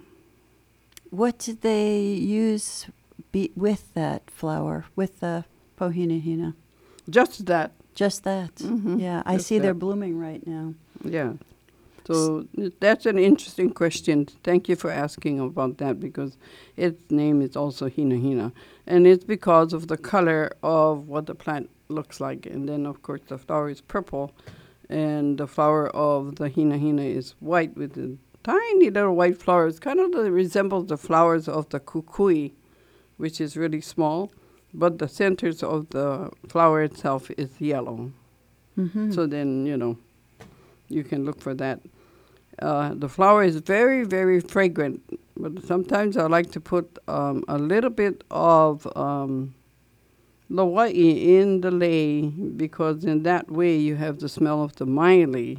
What 1.14 1.38
did 1.38 1.60
they 1.60 2.00
use 2.02 2.86
be- 3.30 3.52
with 3.54 3.94
that 3.94 4.22
flower, 4.30 4.86
with 4.96 5.20
the 5.20 5.44
pohinahina? 5.78 6.54
Just 7.08 7.46
that, 7.46 7.70
Just 7.94 8.24
that. 8.24 8.56
Mhm, 8.56 9.00
Yeah, 9.00 9.22
I 9.24 9.36
just 9.36 9.46
see 9.46 9.60
they're 9.60 9.74
blooming 9.74 10.18
right 10.18 10.44
now. 10.44 10.74
yeah. 11.04 11.34
So 12.06 12.46
that's 12.80 13.06
an 13.06 13.18
interesting 13.18 13.70
question. 13.70 14.26
Thank 14.42 14.68
you 14.68 14.74
for 14.76 14.90
asking 14.90 15.38
about 15.40 15.78
that 15.78 16.00
because 16.00 16.36
its 16.76 17.00
name 17.10 17.40
is 17.40 17.54
also 17.56 17.88
hina 17.88 18.16
hina, 18.18 18.52
and 18.86 19.06
it's 19.06 19.24
because 19.24 19.72
of 19.72 19.86
the 19.86 19.96
color 19.96 20.50
of 20.62 21.06
what 21.08 21.26
the 21.26 21.34
plant 21.36 21.70
looks 21.88 22.18
like. 22.20 22.44
And 22.46 22.68
then, 22.68 22.86
of 22.86 23.02
course, 23.02 23.22
the 23.28 23.38
flower 23.38 23.70
is 23.70 23.80
purple, 23.80 24.32
and 24.90 25.38
the 25.38 25.46
flower 25.46 25.86
of 25.94 26.34
the 26.36 26.48
hina 26.50 26.76
hina 26.78 27.02
is 27.02 27.36
white 27.40 27.74
with 27.76 27.92
the 27.92 28.16
tiny 28.44 28.90
little 28.90 29.16
white 29.16 29.42
flowers. 29.42 29.80
Kind 29.80 29.98
of 29.98 30.14
resembles 30.32 30.86
the 30.86 30.96
flowers 30.96 31.48
of 31.48 31.68
the 31.70 31.80
kukui, 31.80 32.52
which 33.16 33.40
is 33.40 33.56
really 33.56 33.80
small, 33.80 34.30
but 34.72 34.98
the 34.98 35.08
centers 35.08 35.62
of 35.62 35.90
the 35.90 36.30
flower 36.48 36.82
itself 36.82 37.30
is 37.32 37.60
yellow. 37.60 38.12
Mm-hmm. 38.78 39.12
So 39.12 39.26
then, 39.26 39.66
you 39.66 39.76
know, 39.76 39.98
you 40.88 41.02
can 41.02 41.24
look 41.24 41.40
for 41.40 41.54
that. 41.54 41.80
Uh, 42.60 42.94
the 42.94 43.08
flower 43.08 43.42
is 43.42 43.56
very, 43.56 44.04
very 44.04 44.40
fragrant, 44.40 45.02
but 45.36 45.64
sometimes 45.64 46.16
I 46.16 46.26
like 46.26 46.52
to 46.52 46.60
put 46.60 46.98
um, 47.08 47.44
a 47.48 47.58
little 47.58 47.90
bit 47.90 48.22
of 48.30 48.86
um, 48.96 49.54
Hawaii 50.54 51.38
in 51.38 51.62
the 51.62 51.70
lei 51.70 52.22
because 52.22 53.04
in 53.04 53.24
that 53.24 53.50
way 53.50 53.76
you 53.76 53.96
have 53.96 54.20
the 54.20 54.28
smell 54.28 54.62
of 54.62 54.76
the 54.76 54.86
maile. 54.86 55.56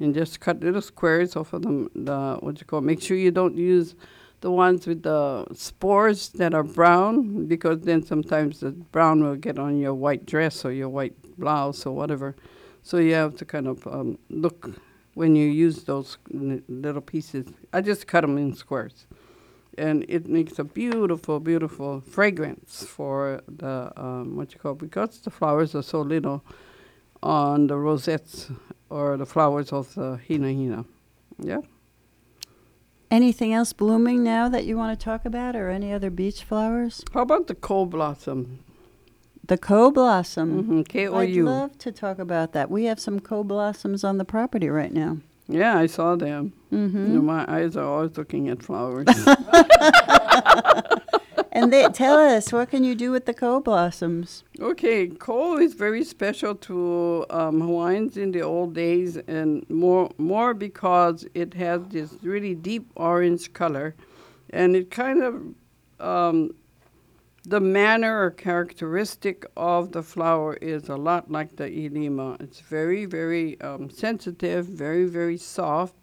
And 0.00 0.14
just 0.14 0.40
cut 0.40 0.60
little 0.60 0.80
squares 0.80 1.36
off 1.36 1.52
of 1.52 1.62
them, 1.62 1.90
the 1.94 2.38
what 2.40 2.58
you 2.58 2.66
call. 2.66 2.80
Make 2.80 3.02
sure 3.02 3.16
you 3.16 3.30
don't 3.30 3.56
use 3.56 3.94
the 4.40 4.50
ones 4.50 4.86
with 4.86 5.02
the 5.02 5.46
spores 5.52 6.30
that 6.30 6.54
are 6.54 6.62
brown 6.62 7.46
because 7.46 7.80
then 7.82 8.02
sometimes 8.02 8.60
the 8.60 8.70
brown 8.70 9.22
will 9.22 9.36
get 9.36 9.58
on 9.58 9.78
your 9.78 9.94
white 9.94 10.24
dress 10.24 10.64
or 10.64 10.72
your 10.72 10.88
white 10.88 11.14
blouse 11.38 11.84
or 11.84 11.94
whatever. 11.94 12.34
So 12.82 12.96
you 12.96 13.12
have 13.14 13.36
to 13.36 13.44
kind 13.44 13.68
of 13.68 13.86
um, 13.86 14.18
look 14.30 14.70
when 15.14 15.36
you 15.36 15.46
use 15.46 15.84
those 15.84 16.16
little 16.32 17.02
pieces. 17.02 17.46
I 17.72 17.82
just 17.82 18.06
cut 18.06 18.22
them 18.22 18.38
in 18.38 18.54
squares, 18.54 19.06
and 19.76 20.04
it 20.08 20.26
makes 20.26 20.58
a 20.58 20.64
beautiful, 20.64 21.40
beautiful 21.40 22.00
fragrance 22.00 22.84
for 22.84 23.42
the 23.46 23.92
um, 23.96 24.36
what 24.36 24.54
you 24.54 24.60
call 24.60 24.74
because 24.74 25.20
the 25.20 25.30
flowers 25.30 25.74
are 25.74 25.82
so 25.82 26.00
little 26.00 26.42
on 27.22 27.66
the 27.66 27.76
rosettes 27.76 28.50
or 28.90 29.16
the 29.16 29.26
flowers 29.26 29.72
of 29.72 29.94
the 29.94 30.20
hina 30.28 30.48
hina. 30.48 30.84
Yeah. 31.38 31.60
Anything 33.10 33.52
else 33.52 33.72
blooming 33.72 34.22
now 34.22 34.48
that 34.48 34.66
you 34.66 34.76
want 34.76 34.98
to 34.98 35.04
talk 35.04 35.24
about, 35.24 35.56
or 35.56 35.68
any 35.68 35.92
other 35.92 36.10
beach 36.10 36.44
flowers? 36.44 37.02
How 37.12 37.22
about 37.22 37.48
the 37.48 37.56
kou 37.56 37.86
blossom? 37.86 38.60
The 39.46 39.58
kou 39.58 39.90
blossom. 39.90 40.62
Mm-hmm. 40.62 40.82
K 40.82 41.08
O 41.08 41.16
I'd 41.16 41.34
love 41.34 41.76
to 41.78 41.90
talk 41.90 42.20
about 42.20 42.52
that. 42.52 42.70
We 42.70 42.84
have 42.84 43.00
some 43.00 43.18
kou 43.18 43.42
blossoms 43.42 44.04
on 44.04 44.18
the 44.18 44.24
property 44.24 44.68
right 44.68 44.92
now. 44.92 45.18
Yeah, 45.48 45.76
I 45.76 45.86
saw 45.86 46.14
them. 46.14 46.52
Mm-hmm. 46.72 47.06
You 47.06 47.14
know, 47.14 47.22
my 47.22 47.44
eyes 47.52 47.76
are 47.76 47.84
always 47.84 48.16
looking 48.16 48.48
at 48.48 48.62
flowers. 48.62 49.08
and 51.60 51.72
they 51.72 51.86
tell 51.88 52.18
us 52.18 52.52
what 52.52 52.70
can 52.70 52.84
you 52.84 52.94
do 52.94 53.10
with 53.10 53.26
the 53.26 53.34
kou 53.34 53.60
blossoms? 53.60 54.44
Okay, 54.60 55.08
kou 55.08 55.58
is 55.58 55.74
very 55.74 56.04
special 56.04 56.54
to 56.54 57.26
um, 57.30 57.60
Hawaiians 57.60 58.16
in 58.16 58.32
the 58.32 58.42
old 58.42 58.74
days, 58.74 59.16
and 59.16 59.68
more 59.68 60.10
more 60.18 60.54
because 60.54 61.26
it 61.34 61.54
has 61.54 61.80
this 61.88 62.14
really 62.22 62.54
deep 62.54 62.90
orange 62.96 63.52
color, 63.52 63.94
and 64.50 64.74
it 64.74 64.90
kind 64.90 65.22
of 65.22 65.34
um, 66.00 66.54
the 67.44 67.60
manner 67.60 68.22
or 68.22 68.30
characteristic 68.30 69.46
of 69.56 69.92
the 69.92 70.02
flower 70.02 70.54
is 70.54 70.88
a 70.88 70.96
lot 70.96 71.30
like 71.30 71.56
the 71.56 71.64
ilima. 71.64 72.40
It's 72.40 72.60
very 72.60 73.04
very 73.04 73.60
um, 73.60 73.90
sensitive, 73.90 74.66
very 74.66 75.04
very 75.04 75.36
soft, 75.36 75.94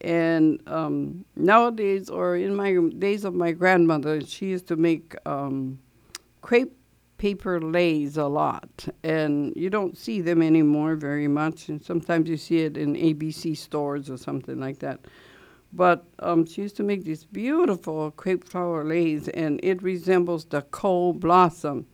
and 0.00 0.60
um, 0.66 1.24
nowadays 1.36 2.08
or 2.08 2.36
in 2.36 2.54
my 2.54 2.76
days 2.98 3.24
of 3.24 3.34
my 3.34 3.52
grandmother, 3.52 4.20
she 4.20 4.46
used 4.46 4.68
to 4.68 4.76
make 4.76 5.16
um, 5.26 5.78
crepe 6.40 6.74
paper 7.18 7.60
leis 7.60 8.16
a 8.16 8.26
lot, 8.26 8.88
and 9.02 9.52
you 9.56 9.68
don't 9.68 9.98
see 9.98 10.20
them 10.20 10.40
anymore 10.40 10.94
very 10.94 11.26
much. 11.26 11.68
And 11.68 11.84
sometimes 11.84 12.28
you 12.28 12.36
see 12.36 12.60
it 12.60 12.76
in 12.76 12.94
ABC 12.94 13.56
stores 13.56 14.08
or 14.08 14.16
something 14.16 14.60
like 14.60 14.78
that. 14.78 15.00
But 15.72 16.04
um, 16.20 16.46
she 16.46 16.62
used 16.62 16.76
to 16.76 16.82
make 16.82 17.04
these 17.04 17.24
beautiful 17.24 18.12
crepe 18.12 18.44
flower 18.44 18.84
leis, 18.84 19.28
and 19.28 19.60
it 19.62 19.82
resembles 19.82 20.44
the 20.44 20.62
kou 20.62 21.12
blossom, 21.12 21.86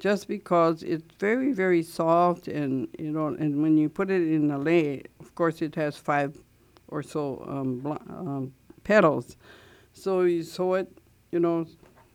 just 0.00 0.28
because 0.28 0.82
it's 0.82 1.12
very, 1.18 1.52
very 1.52 1.82
soft, 1.82 2.46
and 2.46 2.88
you 2.98 3.10
know, 3.10 3.26
and 3.26 3.60
when 3.60 3.76
you 3.76 3.88
put 3.88 4.10
it 4.10 4.22
in 4.22 4.50
a 4.50 4.58
lei, 4.58 5.02
of 5.18 5.34
course, 5.34 5.60
it 5.60 5.74
has 5.74 5.96
five 5.96 6.38
or 6.88 7.02
so 7.02 7.44
um, 7.46 7.98
um, 8.08 8.52
petals. 8.84 9.36
So 9.92 10.22
you 10.22 10.42
sew 10.42 10.74
it, 10.74 10.88
you 11.30 11.40
know, 11.40 11.66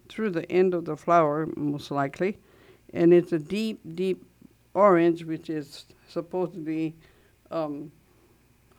through 0.09 0.31
the 0.31 0.49
end 0.51 0.73
of 0.73 0.85
the 0.85 0.97
flower, 0.97 1.47
most 1.55 1.91
likely, 1.91 2.37
and 2.93 3.13
it's 3.13 3.31
a 3.31 3.39
deep, 3.39 3.79
deep 3.95 4.23
orange, 4.73 5.23
which 5.23 5.49
is 5.49 5.85
supposed 6.07 6.53
to 6.53 6.59
be 6.59 6.95
um, 7.51 7.91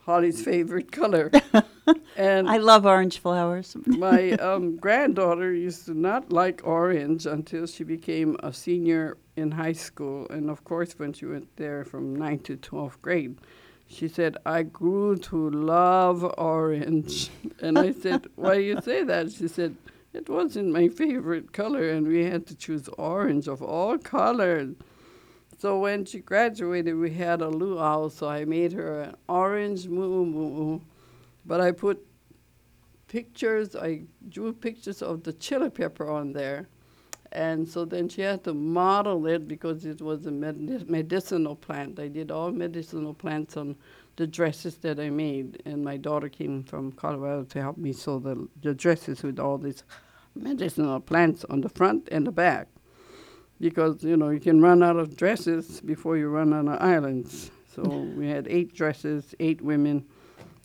Holly's 0.05 0.43
favorite 0.51 0.91
color. 0.91 1.31
and 2.17 2.49
I 2.49 2.57
love 2.57 2.85
orange 2.85 3.19
flowers. 3.19 3.75
my 3.85 4.31
um, 4.33 4.77
granddaughter 4.77 5.53
used 5.53 5.85
to 5.85 5.93
not 5.93 6.31
like 6.31 6.61
orange 6.63 7.25
until 7.25 7.65
she 7.67 7.83
became 7.83 8.37
a 8.43 8.53
senior 8.53 9.17
in 9.35 9.51
high 9.51 9.73
school, 9.73 10.27
and 10.29 10.49
of 10.49 10.63
course, 10.63 10.97
when 10.97 11.11
she 11.13 11.25
went 11.25 11.55
there 11.57 11.83
from 11.83 12.15
ninth 12.15 12.43
to 12.43 12.55
twelfth 12.55 13.01
grade. 13.01 13.37
She 13.87 14.07
said, 14.07 14.37
I 14.45 14.63
grew 14.63 15.15
to 15.17 15.49
love 15.49 16.23
orange. 16.37 17.29
And 17.61 17.79
I 17.79 17.91
said, 17.91 18.27
Why 18.35 18.55
do 18.55 18.61
you 18.61 18.81
say 18.81 19.03
that? 19.03 19.31
She 19.31 19.47
said, 19.47 19.75
It 20.13 20.29
wasn't 20.29 20.71
my 20.71 20.89
favorite 20.89 21.53
color, 21.53 21.89
and 21.89 22.07
we 22.07 22.25
had 22.25 22.45
to 22.47 22.55
choose 22.55 22.87
orange 22.97 23.47
of 23.47 23.61
all 23.61 23.97
colors. 23.97 24.75
So 25.57 25.79
when 25.79 26.05
she 26.05 26.19
graduated, 26.19 26.95
we 26.95 27.11
had 27.11 27.41
a 27.41 27.47
luau, 27.47 28.09
so 28.09 28.27
I 28.27 28.43
made 28.45 28.73
her 28.73 29.01
an 29.01 29.15
orange 29.29 29.87
moo 29.87 30.25
moo. 30.25 30.81
But 31.45 31.61
I 31.61 31.71
put 31.71 32.05
pictures, 33.07 33.75
I 33.75 34.03
drew 34.27 34.51
pictures 34.51 35.01
of 35.01 35.23
the 35.23 35.33
chili 35.33 35.69
pepper 35.69 36.09
on 36.09 36.33
there. 36.33 36.67
And 37.35 37.67
so 37.67 37.83
then 37.83 38.07
she 38.07 38.21
had 38.21 38.45
to 38.45 38.53
model 38.53 39.27
it 39.27 39.45
because 39.45 39.85
it 39.85 40.01
was 40.01 40.25
a 40.25 40.31
med- 40.31 40.89
medicinal 40.89 41.53
plant. 41.53 41.99
I 41.99 42.07
did 42.07 42.31
all 42.31 42.49
medicinal 42.49 43.13
plants 43.13 43.57
on 43.57 43.75
the 44.15 44.25
dresses 44.25 44.77
that 44.77 45.01
I 45.01 45.09
made. 45.09 45.61
And 45.65 45.83
my 45.83 45.97
daughter 45.97 46.29
came 46.29 46.63
from 46.63 46.93
Colorado 46.93 47.43
to 47.43 47.61
help 47.61 47.77
me 47.77 47.91
sew 47.91 48.19
the, 48.19 48.47
the 48.61 48.73
dresses 48.73 49.21
with 49.21 49.37
all 49.37 49.57
these 49.57 49.83
medicinal 50.33 51.01
plants 51.01 51.43
on 51.49 51.59
the 51.59 51.67
front 51.67 52.07
and 52.09 52.25
the 52.25 52.31
back. 52.31 52.69
Because, 53.59 54.01
you 54.01 54.15
know, 54.15 54.29
you 54.29 54.39
can 54.39 54.61
run 54.61 54.81
out 54.81 54.95
of 54.95 55.17
dresses 55.17 55.81
before 55.81 56.15
you 56.15 56.29
run 56.29 56.53
out 56.53 56.69
of 56.69 56.81
islands. 56.81 57.51
So 57.75 57.83
we 58.15 58.29
had 58.29 58.47
eight 58.47 58.73
dresses, 58.73 59.35
eight 59.41 59.61
women, 59.61 60.05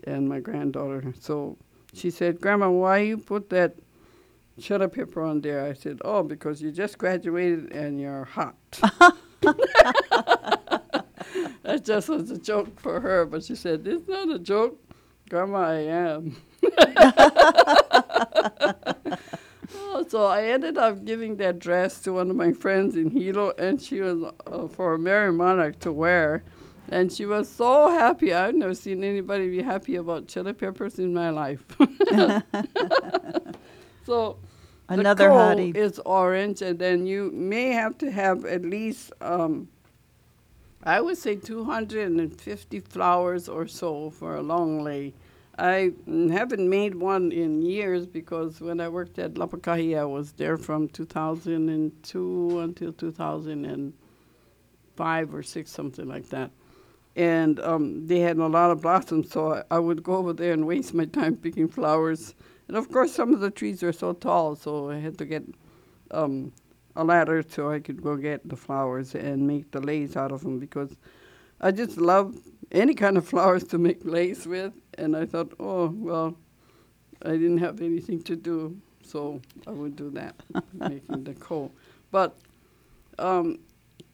and 0.04 0.28
my 0.28 0.38
granddaughter. 0.38 1.12
So 1.18 1.56
she 1.92 2.10
said, 2.10 2.40
Grandma, 2.40 2.70
why 2.70 2.98
you 2.98 3.18
put 3.18 3.50
that 3.50 3.74
cheddar 4.61 4.88
pepper 4.88 5.22
on 5.22 5.40
there? 5.40 5.64
I 5.64 5.72
said, 5.72 6.00
Oh, 6.04 6.22
because 6.22 6.62
you 6.62 6.70
just 6.70 6.98
graduated 6.98 7.72
and 7.72 8.00
you're 8.00 8.24
hot. 8.24 8.56
that 11.62 11.84
just 11.84 12.08
was 12.08 12.30
a 12.30 12.38
joke 12.38 12.80
for 12.80 13.00
her, 13.00 13.24
but 13.24 13.44
she 13.44 13.54
said, 13.54 13.86
It's 13.86 14.08
not 14.08 14.30
a 14.30 14.38
joke. 14.38 14.78
Grandma, 15.28 15.61
I 15.61 15.74
am. 15.76 16.36
oh, 19.74 20.04
so 20.08 20.26
I 20.26 20.44
ended 20.44 20.76
up 20.76 21.04
giving 21.04 21.36
that 21.36 21.58
dress 21.58 22.00
to 22.02 22.12
one 22.12 22.30
of 22.30 22.36
my 22.36 22.52
friends 22.52 22.96
in 22.96 23.11
Hilo, 23.11 23.52
and 23.58 23.80
she 23.80 24.00
was 24.00 24.32
uh, 24.46 24.68
for 24.68 24.94
a 24.94 24.98
Merrie 24.98 25.34
Monarch 25.34 25.78
to 25.80 25.92
wear. 25.92 26.42
And 26.88 27.12
she 27.12 27.24
was 27.24 27.48
so 27.48 27.88
happy. 27.90 28.34
I've 28.34 28.56
never 28.56 28.74
seen 28.74 29.04
anybody 29.04 29.48
be 29.48 29.62
happy 29.62 29.94
about 29.94 30.26
chili 30.26 30.52
peppers 30.52 30.98
in 30.98 31.14
my 31.14 31.30
life. 31.30 31.64
so 34.04 34.38
Another 34.91 35.28
the 35.28 35.30
kou 35.30 35.57
haole. 35.57 35.76
is 35.76 35.99
orange, 36.01 36.61
and 36.62 36.78
then 36.78 37.07
you 37.07 37.30
may 37.32 37.68
have 37.68 37.97
to 37.99 38.11
have 38.11 38.45
at 38.45 38.62
least, 38.62 39.12
um, 39.20 39.68
I 40.82 41.01
would 41.01 41.16
say, 41.16 41.36
250 41.36 42.80
flowers 42.80 43.49
or 43.49 43.68
so 43.68 44.11
for 44.11 44.34
a 44.34 44.43
long 44.43 44.82
lei. 44.82 45.14
I 45.59 45.93
haven't 46.07 46.68
made 46.68 46.97
one 46.97 47.30
in 47.30 47.62
years 47.62 48.05
because 48.07 48.61
when 48.61 48.80
I 48.80 48.88
worked 48.88 49.16
at 49.18 49.34
Lapakahi, 49.34 49.97
I 49.99 50.05
was 50.07 50.32
there 50.32 50.57
from 50.57 50.88
2002 50.88 52.59
until 52.59 52.93
2005 52.93 55.34
or 55.34 55.43
six, 55.43 55.70
something 55.70 56.09
like 56.09 56.30
that. 56.30 56.51
And 57.14 57.61
um, 57.61 58.07
they 58.07 58.20
had 58.20 58.38
a 58.38 58.47
lot 58.47 58.70
of 58.70 58.80
blossoms, 58.80 59.30
so 59.30 59.53
I, 59.53 59.64
I 59.70 59.78
would 59.78 60.03
go 60.03 60.16
over 60.16 60.32
there 60.32 60.53
and 60.53 60.66
waste 60.66 60.95
my 60.95 61.05
time 61.05 61.36
picking 61.36 61.68
flowers. 61.68 62.34
And 62.70 62.76
of 62.76 62.88
course, 62.92 63.12
some 63.12 63.34
of 63.34 63.40
the 63.40 63.50
trees 63.50 63.82
are 63.82 63.92
so 63.92 64.12
tall, 64.12 64.54
so 64.54 64.90
I 64.90 64.98
had 64.98 65.18
to 65.18 65.24
get 65.24 65.42
um, 66.12 66.52
a 66.94 67.02
ladder 67.02 67.42
so 67.42 67.68
I 67.68 67.80
could 67.80 68.00
go 68.00 68.14
get 68.14 68.48
the 68.48 68.54
flowers 68.54 69.16
and 69.16 69.44
make 69.44 69.72
the 69.72 69.80
leis 69.80 70.14
out 70.16 70.30
of 70.30 70.42
them 70.42 70.60
because 70.60 70.94
I 71.60 71.72
just 71.72 71.96
love 71.96 72.36
any 72.70 72.94
kind 72.94 73.16
of 73.16 73.26
flowers 73.32 73.64
to 73.64 73.78
make 73.78 74.04
leis 74.04 74.46
with. 74.46 74.72
And 74.96 75.16
I 75.16 75.26
thought, 75.26 75.52
oh, 75.58 75.88
well, 75.88 76.36
I 77.22 77.30
didn't 77.30 77.58
have 77.58 77.80
anything 77.80 78.22
to 78.22 78.36
do, 78.36 78.80
so 79.02 79.40
I 79.66 79.72
would 79.72 79.96
do 79.96 80.08
that, 80.10 80.36
making 80.72 81.24
the 81.24 81.34
kou. 81.34 81.72
But 82.12 82.38
um, 83.18 83.58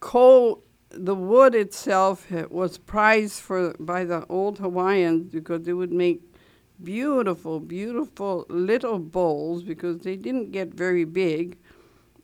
kou, 0.01 0.63
the 0.89 1.15
wood 1.15 1.55
itself 1.55 2.31
was 2.51 2.79
prized 2.79 3.43
for 3.43 3.75
by 3.79 4.07
the 4.07 4.25
old 4.31 4.61
Hawaiians 4.61 5.31
because 5.31 5.65
they 5.65 5.75
would 5.75 5.93
make 5.93 6.23
beautiful, 6.83 7.61
beautiful 7.61 8.47
little 8.49 8.99
bowls 8.99 9.63
because 9.63 10.01
they 10.01 10.17
didn't 10.17 10.53
get 10.53 10.75
very 10.75 11.05
big. 11.05 11.59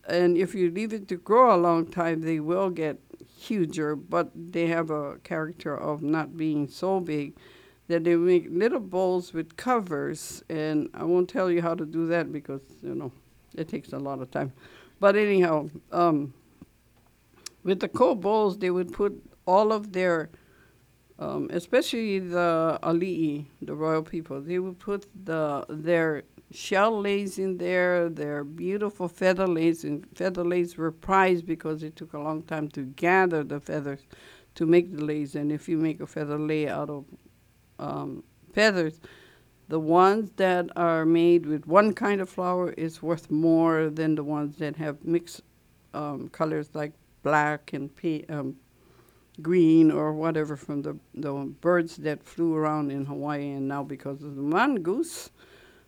And 0.08 0.36
if 0.36 0.54
you 0.54 0.70
leave 0.70 0.92
it 0.92 1.08
to 1.08 1.16
grow 1.16 1.54
a 1.54 1.56
long 1.56 1.86
time, 1.86 2.22
they 2.22 2.40
will 2.40 2.70
get 2.70 2.98
huger, 3.38 3.96
but 3.96 4.30
they 4.34 4.66
have 4.66 4.90
a 4.90 5.18
character 5.18 5.76
of 5.76 6.02
not 6.02 6.36
being 6.36 6.68
so 6.68 7.00
big 7.00 7.34
that 7.88 8.04
they 8.04 8.16
make 8.16 8.46
little 8.50 8.80
bowls 8.80 9.32
with 9.32 9.56
covers. 9.56 10.42
And 10.48 10.88
I 10.94 11.04
won't 11.04 11.28
tell 11.28 11.50
you 11.50 11.62
how 11.62 11.74
to 11.74 11.84
do 11.84 12.06
that 12.06 12.32
because, 12.32 12.62
you 12.82 12.94
know, 12.94 13.12
it 13.54 13.68
takes 13.68 13.92
a 13.92 13.98
lot 13.98 14.20
of 14.20 14.30
time. 14.30 14.52
But 15.00 15.16
anyhow, 15.16 15.68
um, 15.90 16.32
with 17.64 17.80
the 17.80 17.88
kou 17.88 18.14
bowls, 18.14 18.58
they 18.58 18.70
would 18.70 18.92
put 18.92 19.20
all 19.46 19.72
of 19.72 19.92
their 19.92 20.30
um, 21.22 21.48
especially 21.52 22.18
the 22.18 22.78
ali'i, 22.82 23.46
the 23.60 23.74
royal 23.74 24.02
people, 24.02 24.40
they 24.40 24.58
would 24.58 24.78
put 24.78 25.06
the 25.24 25.64
their 25.68 26.24
shell 26.50 27.00
leis 27.00 27.38
in 27.38 27.58
there, 27.58 28.08
their 28.08 28.42
beautiful 28.42 29.08
feather 29.08 29.46
leis, 29.46 29.84
and 29.84 30.04
feather 30.14 30.44
leis 30.44 30.76
were 30.76 30.90
prized 30.90 31.46
because 31.46 31.82
it 31.82 31.94
took 31.94 32.12
a 32.12 32.18
long 32.18 32.42
time 32.42 32.68
to 32.68 32.82
gather 32.82 33.44
the 33.44 33.60
feathers 33.60 34.00
to 34.56 34.66
make 34.66 34.94
the 34.94 35.04
leis. 35.04 35.34
And 35.36 35.52
if 35.52 35.68
you 35.68 35.78
make 35.78 36.00
a 36.00 36.06
feather 36.06 36.38
lei 36.38 36.66
out 36.68 36.90
of 36.90 37.04
um, 37.78 38.24
feathers, 38.52 39.00
the 39.68 39.78
ones 39.80 40.32
that 40.36 40.70
are 40.76 41.06
made 41.06 41.46
with 41.46 41.66
one 41.66 41.94
kind 41.94 42.20
of 42.20 42.28
flower 42.28 42.72
is 42.72 43.00
worth 43.00 43.30
more 43.30 43.88
than 43.88 44.16
the 44.16 44.24
ones 44.24 44.56
that 44.56 44.76
have 44.76 45.04
mixed 45.04 45.42
um, 45.94 46.28
colors 46.30 46.70
like 46.74 46.92
black 47.22 47.72
and 47.72 47.94
pe- 47.94 48.26
um, 48.26 48.56
green 49.42 49.90
or 49.90 50.12
whatever 50.12 50.56
from 50.56 50.82
the, 50.82 50.96
the 51.14 51.32
birds 51.60 51.96
that 51.96 52.22
flew 52.22 52.54
around 52.54 52.90
in 52.90 53.04
Hawaii, 53.04 53.50
and 53.50 53.68
now 53.68 53.82
because 53.82 54.22
of 54.22 54.36
the 54.36 54.42
mongoose 54.42 55.30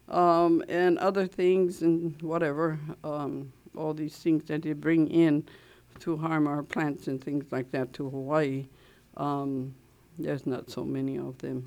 um, 0.09 0.63
and 0.69 0.99
other 0.99 1.27
things 1.27 1.83
and 1.83 2.21
whatever, 2.23 2.79
um, 3.03 3.53
all 3.77 3.95
these 3.95 4.17
things 4.17 4.45
that 4.45 4.63
they 4.63 4.73
bring 4.73 5.09
in 5.09 5.45
to 6.01 6.17
harm 6.17 6.47
our 6.47 6.63
plants 6.63 7.07
and 7.07 7.23
things 7.23 7.45
like 7.51 7.71
that 7.71 7.93
to 7.95 8.11
Hawaii, 8.11 8.67
um, 9.17 9.75
there's 10.19 10.47
not 10.47 10.71
so 10.71 10.85
many 10.85 11.19
of 11.19 11.39
them. 11.39 11.67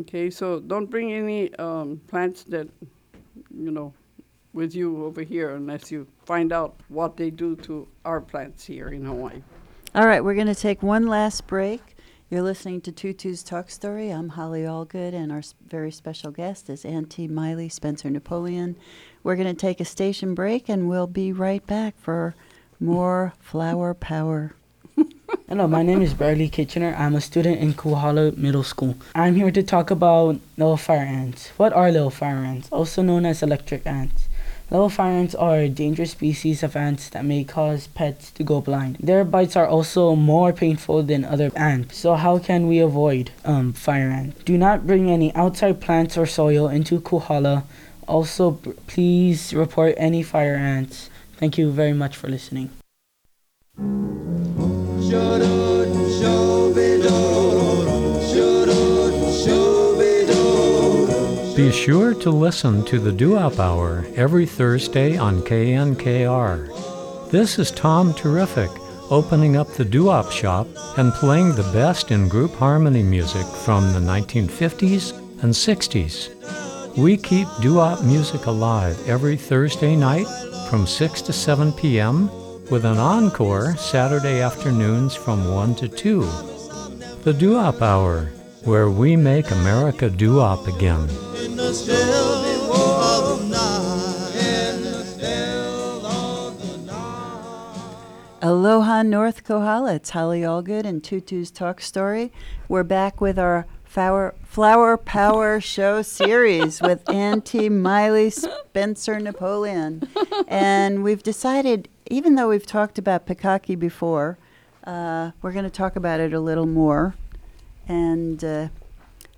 Okay, 0.00 0.30
so 0.30 0.60
don't 0.60 0.86
bring 0.86 1.12
any 1.12 1.54
um, 1.56 2.00
plants 2.08 2.44
that, 2.44 2.68
you 3.54 3.70
know, 3.70 3.92
with 4.52 4.74
you 4.74 5.04
over 5.04 5.22
here 5.22 5.54
unless 5.54 5.92
you 5.92 6.06
find 6.24 6.52
out 6.52 6.80
what 6.88 7.16
they 7.16 7.30
do 7.30 7.54
to 7.56 7.86
our 8.04 8.20
plants 8.20 8.64
here 8.64 8.88
in 8.88 9.04
Hawaii. 9.04 9.42
All 9.96 10.06
right, 10.06 10.22
we're 10.22 10.34
going 10.34 10.46
to 10.46 10.54
take 10.54 10.82
one 10.82 11.06
last 11.06 11.46
break. 11.46 11.96
You're 12.28 12.42
listening 12.42 12.82
to 12.82 12.92
Tutu's 12.92 13.42
Talk 13.42 13.70
Story. 13.70 14.10
I'm 14.10 14.28
Holly 14.28 14.60
Allgood, 14.60 15.14
and 15.14 15.32
our 15.32 15.40
very 15.66 15.90
special 15.90 16.30
guest 16.30 16.68
is 16.68 16.84
Auntie 16.84 17.26
Miley 17.26 17.70
Spencer 17.70 18.10
Napoleon. 18.10 18.76
We're 19.22 19.36
going 19.36 19.48
to 19.48 19.54
take 19.54 19.80
a 19.80 19.86
station 19.86 20.34
break, 20.34 20.68
and 20.68 20.86
we'll 20.86 21.06
be 21.06 21.32
right 21.32 21.66
back 21.66 21.98
for 21.98 22.34
more 22.78 23.32
flower 23.40 23.94
power. 23.94 24.54
Hello, 25.48 25.66
my 25.66 25.82
name 25.82 26.02
is 26.02 26.12
Bradley 26.12 26.50
Kitchener. 26.50 26.94
I'm 26.98 27.14
a 27.14 27.20
student 27.22 27.58
in 27.60 27.72
Kohala 27.72 28.32
Middle 28.32 28.64
School. 28.64 28.96
I'm 29.14 29.34
here 29.34 29.50
to 29.50 29.62
talk 29.62 29.90
about 29.90 30.38
little 30.58 30.76
fire 30.76 31.06
ants. 31.06 31.48
What 31.56 31.72
are 31.72 31.90
little 31.90 32.10
fire 32.10 32.44
ants, 32.44 32.68
also 32.70 33.00
known 33.00 33.24
as 33.24 33.42
electric 33.42 33.86
ants? 33.86 34.25
Little 34.68 34.88
fire 34.88 35.12
ants 35.12 35.34
are 35.36 35.58
a 35.58 35.68
dangerous 35.68 36.10
species 36.10 36.64
of 36.64 36.74
ants 36.74 37.08
that 37.10 37.24
may 37.24 37.44
cause 37.44 37.86
pets 37.86 38.32
to 38.32 38.42
go 38.42 38.60
blind. 38.60 38.96
Their 38.98 39.24
bites 39.24 39.54
are 39.54 39.66
also 39.66 40.16
more 40.16 40.52
painful 40.52 41.04
than 41.04 41.24
other 41.24 41.52
ants. 41.54 41.98
So 41.98 42.14
how 42.14 42.38
can 42.38 42.66
we 42.66 42.80
avoid 42.80 43.30
um, 43.44 43.72
fire 43.72 44.10
ants? 44.10 44.42
Do 44.42 44.58
not 44.58 44.84
bring 44.84 45.08
any 45.08 45.32
outside 45.36 45.80
plants 45.80 46.18
or 46.18 46.26
soil 46.26 46.66
into 46.68 47.00
Kohala. 47.00 47.62
Also, 48.08 48.58
please 48.88 49.54
report 49.54 49.94
any 49.98 50.24
fire 50.24 50.56
ants. 50.56 51.10
Thank 51.36 51.58
you 51.58 51.70
very 51.70 51.92
much 51.92 52.16
for 52.16 52.28
listening. 52.28 52.70
Be 61.56 61.72
sure 61.72 62.12
to 62.12 62.30
listen 62.30 62.84
to 62.84 62.98
the 62.98 63.10
Doo-Wop 63.10 63.58
Hour 63.58 64.04
every 64.14 64.44
Thursday 64.44 65.16
on 65.16 65.40
KNKR. 65.40 67.30
This 67.30 67.58
is 67.58 67.70
Tom 67.70 68.12
Terrific, 68.12 68.68
opening 69.10 69.56
up 69.56 69.66
the 69.68 69.84
Doo-Wop 69.86 70.30
shop 70.30 70.66
and 70.98 71.14
playing 71.14 71.54
the 71.54 71.70
best 71.72 72.10
in 72.10 72.28
group 72.28 72.54
harmony 72.56 73.02
music 73.02 73.46
from 73.46 73.90
the 73.94 74.00
1950s 74.00 75.16
and 75.42 75.54
60s. 75.54 76.94
We 76.94 77.16
keep 77.16 77.48
doo-wop 77.62 78.04
music 78.04 78.44
alive 78.44 79.08
every 79.08 79.38
Thursday 79.38 79.96
night 79.96 80.26
from 80.68 80.86
6 80.86 81.22
to 81.22 81.32
7 81.32 81.72
p.m. 81.72 82.28
with 82.68 82.84
an 82.84 82.98
encore 82.98 83.74
Saturday 83.78 84.42
afternoons 84.42 85.14
from 85.14 85.54
1 85.54 85.74
to 85.76 85.88
2. 85.88 86.20
The 87.24 87.32
Doo-Wop 87.32 87.80
Hour, 87.80 88.28
where 88.66 88.90
we 88.90 89.14
make 89.14 89.50
America 89.52 90.10
do 90.10 90.40
up 90.40 90.66
again. 90.66 91.08
Aloha 98.42 99.02
North 99.02 99.44
Kohala. 99.44 99.94
It's 99.94 100.10
Holly 100.10 100.40
Allgood 100.40 100.84
and 100.84 101.02
Tutu's 101.02 101.50
Talk 101.52 101.80
Story. 101.80 102.32
We're 102.68 102.82
back 102.82 103.20
with 103.20 103.38
our 103.38 103.66
flower, 103.84 104.34
flower 104.44 104.96
Power 104.96 105.60
Show 105.60 106.02
series 106.02 106.82
with 106.82 107.08
Auntie 107.08 107.68
Miley 107.68 108.30
Spencer 108.30 109.20
Napoleon. 109.20 110.08
And 110.48 111.04
we've 111.04 111.22
decided, 111.22 111.88
even 112.10 112.34
though 112.34 112.48
we've 112.48 112.66
talked 112.66 112.98
about 112.98 113.26
Pikaki 113.26 113.78
before, 113.78 114.38
uh, 114.84 115.30
we're 115.40 115.52
going 115.52 115.64
to 115.64 115.70
talk 115.70 115.96
about 115.96 116.20
it 116.20 116.32
a 116.32 116.40
little 116.40 116.66
more. 116.66 117.14
And 117.88 118.42
uh, 118.44 118.68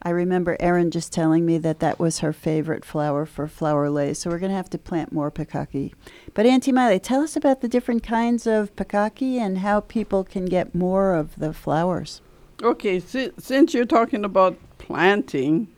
I 0.03 0.11
remember 0.11 0.57
Erin 0.61 0.91
just 0.91 1.13
telling 1.13 1.45
me 1.45 1.59
that 1.59 1.81
that 1.81 1.99
was 1.99 2.21
her 2.21 2.33
favorite 2.33 2.85
flower 2.85 3.27
for 3.27 3.47
flower 3.49 3.91
leis. 3.91 4.21
So 4.21 4.31
we're 4.31 4.39
going 4.39 4.51
to 4.51 4.57
have 4.57 4.71
to 4.71 4.79
plant 4.79 5.13
more 5.13 5.31
Pikaki. 5.31 5.93
But 6.35 6.47
Auntie 6.47 6.73
Miley, 6.73 6.99
tell 7.01 7.21
us 7.21 7.37
about 7.37 7.61
the 7.61 7.69
different 7.69 8.03
kinds 8.03 8.47
of 8.47 8.75
Pikaki 8.77 9.37
and 9.39 9.59
how 9.59 9.81
people 9.81 10.25
can 10.25 10.47
get 10.47 10.75
more 10.75 11.15
of 11.15 11.37
the 11.37 11.53
flowers. 11.53 12.21
Okay, 12.63 13.01
si- 13.01 13.33
since 13.39 13.75
you're 13.75 13.85
talking 13.85 14.25
about 14.25 14.57
planting, 14.79 15.69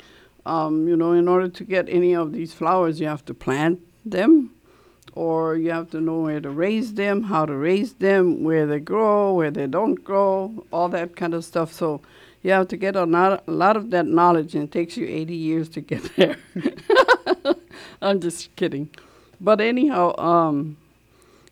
Um, 0.47 0.89
you 0.89 0.97
know, 0.97 1.13
in 1.13 1.29
order 1.29 1.49
to 1.49 1.65
get 1.65 1.87
any 1.91 2.17
of 2.17 2.33
these 2.33 2.55
flowers, 2.55 2.99
you 2.99 3.07
have 3.07 3.25
to 3.27 3.35
plant 3.35 3.79
them, 4.07 4.51
or 5.15 5.55
you 5.55 5.71
have 5.71 5.91
to 5.91 6.01
know 6.01 6.23
where 6.23 6.41
to 6.41 6.49
raise 6.49 6.95
them, 6.95 7.25
how 7.25 7.45
to 7.45 7.55
raise 7.55 7.93
them, 7.95 8.43
where 8.43 8.67
they 8.67 8.81
grow, 8.81 9.35
where 9.35 9.51
they 9.51 9.67
don't 9.67 10.03
grow, 10.03 10.65
all 10.73 10.89
that 10.89 11.15
kind 11.15 11.35
of 11.35 11.45
stuff. 11.45 11.73
So 11.75 12.01
you 12.43 12.51
have 12.53 12.69
to 12.69 12.77
get 12.77 12.97
a 12.97 13.05
lot, 13.05 13.45
a 13.47 13.51
lot 13.51 13.77
of 13.77 13.91
that 13.91 14.07
knowledge, 14.07 14.55
and 14.55 14.65
it 14.65 14.73
takes 14.73 14.97
you 14.97 15.07
80 15.07 15.35
years 15.35 15.69
to 15.71 15.81
get 15.81 16.03
there. 16.17 16.37
I'm 18.03 18.21
just 18.21 18.55
kidding. 18.57 18.91
But 19.41 19.61
anyhow, 19.61 20.17
um, 20.19 20.77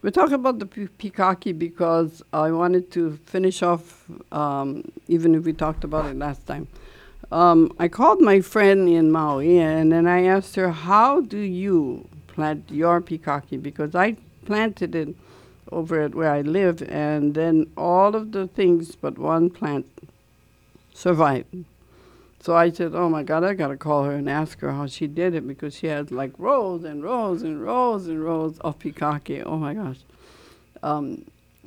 we 0.03 0.11
talk 0.11 0.31
about 0.31 0.59
the 0.59 0.67
pikaki 0.67 1.59
because 1.59 2.23
I 2.33 2.51
wanted 2.53 2.91
to 2.93 3.19
finish 3.27 3.63
off, 3.63 4.05
um, 4.33 4.85
even 5.09 5.35
if 5.35 5.45
we 5.45 5.53
talked 5.53 5.85
about 5.85 6.07
it 6.07 6.17
last 6.17 6.47
time. 6.47 6.69
Um, 7.31 7.73
I 7.79 7.89
called 7.89 8.21
my 8.23 8.41
friend 8.41 8.89
in 8.89 9.11
Maui 9.11 9.59
and 9.59 9.93
then 9.93 10.07
I 10.07 10.25
asked 10.25 10.57
her, 10.57 10.71
How 10.71 11.21
do 11.21 11.39
you 11.39 12.09
plant 12.29 12.71
your 12.71 13.03
pikaki? 13.03 13.61
Because 13.63 13.95
I 13.95 14.17
planted 14.47 14.95
it 14.95 15.15
over 15.71 16.01
at 16.01 16.15
where 16.15 16.31
I 16.31 16.41
live, 16.41 16.83
and 16.89 17.35
then 17.35 17.71
all 17.77 18.17
of 18.17 18.33
the 18.33 18.47
things 18.47 18.97
but 18.97 19.19
one 19.19 19.51
plant 19.51 19.87
survived. 20.99 21.65
So 22.41 22.57
I 22.57 22.71
said, 22.71 22.95
Oh 22.95 23.09
my 23.09 23.23
God, 23.23 23.45
I 23.45 23.55
got 23.55 23.69
to 23.69 23.77
call 23.77 24.05
her 24.05 24.13
and 24.13 24.29
ask 24.29 24.61
her 24.61 24.73
how 24.73 24.87
she 24.87 25.07
did 25.07 25.35
it 25.35 25.47
because 25.47 25.75
she 25.75 25.87
had 25.87 26.11
like 26.11 26.33
rows 26.39 26.85
and 26.85 27.03
rows 27.03 27.43
and 27.43 27.63
rows 27.63 28.07
and 28.07 28.23
rows 28.23 28.59
of 28.61 28.79
pikake. 28.79 29.43
Oh 29.47 29.57
my 29.57 29.75
gosh. 29.75 29.99
Um, 30.83 31.25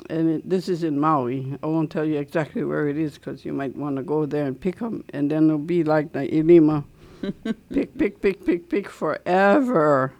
and 0.10 0.30
it, 0.30 0.50
this 0.50 0.68
is 0.68 0.84
in 0.84 1.00
Maui. 1.00 1.58
I 1.62 1.68
won't 1.68 1.92
tell 1.92 2.06
you 2.06 2.18
exactly 2.18 2.64
where 2.64 2.88
it 2.88 2.98
is 2.98 3.16
because 3.18 3.46
you 3.46 3.54
might 3.54 3.76
want 3.76 3.98
to 3.98 4.04
go 4.04 4.26
there 4.26 4.46
and 4.46 4.60
pick 4.60 4.80
them, 4.80 5.04
and 5.14 5.30
then 5.30 5.46
it'll 5.46 5.60
be 5.60 5.84
like 5.84 6.12
the 6.14 6.28
Ilima, 6.28 6.84
pick, 7.74 7.98
pick, 7.98 8.22
pick, 8.22 8.46
pick, 8.46 8.70
pick 8.70 8.90
forever. 8.90 10.14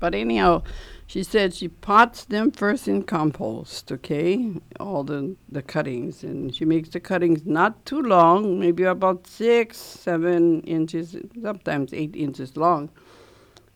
But 0.00 0.14
anyhow, 0.14 0.62
she 1.08 1.22
said 1.22 1.54
she 1.54 1.68
pots 1.68 2.26
them 2.26 2.50
first 2.50 2.86
in 2.86 3.02
compost, 3.02 3.90
okay, 3.90 4.52
all 4.78 5.02
the 5.02 5.34
the 5.48 5.62
cuttings, 5.62 6.22
and 6.22 6.54
she 6.54 6.66
makes 6.66 6.90
the 6.90 7.00
cuttings 7.00 7.46
not 7.46 7.86
too 7.86 8.02
long, 8.02 8.60
maybe 8.60 8.82
about 8.82 9.26
six, 9.26 9.78
seven 9.78 10.60
inches, 10.64 11.16
sometimes 11.42 11.94
eight 11.94 12.14
inches 12.14 12.58
long. 12.58 12.90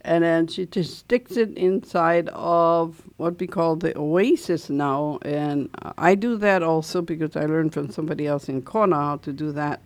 And 0.03 0.23
then 0.23 0.47
she 0.47 0.67
just 0.67 0.99
sticks 0.99 1.39
it 1.39 1.57
inside 1.57 2.29
of 2.35 3.03
what 3.17 3.41
we 3.41 3.47
call 3.47 3.77
the 3.77 3.97
oasis 3.97 4.69
now 4.69 5.19
and 5.23 5.71
i 5.97 6.17
do 6.17 6.37
that 6.37 6.61
also 6.61 7.01
because 7.01 7.37
i 7.37 7.45
learned 7.47 7.73
from 7.73 7.89
somebody 7.89 8.27
else 8.27 8.49
in 8.49 8.63
kona 8.63 8.97
how 8.97 9.17
to 9.19 9.33
do 9.33 9.53
that 9.53 9.81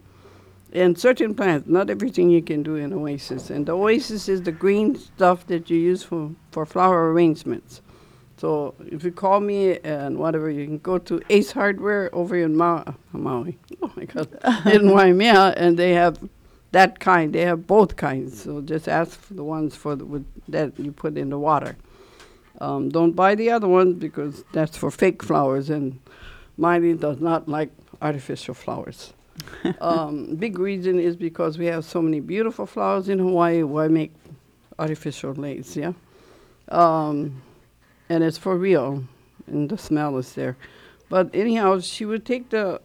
and 0.77 0.99
certain 0.99 1.35
plants 1.35 1.68
not 1.68 1.91
everything 1.91 2.31
you 2.31 2.43
can 2.43 2.62
do 2.62 2.77
in 2.77 2.93
oasis 2.93 3.51
and 3.51 3.66
the 3.66 3.72
oasis 3.72 4.29
is 4.29 4.43
the 4.43 4.53
green 4.53 4.97
stuff 4.97 5.47
that 5.47 5.70
you 5.70 5.79
use 5.79 6.03
for, 6.03 6.31
for 6.51 6.66
flower 6.66 7.12
arrangements 7.12 7.81
so 8.37 8.74
if 8.87 9.03
you 9.05 9.11
call 9.11 9.41
me 9.41 9.79
and 9.81 10.18
whatever 10.18 10.51
you 10.51 10.66
can 10.66 10.79
go 10.79 10.99
to 10.99 11.20
ace 11.31 11.53
hardware 11.53 12.14
over 12.14 12.37
in 12.37 12.57
Ma- 12.57 12.85
maui 13.12 13.59
oh 13.83 13.91
my 13.97 14.05
god 14.05 14.29
in 14.66 14.91
waimea 14.93 15.55
and 15.57 15.79
they 15.79 15.93
have 15.93 16.18
that 16.77 17.01
kind. 17.01 17.33
They 17.33 17.43
have 17.43 17.66
both 17.66 17.97
kinds. 17.97 18.43
So 18.43 18.61
just 18.61 18.89
ask 18.89 19.18
for 19.18 19.35
the 19.35 19.45
ones 19.45 19.74
for 19.74 19.97
the, 19.97 20.05
with, 20.05 20.27
that 20.49 20.79
you 20.79 20.93
put 20.93 21.16
in 21.16 21.31
the 21.31 21.39
water. 21.39 21.77
Um, 22.61 22.91
don't 22.91 23.12
buy 23.12 23.35
the 23.35 23.51
other 23.51 23.68
ones 23.68 23.97
because 23.99 24.45
that's 24.53 24.77
for 24.77 24.91
fake 24.91 25.22
flowers, 25.22 25.70
and 25.70 26.01
mine 26.57 26.97
does 26.99 27.20
not 27.20 27.49
like 27.49 27.70
artificial 28.01 28.55
flowers. 28.55 29.12
Um, 29.80 30.37
big 30.37 30.59
reason 30.59 30.99
is 30.99 31.16
because 31.16 31.59
we 31.59 31.66
have 31.66 31.84
so 31.84 32.01
many 32.01 32.20
beautiful 32.20 32.66
flowers 32.66 33.09
in 33.09 33.18
Hawaii. 33.18 33.62
Why 33.62 33.89
make 33.89 34.12
artificial 34.78 35.34
leis? 35.34 35.76
Yeah, 35.76 35.93
um, 36.68 37.43
and 38.09 38.22
it's 38.22 38.39
for 38.39 38.57
real, 38.57 39.05
and 39.47 39.68
the 39.68 39.78
smell 39.78 40.16
is 40.18 40.32
there. 40.34 40.57
But 41.09 41.30
anyhow, 41.34 41.80
she 41.80 42.05
would 42.05 42.24
take 42.24 42.51
the 42.51 42.80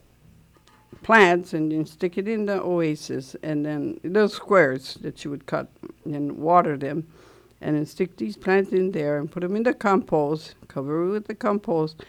plants 1.04 1.54
and 1.54 1.72
then 1.72 1.86
stick 1.86 2.18
it 2.18 2.28
in 2.28 2.46
the 2.46 2.62
oasis 2.62 3.36
and 3.42 3.66
then 3.66 4.00
those 4.04 4.34
squares 4.34 4.96
that 5.02 5.18
she 5.18 5.28
would 5.28 5.46
cut 5.46 5.68
and 6.06 6.38
water 6.38 6.78
them 6.78 7.08
and 7.60 7.76
then 7.76 7.86
stick 7.86 8.18
these 8.18 8.38
plants 8.38 8.72
in 8.72 8.92
there 8.92 9.18
and 9.18 9.32
put 9.32 9.42
them 9.42 9.56
in 9.56 9.64
the 9.64 9.74
compost 9.74 10.56
cover 10.68 11.06
it 11.06 11.10
with 11.10 11.28
the 11.28 11.36
compost 11.36 12.04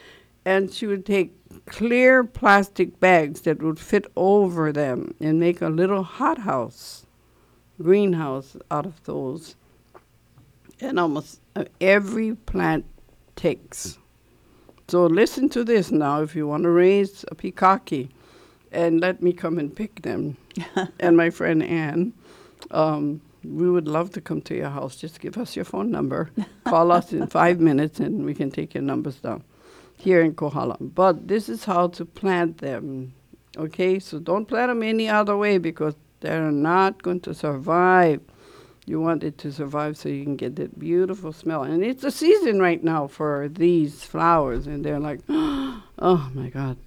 and 0.45 0.73
she 0.73 0.87
would 0.87 1.07
take 1.07 1.35
clear 1.67 2.25
plastic 2.25 2.99
bags 3.01 3.43
that 3.43 3.63
would 3.63 3.79
fit 3.79 4.07
over 4.17 4.73
them 4.73 5.15
and 5.21 5.41
make 5.41 5.61
a 5.61 5.69
little 5.69 6.03
hothouse 6.03 7.07
greenhouse 7.81 8.57
out 8.71 8.87
of 8.87 9.03
those 9.05 9.57
and 10.81 10.99
almost 10.99 11.41
uh, 11.57 11.65
every 11.81 12.35
plant 12.35 12.85
takes 13.35 13.99
so 14.89 15.07
listen 15.07 15.49
to 15.49 15.65
this 15.65 15.91
now 15.91 16.23
if 16.23 16.37
you 16.37 16.47
want 16.47 16.65
to 16.65 16.71
raise 16.71 17.25
a 17.31 17.35
pikaki 17.35 18.11
and 18.73 19.01
let 19.01 19.23
me 19.23 19.33
come 19.33 19.59
and 19.59 19.75
pick 19.75 20.03
them. 20.03 20.37
and 21.01 21.17
my 21.17 21.31
friend 21.31 21.63
Anne, 21.63 22.13
um, 22.71 23.21
we 23.45 23.71
would 23.71 23.89
love 23.89 24.11
to 24.13 24.21
come 24.21 24.41
to 24.43 24.55
your 24.55 24.71
house. 24.71 24.97
Just 24.97 25.21
give 25.21 25.37
us 25.39 25.57
your 25.57 25.65
phone 25.65 25.91
number. 25.91 26.31
Call 26.65 26.93
us 26.93 27.13
in 27.13 27.27
five 27.41 27.61
minutes 27.61 28.01
and 28.01 28.25
we 28.25 28.35
can 28.35 28.51
take 28.51 28.75
your 28.75 28.83
numbers 28.83 29.17
down 29.17 29.45
here 30.03 30.21
in 30.21 30.35
Kohala. 30.35 30.77
But 30.81 31.29
this 31.29 31.49
is 31.49 31.65
how 31.65 31.87
to 31.89 32.05
plant 32.05 32.59
them. 32.59 33.15
Okay, 33.57 34.01
so 34.01 34.19
don't 34.19 34.47
plant 34.47 34.71
them 34.71 34.83
any 34.83 35.09
other 35.09 35.37
way 35.37 35.59
because 35.59 35.95
they're 36.21 36.51
not 36.51 37.03
going 37.03 37.21
to 37.21 37.33
survive. 37.33 38.21
You 38.85 39.01
want 39.01 39.23
it 39.23 39.39
to 39.39 39.53
survive 39.53 39.97
so 39.97 40.09
you 40.09 40.25
can 40.25 40.35
get 40.35 40.57
that 40.57 40.77
beautiful 40.77 41.33
smell. 41.33 41.63
And 41.63 41.85
it's 41.85 42.03
the 42.03 42.11
season 42.11 42.59
right 42.59 42.83
now 42.83 43.07
for 43.07 43.49
these 43.49 44.03
flowers, 44.03 44.67
and 44.67 44.85
they're 44.85 44.99
like, 44.99 45.21
oh 45.29 46.31
my 46.35 46.49
God, 46.49 46.79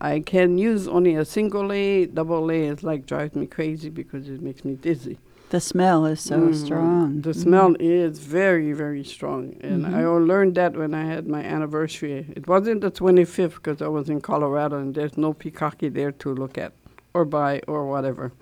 I 0.00 0.20
can 0.20 0.56
use 0.56 0.86
only 0.86 1.16
a 1.16 1.24
single 1.24 1.66
lei. 1.66 2.06
Double 2.06 2.44
lei 2.44 2.68
is 2.68 2.84
like 2.84 3.06
drives 3.06 3.34
me 3.34 3.46
crazy 3.46 3.88
because 3.88 4.28
it 4.28 4.40
makes 4.40 4.64
me 4.64 4.74
dizzy. 4.74 5.18
The 5.50 5.60
smell 5.60 6.06
is 6.06 6.20
so 6.20 6.48
Mhm. 6.48 6.54
strong. 6.54 7.20
The 7.20 7.30
Mhm. 7.30 7.42
smell 7.42 7.76
is 7.78 8.18
very, 8.18 8.72
very 8.72 9.04
strong. 9.04 9.54
And 9.60 9.86
I 9.86 10.04
learned 10.06 10.56
that 10.56 10.76
when 10.76 10.92
I 10.92 11.04
had 11.04 11.28
my 11.28 11.42
anniversary. 11.42 12.26
It 12.34 12.48
wasn't 12.48 12.80
the 12.80 12.90
25th 12.90 13.54
because 13.56 13.80
I 13.80 13.86
was 13.88 14.10
in 14.10 14.20
Colorado 14.20 14.78
and 14.78 14.94
there's 14.94 15.16
no 15.16 15.32
pikaki 15.32 15.88
there 15.92 16.10
to 16.12 16.34
look 16.34 16.58
at 16.58 16.72
or 17.14 17.24
buy 17.24 17.60
or 17.68 17.86
whatever. 17.86 18.32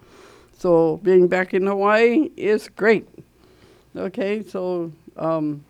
So 0.56 0.98
being 1.02 1.28
back 1.28 1.52
in 1.52 1.66
Hawaii 1.66 2.30
is 2.36 2.68
great. 2.68 3.06
Okay, 3.96 4.42
so 4.42 4.90
um, 5.16 5.62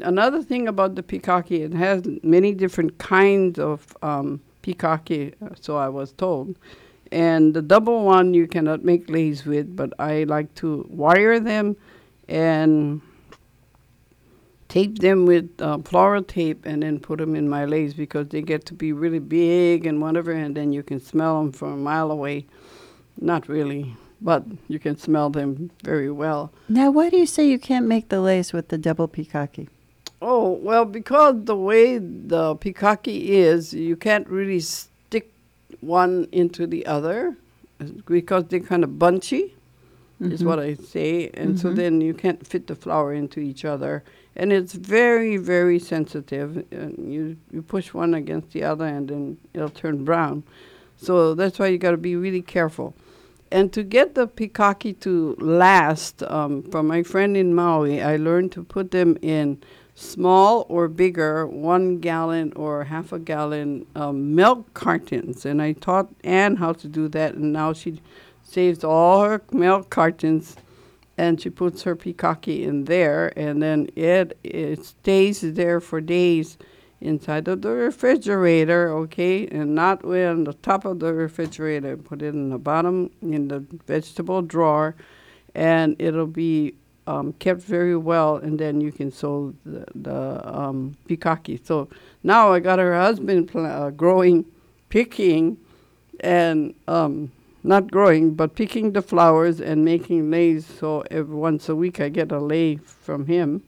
another 0.00 0.42
thing 0.42 0.68
about 0.68 0.94
the 0.94 1.02
pikaki, 1.02 1.60
it 1.64 1.74
has 1.74 2.02
many 2.22 2.52
different 2.52 2.98
kinds 2.98 3.58
of 3.58 3.96
um, 4.02 4.40
uh, 4.82 4.98
so 5.60 5.76
I 5.76 5.88
was 5.88 6.12
told. 6.12 6.56
And 7.16 7.54
the 7.54 7.62
double 7.62 8.04
one 8.04 8.34
you 8.34 8.46
cannot 8.46 8.84
make 8.84 9.08
leis 9.08 9.46
with, 9.46 9.74
but 9.74 9.94
I 9.98 10.24
like 10.24 10.54
to 10.56 10.86
wire 10.90 11.40
them 11.40 11.74
and 12.28 13.00
tape 14.68 14.98
them 14.98 15.24
with 15.24 15.48
uh, 15.58 15.78
floral 15.78 16.22
tape 16.22 16.66
and 16.66 16.82
then 16.82 17.00
put 17.00 17.18
them 17.18 17.34
in 17.34 17.48
my 17.48 17.64
leis 17.64 17.94
because 17.94 18.28
they 18.28 18.42
get 18.42 18.66
to 18.66 18.74
be 18.74 18.92
really 18.92 19.18
big 19.18 19.86
and 19.86 20.02
whatever, 20.02 20.30
and 20.30 20.54
then 20.54 20.74
you 20.74 20.82
can 20.82 21.00
smell 21.00 21.40
them 21.40 21.52
from 21.52 21.72
a 21.72 21.76
mile 21.78 22.10
away. 22.10 22.44
Not 23.18 23.48
really, 23.48 23.96
but 24.20 24.44
you 24.68 24.78
can 24.78 24.98
smell 24.98 25.30
them 25.30 25.70
very 25.82 26.10
well. 26.10 26.52
Now, 26.68 26.90
why 26.90 27.08
do 27.08 27.16
you 27.16 27.24
say 27.24 27.48
you 27.48 27.58
can't 27.58 27.86
make 27.86 28.10
the 28.10 28.20
leis 28.20 28.52
with 28.52 28.68
the 28.68 28.76
double 28.76 29.08
pikaki? 29.08 29.68
Oh, 30.20 30.52
well, 30.52 30.84
because 30.84 31.44
the 31.44 31.56
way 31.56 31.96
the 31.96 32.56
pikaki 32.56 33.28
is, 33.28 33.72
you 33.72 33.96
can't 33.96 34.28
really 34.28 34.60
stick 34.60 34.92
one 35.80 36.28
into 36.32 36.66
the 36.66 36.86
other 36.86 37.36
because 38.06 38.44
they're 38.48 38.60
kind 38.60 38.84
of 38.84 38.98
bunchy, 38.98 39.54
is 40.20 40.42
what 40.42 40.58
I 40.58 40.74
say. 40.74 41.30
And 41.34 41.58
so 41.60 41.72
then 41.72 42.00
you 42.00 42.14
can't 42.14 42.46
fit 42.46 42.66
the 42.66 42.74
flower 42.74 43.12
into 43.12 43.40
each 43.40 43.64
other. 43.64 44.02
And 44.34 44.52
it's 44.52 44.72
very, 44.72 45.36
very 45.36 45.78
sensitive. 45.78 46.64
And 46.70 47.12
you, 47.12 47.36
you 47.52 47.62
push 47.62 47.92
one 47.92 48.14
against 48.14 48.52
the 48.52 48.64
other 48.64 48.86
and 48.86 49.08
then 49.08 49.38
it'll 49.52 49.68
turn 49.68 50.04
brown. 50.04 50.42
So 50.96 51.34
that's 51.34 51.58
why 51.58 51.66
you 51.66 51.78
got 51.78 51.90
to 51.90 51.96
be 51.98 52.16
really 52.16 52.42
careful. 52.42 52.94
And 53.50 53.72
to 53.74 53.82
get 53.82 54.14
the 54.14 54.26
pikaki 54.26 54.98
to 55.00 55.36
last, 55.38 56.22
um, 56.24 56.62
from 56.64 56.86
my 56.88 57.02
friend 57.02 57.36
in 57.36 57.54
Maui, 57.54 58.02
I 58.02 58.16
learned 58.16 58.52
to 58.52 58.64
put 58.64 58.90
them 58.90 59.16
in 59.22 59.62
small 59.96 60.66
or 60.68 60.86
bigger, 60.88 61.46
one 61.46 61.98
gallon 61.98 62.52
or 62.54 62.84
half 62.84 63.12
a 63.12 63.18
gallon 63.18 63.84
um, 63.96 64.34
milk 64.36 64.72
cartons. 64.74 65.44
And 65.44 65.60
I 65.60 65.72
taught 65.72 66.08
Anne 66.22 66.56
how 66.56 66.74
to 66.74 66.86
do 66.86 67.08
that, 67.08 67.34
and 67.34 67.52
now 67.52 67.72
she 67.72 68.00
saves 68.42 68.84
all 68.84 69.24
her 69.24 69.42
milk 69.50 69.90
cartons 69.90 70.54
and 71.18 71.40
she 71.40 71.48
puts 71.48 71.82
her 71.82 71.96
pikaki 71.96 72.64
in 72.64 72.84
there, 72.84 73.32
and 73.38 73.62
then 73.62 73.88
it, 73.96 74.38
it 74.44 74.84
stays 74.84 75.40
there 75.40 75.80
for 75.80 75.98
days. 75.98 76.58
inside 77.00 77.46
of 77.48 77.62
the 77.62 77.70
refrigerator, 77.70 78.90
okay, 78.90 79.46
and 79.48 79.74
not 79.74 80.04
on 80.04 80.44
the 80.44 80.52
top 80.54 80.84
of 80.84 80.98
the 81.00 81.12
refrigerator. 81.12 81.96
Put 81.96 82.22
it 82.22 82.34
in 82.34 82.50
the 82.50 82.58
bottom 82.58 83.10
in 83.22 83.48
the 83.48 83.60
vegetable 83.86 84.42
drawer, 84.42 84.94
and 85.54 85.96
it'll 85.98 86.26
be 86.26 86.74
um, 87.06 87.32
kept 87.34 87.60
very 87.62 87.96
well. 87.96 88.36
And 88.36 88.58
then 88.58 88.80
you 88.80 88.92
can 88.92 89.10
sow 89.10 89.54
the, 89.64 89.84
the 89.94 90.58
um, 90.58 90.96
pikaki. 91.08 91.64
So 91.64 91.88
now 92.22 92.52
I 92.52 92.60
got 92.60 92.78
her 92.78 92.94
husband 92.94 93.48
pl- 93.48 93.66
uh, 93.66 93.90
growing, 93.90 94.44
picking, 94.88 95.58
and 96.20 96.74
um, 96.88 97.32
not 97.62 97.90
growing, 97.90 98.34
but 98.34 98.54
picking 98.54 98.92
the 98.92 99.02
flowers 99.02 99.60
and 99.60 99.84
making 99.84 100.30
leis. 100.30 100.64
So 100.64 101.04
every 101.10 101.34
once 101.34 101.68
a 101.68 101.74
week 101.74 102.00
I 102.00 102.08
get 102.08 102.32
a 102.32 102.38
lei 102.38 102.76
from 102.76 103.26
him 103.26 103.62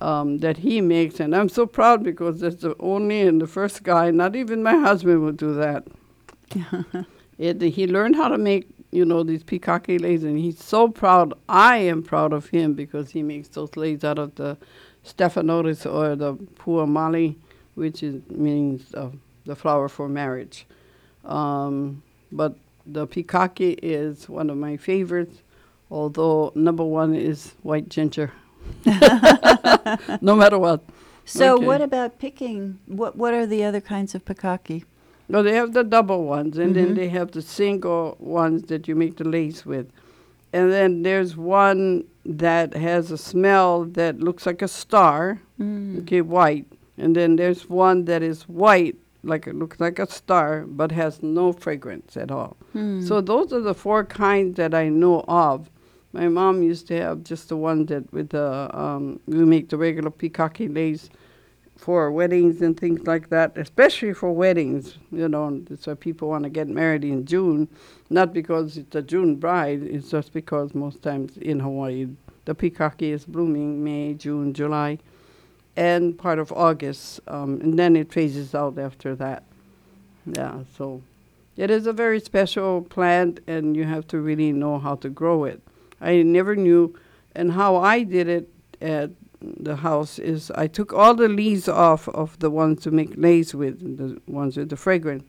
um, 0.00 0.38
that 0.38 0.58
he 0.58 0.80
makes, 0.80 1.20
and 1.20 1.34
I'm 1.36 1.48
so 1.48 1.66
proud 1.66 2.02
because 2.02 2.40
that's 2.40 2.62
the 2.62 2.74
only 2.80 3.20
and 3.20 3.40
the 3.40 3.46
first 3.46 3.82
guy. 3.82 4.10
Not 4.10 4.34
even 4.34 4.62
my 4.62 4.76
husband 4.76 5.22
would 5.22 5.36
do 5.36 5.54
that. 5.54 5.86
it, 7.38 7.60
he 7.60 7.86
learned 7.86 8.16
how 8.16 8.28
to 8.28 8.38
make 8.38 8.68
you 8.90 9.04
know 9.04 9.22
these 9.22 9.44
pikaki 9.44 10.00
leis, 10.00 10.24
and 10.24 10.38
he's 10.38 10.62
so 10.62 10.88
proud. 10.88 11.34
I 11.48 11.76
am 11.78 12.02
proud 12.02 12.32
of 12.32 12.48
him 12.48 12.74
because 12.74 13.10
he 13.10 13.22
makes 13.22 13.48
those 13.48 13.76
leis 13.76 14.04
out 14.04 14.18
of 14.18 14.34
the 14.34 14.56
stephanotis 15.04 15.86
or 15.90 16.16
the 16.16 16.34
puamali, 16.34 17.36
which 17.74 18.02
is 18.02 18.20
means 18.30 18.94
uh, 18.94 19.10
the 19.46 19.54
flower 19.56 19.88
for 19.88 20.08
marriage. 20.08 20.66
Um, 21.24 22.02
but 22.32 22.54
the 22.86 23.06
pikaki 23.06 23.78
is 23.82 24.28
one 24.28 24.50
of 24.50 24.56
my 24.56 24.76
favorites, 24.76 25.42
although 25.90 26.52
number 26.54 26.84
one 26.84 27.14
is 27.14 27.54
white 27.62 27.88
ginger. 27.88 28.32
no 30.20 30.36
matter 30.36 30.58
what. 30.58 30.82
So, 31.24 31.56
Okay. 31.56 31.66
what 31.66 31.80
about 31.80 32.18
picking? 32.18 32.78
What 32.86 33.16
What 33.16 33.34
are 33.34 33.46
the 33.46 33.62
other 33.64 33.80
kinds 33.80 34.14
of 34.14 34.24
pikaki? 34.24 34.84
No, 35.30 35.42
they 35.44 35.54
have 35.54 35.72
the 35.72 35.84
double 35.84 36.24
ones, 36.24 36.58
and 36.58 36.70
Mhm. 36.72 36.74
then 36.78 36.94
they 36.94 37.08
have 37.08 37.30
the 37.30 37.42
single 37.42 38.16
ones 38.18 38.62
that 38.64 38.88
you 38.88 38.96
make 38.96 39.16
the 39.16 39.28
leis 39.28 39.64
with. 39.64 39.86
And 40.52 40.72
then 40.72 41.02
there's 41.04 41.36
one 41.36 42.04
that 42.26 42.74
has 42.74 43.12
a 43.12 43.16
smell 43.18 43.84
that 44.00 44.18
looks 44.20 44.44
like 44.44 44.60
a 44.60 44.68
star, 44.68 45.38
Mm. 45.60 46.00
okay, 46.00 46.20
white. 46.20 46.66
And 46.98 47.14
then 47.14 47.36
there's 47.36 47.70
one 47.70 48.04
that 48.06 48.22
is 48.22 48.42
white, 48.48 48.96
like 49.22 49.46
it 49.46 49.54
looks 49.54 49.78
like 49.78 49.98
a 50.00 50.10
star, 50.10 50.64
but 50.66 50.90
has 50.92 51.22
no 51.22 51.52
fragrance 51.52 52.16
at 52.16 52.30
all. 52.32 52.56
Hmm. 52.72 53.00
So 53.00 53.20
those 53.20 53.52
are 53.52 53.60
the 53.60 53.74
four 53.74 54.02
kinds 54.04 54.56
that 54.56 54.74
I 54.74 54.88
know 54.88 55.22
of. 55.28 55.70
My 56.12 56.26
mom 56.28 56.62
used 56.64 56.88
to 56.88 56.96
have 57.00 57.22
just 57.22 57.48
the 57.50 57.56
one 57.56 57.86
that 57.86 58.12
with 58.12 58.30
the 58.30 58.68
um, 58.76 59.20
we 59.28 59.44
make 59.44 59.68
the 59.68 59.76
regular 59.78 60.10
pikaki 60.10 60.66
leis 60.74 61.08
for 61.80 62.10
weddings 62.12 62.60
and 62.62 62.78
things 62.78 63.06
like 63.06 63.30
that, 63.30 63.56
especially 63.56 64.12
for 64.12 64.32
weddings. 64.32 64.98
You 65.10 65.28
know, 65.28 65.64
why 65.84 65.94
people 65.94 66.28
want 66.28 66.44
to 66.44 66.50
get 66.50 66.68
married 66.68 67.04
in 67.04 67.24
June, 67.24 67.68
not 68.10 68.32
because 68.32 68.76
it's 68.76 68.94
a 68.94 69.02
June 69.02 69.36
bride. 69.36 69.82
It's 69.82 70.10
just 70.10 70.32
because 70.32 70.74
most 70.74 71.02
times 71.02 71.36
in 71.38 71.60
Hawaii 71.60 72.08
the 72.44 72.54
pikaki 72.54 73.12
is 73.12 73.24
blooming 73.24 73.84
May, 73.84 74.14
June, 74.14 74.52
July, 74.52 74.98
and 75.76 76.18
part 76.18 76.38
of 76.38 76.52
August, 76.52 77.20
um, 77.28 77.60
and 77.60 77.78
then 77.78 77.96
it 77.96 78.12
phases 78.12 78.54
out 78.54 78.78
after 78.78 79.14
that. 79.16 79.44
Yeah, 80.26 80.64
so 80.76 81.02
it 81.56 81.70
is 81.70 81.86
a 81.86 81.92
very 81.92 82.20
special 82.20 82.82
plant, 82.82 83.40
and 83.46 83.76
you 83.76 83.84
have 83.84 84.06
to 84.08 84.20
really 84.20 84.52
know 84.52 84.78
how 84.78 84.96
to 84.96 85.08
grow 85.08 85.44
it. 85.44 85.60
I 86.00 86.22
never 86.22 86.56
knew, 86.56 86.98
and 87.34 87.52
how 87.52 87.76
I 87.76 88.02
did 88.02 88.28
it 88.28 88.48
at 88.80 89.10
the 89.40 89.76
house 89.76 90.18
is 90.18 90.50
I 90.54 90.66
took 90.66 90.92
all 90.92 91.14
the 91.14 91.28
leaves 91.28 91.68
off 91.68 92.08
of 92.08 92.38
the 92.38 92.50
ones 92.50 92.82
to 92.82 92.90
make 92.90 93.16
leis 93.16 93.54
with, 93.54 93.80
the 93.98 94.20
ones 94.30 94.56
with 94.56 94.68
the 94.68 94.76
fragrance, 94.76 95.24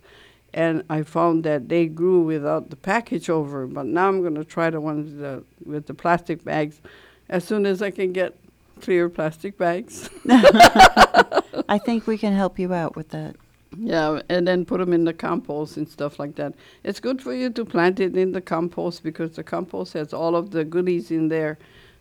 and 0.53 0.83
I 0.89 1.03
found 1.03 1.43
that 1.45 1.69
they 1.69 1.87
grew 1.87 2.21
without 2.21 2.69
the 2.69 2.75
package 2.75 3.29
over. 3.29 3.67
But 3.67 3.85
now 3.85 4.09
I'm 4.09 4.21
going 4.21 4.35
to 4.35 4.43
try 4.43 4.69
the 4.69 4.81
ones 4.81 5.19
that, 5.19 5.43
with 5.65 5.87
the 5.87 5.93
plastic 5.93 6.43
bags, 6.43 6.81
as 7.29 7.43
soon 7.43 7.65
as 7.65 7.81
I 7.81 7.91
can 7.91 8.11
get 8.11 8.35
clear 8.81 9.09
plastic 9.09 9.57
bags. 9.57 10.09
I 10.27 11.79
think 11.83 12.07
we 12.07 12.17
can 12.17 12.33
help 12.33 12.59
you 12.59 12.73
out 12.73 12.95
with 12.95 13.09
that. 13.09 13.35
Yeah, 13.77 14.21
and 14.27 14.45
then 14.45 14.65
put 14.65 14.79
them 14.79 14.91
in 14.91 15.05
the 15.05 15.13
compost 15.13 15.77
and 15.77 15.87
stuff 15.87 16.19
like 16.19 16.35
that. 16.35 16.53
It's 16.83 16.99
good 16.99 17.21
for 17.21 17.33
you 17.33 17.49
to 17.51 17.63
plant 17.63 18.01
it 18.01 18.17
in 18.17 18.33
the 18.33 18.41
compost 18.41 19.01
because 19.01 19.37
the 19.37 19.43
compost 19.43 19.93
has 19.93 20.13
all 20.13 20.35
of 20.35 20.51
the 20.51 20.65
goodies 20.65 21.09
in 21.09 21.29
there. 21.29 21.57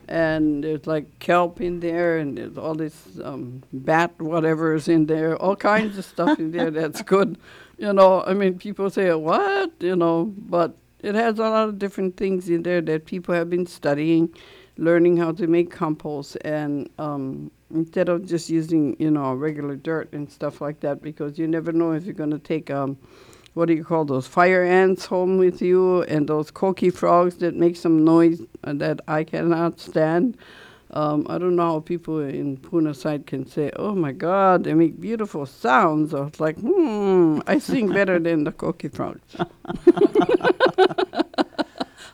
And 0.09 0.65
there's 0.65 0.87
like 0.87 1.19
kelp 1.21 1.61
in 1.61 1.81
there, 1.81 2.19
and 2.19 2.37
there's 2.37 2.59
all 2.59 2.75
this 2.75 3.19
um, 3.23 3.63
bat 3.73 4.21
whatever 4.21 4.75
is 4.75 4.89
in 4.89 5.07
there, 5.07 5.37
all 5.37 5.55
kinds 5.55 5.99
of 5.99 6.05
stuff 6.05 6.39
in 6.39 6.51
there 6.51 6.71
that's 6.71 7.03
good. 7.15 7.39
You 7.79 7.93
know, 7.93 8.23
I 8.25 8.35
mean, 8.35 8.59
people 8.59 8.91
say, 8.91 9.13
what? 9.15 9.73
You 9.81 9.97
know, 9.97 10.35
but 10.37 10.77
it 11.03 11.15
has 11.15 11.39
a 11.39 11.43
lot 11.43 11.69
of 11.69 11.79
different 11.79 12.17
things 12.17 12.49
in 12.49 12.63
there 12.63 12.81
that 12.83 13.07
people 13.07 13.35
have 13.35 13.49
been 13.49 13.67
studying, 13.67 14.35
learning 14.77 15.17
how 15.17 15.33
to 15.33 15.47
make 15.47 15.71
compost. 15.71 16.37
And 16.43 16.91
um, 16.99 17.51
instead 17.75 18.09
of 18.09 18.27
just 18.27 18.51
using, 18.51 18.97
you 18.99 19.11
know, 19.11 19.33
regular 19.33 19.77
dirt 19.77 20.13
and 20.13 20.31
stuff 20.31 20.61
like 20.61 20.81
that, 20.81 21.03
because 21.03 21.39
you 21.39 21.47
never 21.47 21.73
know 21.73 21.93
if 21.93 22.05
you're 22.05 22.15
going 22.15 22.33
to 22.33 22.39
take, 22.39 22.71
um, 22.71 22.99
what 23.55 23.67
do 23.67 23.75
you 23.75 23.85
call 23.85 24.05
those, 24.05 24.27
fire 24.27 24.63
ants 24.63 25.07
home 25.07 25.39
with 25.39 25.61
you 25.61 26.03
and 26.03 26.29
those 26.29 26.51
coqui 26.51 26.93
frogs 26.93 27.37
that 27.37 27.55
make 27.55 27.77
some 27.77 28.05
noise 28.05 28.43
that 28.63 29.01
I 29.09 29.25
cannot 29.25 29.81
stand. 29.81 30.37
Um, 30.93 31.27
I 31.29 31.39
don't 31.39 31.55
know 31.55 31.75
how 31.75 31.81
people 31.81 32.19
in 32.21 32.57
Puna 32.57 32.95
side 32.95 33.27
can 33.27 33.47
say, 33.47 33.71
oh 33.77 33.95
my 33.95 34.11
God, 34.13 34.65
they 34.65 34.75
make 34.75 35.01
beautiful 35.01 35.47
sounds. 35.47 36.13
I 36.15 36.21
was 36.21 36.41
like, 36.41 36.59
hmm, 36.59 37.41
I 37.47 37.59
sing 37.59 37.93
better 37.93 38.19
than 38.19 38.45
the 38.45 38.53
coqui 38.53 38.93
frogs. 38.93 39.37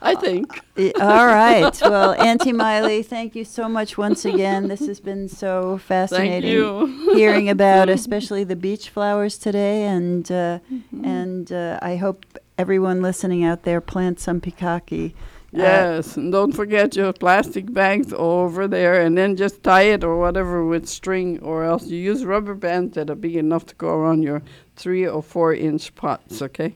I 0.07 0.15
think. 0.15 0.61
All 1.01 1.27
right. 1.27 1.81
Well, 1.81 2.13
Auntie 2.21 2.53
Miley, 2.53 3.03
thank 3.03 3.35
you 3.35 3.45
so 3.45 3.69
much 3.69 3.99
once 3.99 4.25
again. 4.25 4.69
This 4.69 4.87
has 4.87 5.01
been 5.01 5.29
so 5.29 5.79
fascinating 5.79 6.89
hearing 7.15 7.49
about, 7.49 7.89
especially 7.89 8.45
the 8.45 8.57
beach 8.57 8.91
flowers 8.91 9.39
today, 9.39 9.85
and 9.85 10.31
uh, 10.31 10.59
and 11.03 11.51
uh, 11.53 11.79
I 11.83 11.97
hope 11.97 12.25
everyone 12.59 13.03
listening 13.03 13.45
out 13.45 13.63
there 13.65 13.81
plants 13.81 14.23
some 14.23 14.41
pikaki. 14.41 15.13
Uh, 15.13 15.59
Yes, 15.59 16.17
and 16.17 16.33
don't 16.33 16.53
forget 16.53 16.97
your 16.97 17.13
plastic 17.13 17.73
bags 17.73 18.13
over 18.15 18.69
there, 18.69 19.01
and 19.01 19.17
then 19.17 19.37
just 19.37 19.63
tie 19.63 19.83
it 19.95 20.05
or 20.05 20.19
whatever 20.19 20.65
with 20.67 20.87
string, 20.87 21.39
or 21.41 21.65
else 21.65 21.87
you 21.87 21.99
use 21.99 22.25
rubber 22.25 22.55
bands 22.55 22.95
that 22.95 23.09
are 23.09 23.15
big 23.15 23.37
enough 23.37 23.65
to 23.67 23.75
go 23.77 23.89
around 23.89 24.23
your 24.23 24.43
three 24.77 25.07
or 25.07 25.23
four 25.23 25.55
inch 25.55 25.95
pots. 25.95 26.43
Okay, 26.43 26.75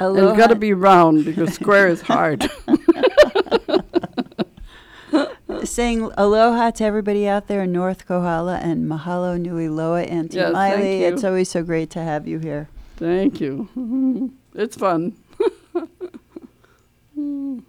Aloha. 0.00 0.30
It's 0.30 0.38
got 0.38 0.46
to 0.48 0.56
be 0.56 0.72
round 0.72 1.24
because 1.26 1.52
square 1.54 1.86
is 1.88 2.00
hard. 2.00 2.50
Saying 5.62 6.10
aloha 6.16 6.70
to 6.70 6.84
everybody 6.84 7.28
out 7.28 7.46
there 7.46 7.64
in 7.64 7.72
North 7.72 8.06
Kohala 8.06 8.56
and 8.62 8.90
mahalo 8.90 9.38
nui 9.38 9.68
loa 9.68 10.02
and 10.04 10.32
yes, 10.32 10.52
Miley. 10.54 11.02
It's 11.02 11.22
always 11.22 11.50
so 11.50 11.62
great 11.62 11.90
to 11.90 12.00
have 12.02 12.26
you 12.26 12.38
here. 12.38 12.68
Thank 12.96 13.40
you. 13.40 13.68
It's 14.52 14.76
fun. 14.76 15.14